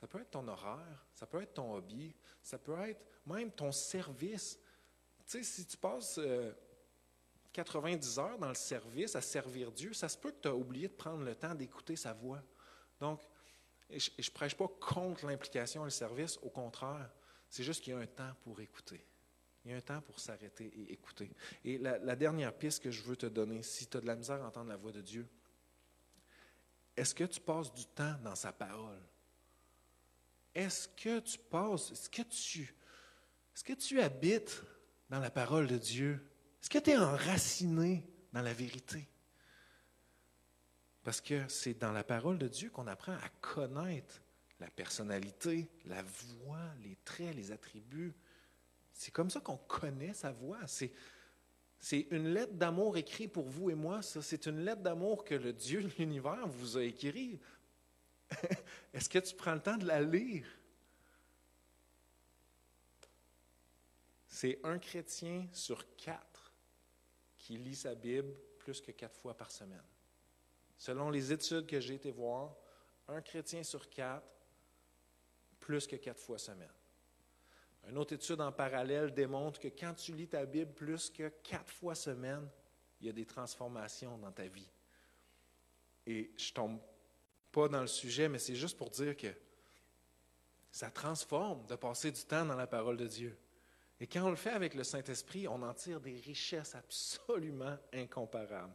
ça 0.00 0.08
peut 0.08 0.20
être 0.20 0.30
ton 0.30 0.48
horaire, 0.48 1.06
ça 1.14 1.26
peut 1.26 1.40
être 1.40 1.54
ton 1.54 1.72
hobby, 1.72 2.16
ça 2.42 2.58
peut 2.58 2.80
être 2.80 3.04
même 3.26 3.52
ton 3.52 3.70
service. 3.70 4.58
Tu 5.24 5.38
sais, 5.38 5.42
si 5.44 5.66
tu 5.66 5.76
passes... 5.76 6.18
Euh, 6.18 6.52
90 7.52 8.18
heures 8.18 8.38
dans 8.38 8.48
le 8.48 8.54
service, 8.54 9.14
à 9.14 9.20
servir 9.20 9.70
Dieu, 9.70 9.92
ça 9.92 10.08
se 10.08 10.16
peut 10.16 10.30
que 10.30 10.40
tu 10.42 10.48
as 10.48 10.54
oublié 10.54 10.88
de 10.88 10.94
prendre 10.94 11.24
le 11.24 11.34
temps 11.34 11.54
d'écouter 11.54 11.96
sa 11.96 12.12
voix. 12.12 12.42
Donc, 12.98 13.20
je 13.90 14.10
ne 14.18 14.30
prêche 14.30 14.56
pas 14.56 14.68
contre 14.80 15.26
l'implication 15.26 15.82
et 15.82 15.86
le 15.86 15.90
service, 15.90 16.38
au 16.42 16.48
contraire, 16.48 17.10
c'est 17.48 17.62
juste 17.62 17.82
qu'il 17.82 17.92
y 17.92 17.96
a 17.96 17.98
un 17.98 18.06
temps 18.06 18.32
pour 18.42 18.60
écouter. 18.60 19.04
Il 19.64 19.70
y 19.70 19.74
a 19.74 19.76
un 19.76 19.80
temps 19.82 20.00
pour 20.00 20.18
s'arrêter 20.18 20.66
et 20.66 20.92
écouter. 20.92 21.30
Et 21.64 21.78
la, 21.78 22.16
dernière 22.16 22.52
piste 22.52 22.82
que 22.82 22.90
je 22.90 23.02
veux 23.02 23.16
te 23.16 23.26
donner, 23.26 23.62
si 23.62 23.86
tu 23.86 23.96
as 23.96 24.00
de 24.00 24.06
la 24.06 24.16
misère 24.16 24.42
à 24.42 24.48
entendre 24.48 24.70
la 24.70 24.76
voix 24.76 24.92
de 24.92 25.02
Dieu, 25.02 25.28
est-ce 26.96 27.14
que 27.14 27.24
tu 27.24 27.40
passes 27.40 27.72
du 27.72 27.84
temps 27.86 28.16
dans 28.24 28.34
sa 28.34 28.52
parole? 28.52 29.00
Est-ce 30.54 30.88
que 30.88 31.20
tu 31.20 31.38
passes, 31.38 31.92
est-ce 31.92 32.10
que 32.10 32.22
tu, 32.22 32.74
est-ce 33.54 33.64
que 33.64 33.72
tu 33.74 34.00
habites 34.00 34.62
dans 35.08 35.20
la 35.20 35.30
parole 35.30 35.66
de 35.66 35.78
Dieu? 35.78 36.20
Est-ce 36.62 36.70
que 36.70 36.78
tu 36.78 36.90
es 36.90 36.96
enraciné 36.96 38.04
dans 38.32 38.40
la 38.40 38.54
vérité? 38.54 39.08
Parce 41.02 41.20
que 41.20 41.48
c'est 41.48 41.74
dans 41.74 41.90
la 41.90 42.04
parole 42.04 42.38
de 42.38 42.46
Dieu 42.46 42.70
qu'on 42.70 42.86
apprend 42.86 43.14
à 43.14 43.28
connaître 43.40 44.22
la 44.60 44.70
personnalité, 44.70 45.68
la 45.86 46.02
voix, 46.02 46.62
les 46.84 46.96
traits, 47.04 47.34
les 47.34 47.50
attributs. 47.50 48.14
C'est 48.92 49.10
comme 49.10 49.28
ça 49.28 49.40
qu'on 49.40 49.56
connaît 49.56 50.14
sa 50.14 50.30
voix. 50.30 50.60
C'est, 50.68 50.92
une 52.12 52.32
lettre 52.32 52.52
d'amour 52.52 52.96
écrite 52.96 53.32
pour 53.32 53.48
vous 53.48 53.70
et 53.70 53.74
moi, 53.74 54.00
ça. 54.00 54.22
C'est 54.22 54.46
une 54.46 54.64
lettre 54.64 54.82
d'amour 54.82 55.24
que 55.24 55.34
le 55.34 55.52
Dieu 55.52 55.82
de 55.82 55.90
l'univers 55.98 56.46
vous 56.46 56.76
a 56.78 56.84
écrite. 56.84 57.42
Est-ce 58.94 59.08
que 59.08 59.18
tu 59.18 59.34
prends 59.34 59.54
le 59.54 59.62
temps 59.62 59.76
de 59.76 59.86
la 59.86 60.00
lire? 60.00 60.46
C'est 64.28 64.60
un 64.62 64.78
chrétien 64.78 65.48
sur 65.52 65.84
quatre 65.96 66.31
qui 67.42 67.58
lit 67.58 67.74
sa 67.74 67.94
Bible 67.94 68.32
plus 68.60 68.80
que 68.80 68.92
quatre 68.92 69.18
fois 69.18 69.36
par 69.36 69.50
semaine. 69.50 69.84
Selon 70.78 71.10
les 71.10 71.32
études 71.32 71.66
que 71.66 71.80
j'ai 71.80 71.94
été 71.94 72.12
voir, 72.12 72.56
un 73.08 73.20
chrétien 73.20 73.64
sur 73.64 73.90
quatre, 73.90 74.24
plus 75.58 75.86
que 75.86 75.96
quatre 75.96 76.20
fois 76.20 76.38
semaine. 76.38 76.72
Une 77.88 77.98
autre 77.98 78.14
étude 78.14 78.40
en 78.40 78.52
parallèle 78.52 79.12
démontre 79.12 79.58
que 79.58 79.68
quand 79.68 79.92
tu 79.94 80.12
lis 80.12 80.28
ta 80.28 80.46
Bible 80.46 80.72
plus 80.72 81.10
que 81.10 81.28
quatre 81.42 81.72
fois 81.72 81.96
semaine, 81.96 82.48
il 83.00 83.08
y 83.08 83.10
a 83.10 83.12
des 83.12 83.26
transformations 83.26 84.16
dans 84.18 84.30
ta 84.30 84.46
vie. 84.46 84.70
Et 86.06 86.32
je 86.36 86.52
tombe 86.52 86.80
pas 87.50 87.68
dans 87.68 87.80
le 87.80 87.88
sujet, 87.88 88.28
mais 88.28 88.38
c'est 88.38 88.54
juste 88.54 88.76
pour 88.76 88.90
dire 88.90 89.16
que 89.16 89.34
ça 90.70 90.90
transforme 90.90 91.66
de 91.66 91.74
passer 91.74 92.12
du 92.12 92.22
temps 92.24 92.46
dans 92.46 92.56
la 92.56 92.68
parole 92.68 92.96
de 92.96 93.06
Dieu. 93.08 93.36
Et 94.02 94.08
quand 94.08 94.24
on 94.24 94.30
le 94.30 94.36
fait 94.36 94.50
avec 94.50 94.74
le 94.74 94.82
Saint-Esprit, 94.82 95.46
on 95.46 95.62
en 95.62 95.72
tire 95.74 96.00
des 96.00 96.16
richesses 96.16 96.74
absolument 96.74 97.78
incomparables. 97.92 98.74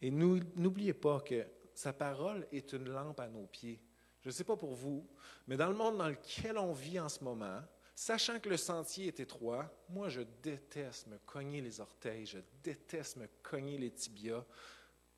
Et 0.00 0.12
n'oubliez 0.12 0.94
pas 0.94 1.18
que 1.18 1.44
sa 1.74 1.92
parole 1.92 2.46
est 2.52 2.72
une 2.72 2.88
lampe 2.88 3.18
à 3.18 3.26
nos 3.26 3.48
pieds. 3.48 3.82
Je 4.20 4.28
ne 4.28 4.32
sais 4.32 4.44
pas 4.44 4.56
pour 4.56 4.76
vous, 4.76 5.04
mais 5.48 5.56
dans 5.56 5.66
le 5.66 5.74
monde 5.74 5.98
dans 5.98 6.08
lequel 6.08 6.56
on 6.56 6.72
vit 6.72 7.00
en 7.00 7.08
ce 7.08 7.24
moment, 7.24 7.60
sachant 7.96 8.38
que 8.38 8.48
le 8.48 8.56
sentier 8.56 9.08
est 9.08 9.18
étroit, 9.18 9.68
moi 9.88 10.08
je 10.08 10.20
déteste 10.40 11.08
me 11.08 11.18
cogner 11.18 11.60
les 11.60 11.80
orteils, 11.80 12.26
je 12.26 12.38
déteste 12.62 13.16
me 13.16 13.26
cogner 13.42 13.76
les 13.76 13.90
tibias, 13.90 14.44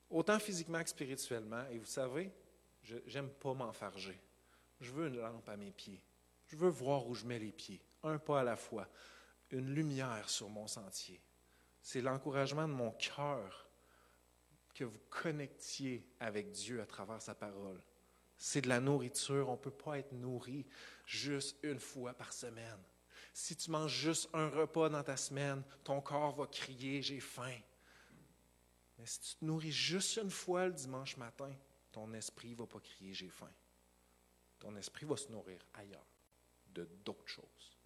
autant 0.09 0.39
physiquement 0.39 0.83
que 0.83 0.89
spirituellement. 0.89 1.67
Et 1.71 1.77
vous 1.77 1.85
savez, 1.85 2.33
je 2.83 2.97
n'aime 3.13 3.29
pas 3.29 3.53
m'enfarger. 3.53 4.19
Je 4.81 4.91
veux 4.91 5.09
une 5.09 5.19
lampe 5.19 5.47
à 5.51 5.59
mes 5.59 5.73
pieds. 5.73 6.03
Je 6.53 6.57
veux 6.59 6.69
voir 6.69 7.07
où 7.07 7.15
je 7.15 7.25
mets 7.25 7.39
les 7.39 7.51
pieds, 7.51 7.81
un 8.03 8.19
pas 8.19 8.41
à 8.41 8.45
la 8.45 8.57
fois, 8.57 8.87
une 9.51 9.75
lumière 9.75 10.29
sur 10.29 10.51
mon 10.51 10.67
sentier. 10.67 11.19
C'est 11.81 12.03
l'encouragement 12.03 12.69
de 12.69 12.75
mon 12.75 12.91
cœur 12.91 13.71
que 14.75 14.85
vous 14.85 15.01
connectiez 15.09 16.07
avec 16.21 16.51
Dieu 16.51 16.83
à 16.83 16.87
travers 16.87 17.23
sa 17.23 17.35
parole. 17.35 17.83
C'est 18.37 18.61
de 18.61 18.69
la 18.69 18.81
nourriture, 18.81 19.49
on 19.49 19.53
ne 19.53 19.57
peut 19.57 19.71
pas 19.71 19.99
être 19.99 20.13
nourri 20.13 20.67
juste 21.07 21.57
une 21.63 21.79
fois 21.79 22.13
par 22.13 22.35
semaine. 22.35 22.83
Si 23.33 23.57
tu 23.57 23.71
manges 23.71 23.97
juste 23.97 24.29
un 24.35 24.51
repas 24.51 24.91
dans 24.91 25.03
ta 25.03 25.17
semaine, 25.17 25.63
ton 25.83 26.03
corps 26.03 26.35
va 26.35 26.47
crier 26.47 27.01
j'ai 27.01 27.21
faim. 27.21 27.59
Mais 28.99 29.07
si 29.07 29.21
tu 29.21 29.37
te 29.37 29.45
nourris 29.47 29.73
juste 29.73 30.19
une 30.19 30.31
fois 30.31 30.67
le 30.67 30.75
dimanche 30.75 31.17
matin, 31.17 31.51
ton 31.93 32.13
esprit 32.13 32.51
ne 32.51 32.57
va 32.57 32.67
pas 32.67 32.81
crier 32.81 33.15
j'ai 33.15 33.31
faim. 33.31 33.53
Ton 34.59 34.77
esprit 34.77 35.07
va 35.07 35.17
se 35.17 35.33
nourrir 35.33 35.59
ailleurs 35.73 36.12
de 36.75 36.85
d'autres 37.05 37.29
choses. 37.29 37.79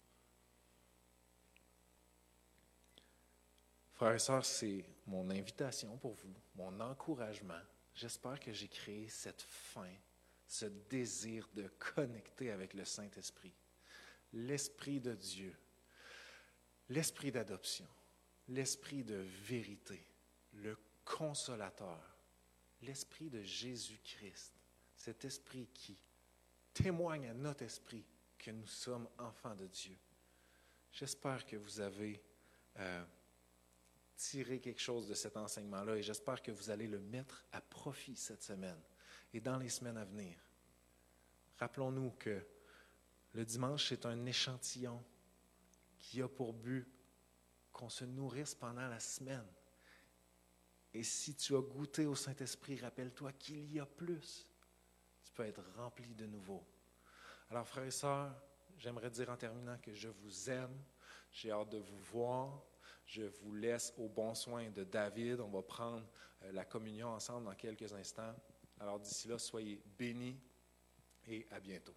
Frères 3.93 4.13
et 4.13 4.19
sœurs, 4.19 4.45
c'est 4.45 4.85
mon 5.07 5.29
invitation 5.29 5.97
pour 5.97 6.13
vous, 6.13 6.33
mon 6.55 6.79
encouragement. 6.79 7.59
j'espère 7.95 8.39
que 8.39 8.53
j'ai 8.53 8.67
créé 8.67 9.09
cette 9.09 9.41
faim, 9.41 9.95
ce 10.47 10.65
désir 10.65 11.49
de 11.55 11.67
connecter 11.95 12.51
avec 12.51 12.75
le 12.75 12.85
Saint-Esprit, 12.85 13.55
l'Esprit 14.33 14.99
de 14.99 15.15
Dieu, 15.15 15.55
l'Esprit 16.89 17.31
d'adoption, 17.31 17.87
l'Esprit 18.49 19.03
de 19.03 19.15
vérité, 19.15 20.05
le 20.53 20.77
consolateur, 21.03 22.17
l'Esprit 22.83 23.31
de 23.31 23.41
Jésus-Christ, 23.41 24.53
cet 24.95 25.25
Esprit 25.25 25.67
qui 25.73 25.97
témoigne 26.73 27.29
à 27.29 27.33
notre 27.33 27.63
esprit 27.63 28.05
que 28.37 28.51
nous 28.51 28.67
sommes 28.67 29.07
enfants 29.17 29.55
de 29.55 29.67
Dieu. 29.67 29.97
J'espère 30.91 31.45
que 31.45 31.55
vous 31.55 31.79
avez 31.79 32.23
euh, 32.77 33.05
tiré 34.15 34.59
quelque 34.59 34.81
chose 34.81 35.07
de 35.07 35.13
cet 35.13 35.37
enseignement-là 35.37 35.95
et 35.95 36.01
j'espère 36.01 36.41
que 36.41 36.51
vous 36.51 36.69
allez 36.69 36.87
le 36.87 36.99
mettre 36.99 37.45
à 37.51 37.61
profit 37.61 38.15
cette 38.15 38.43
semaine 38.43 38.81
et 39.33 39.39
dans 39.39 39.57
les 39.57 39.69
semaines 39.69 39.97
à 39.97 40.05
venir. 40.05 40.37
Rappelons-nous 41.59 42.11
que 42.11 42.45
le 43.33 43.45
dimanche, 43.45 43.89
c'est 43.89 44.05
un 44.05 44.25
échantillon 44.25 45.03
qui 45.99 46.21
a 46.21 46.27
pour 46.27 46.53
but 46.53 46.87
qu'on 47.71 47.89
se 47.89 48.05
nourrisse 48.05 48.55
pendant 48.55 48.87
la 48.87 48.99
semaine. 48.99 49.45
Et 50.93 51.03
si 51.03 51.35
tu 51.35 51.55
as 51.55 51.61
goûté 51.61 52.05
au 52.05 52.15
Saint-Esprit, 52.15 52.79
rappelle-toi 52.79 53.33
qu'il 53.33 53.71
y 53.71 53.79
a 53.79 53.85
plus. 53.85 54.47
Tu 55.23 55.31
peux 55.31 55.43
être 55.43 55.63
rempli 55.75 56.15
de 56.15 56.25
nouveau. 56.25 56.65
Alors, 57.49 57.65
frères 57.65 57.85
et 57.85 57.91
sœurs, 57.91 58.33
j'aimerais 58.77 59.09
dire 59.09 59.29
en 59.29 59.37
terminant 59.37 59.77
que 59.77 59.93
je 59.93 60.09
vous 60.09 60.49
aime. 60.49 60.83
J'ai 61.31 61.51
hâte 61.51 61.69
de 61.69 61.77
vous 61.77 61.99
voir. 62.11 62.61
Je 63.05 63.23
vous 63.23 63.55
laisse 63.55 63.93
au 63.97 64.09
bon 64.09 64.35
soin 64.35 64.69
de 64.69 64.83
David. 64.83 65.39
On 65.39 65.47
va 65.47 65.61
prendre 65.61 66.05
euh, 66.43 66.51
la 66.51 66.65
communion 66.65 67.07
ensemble 67.07 67.45
dans 67.45 67.55
quelques 67.55 67.93
instants. 67.93 68.35
Alors 68.79 68.99
d'ici 68.99 69.29
là, 69.29 69.39
soyez 69.39 69.81
bénis 69.97 70.37
et 71.25 71.47
à 71.51 71.59
bientôt. 71.59 71.95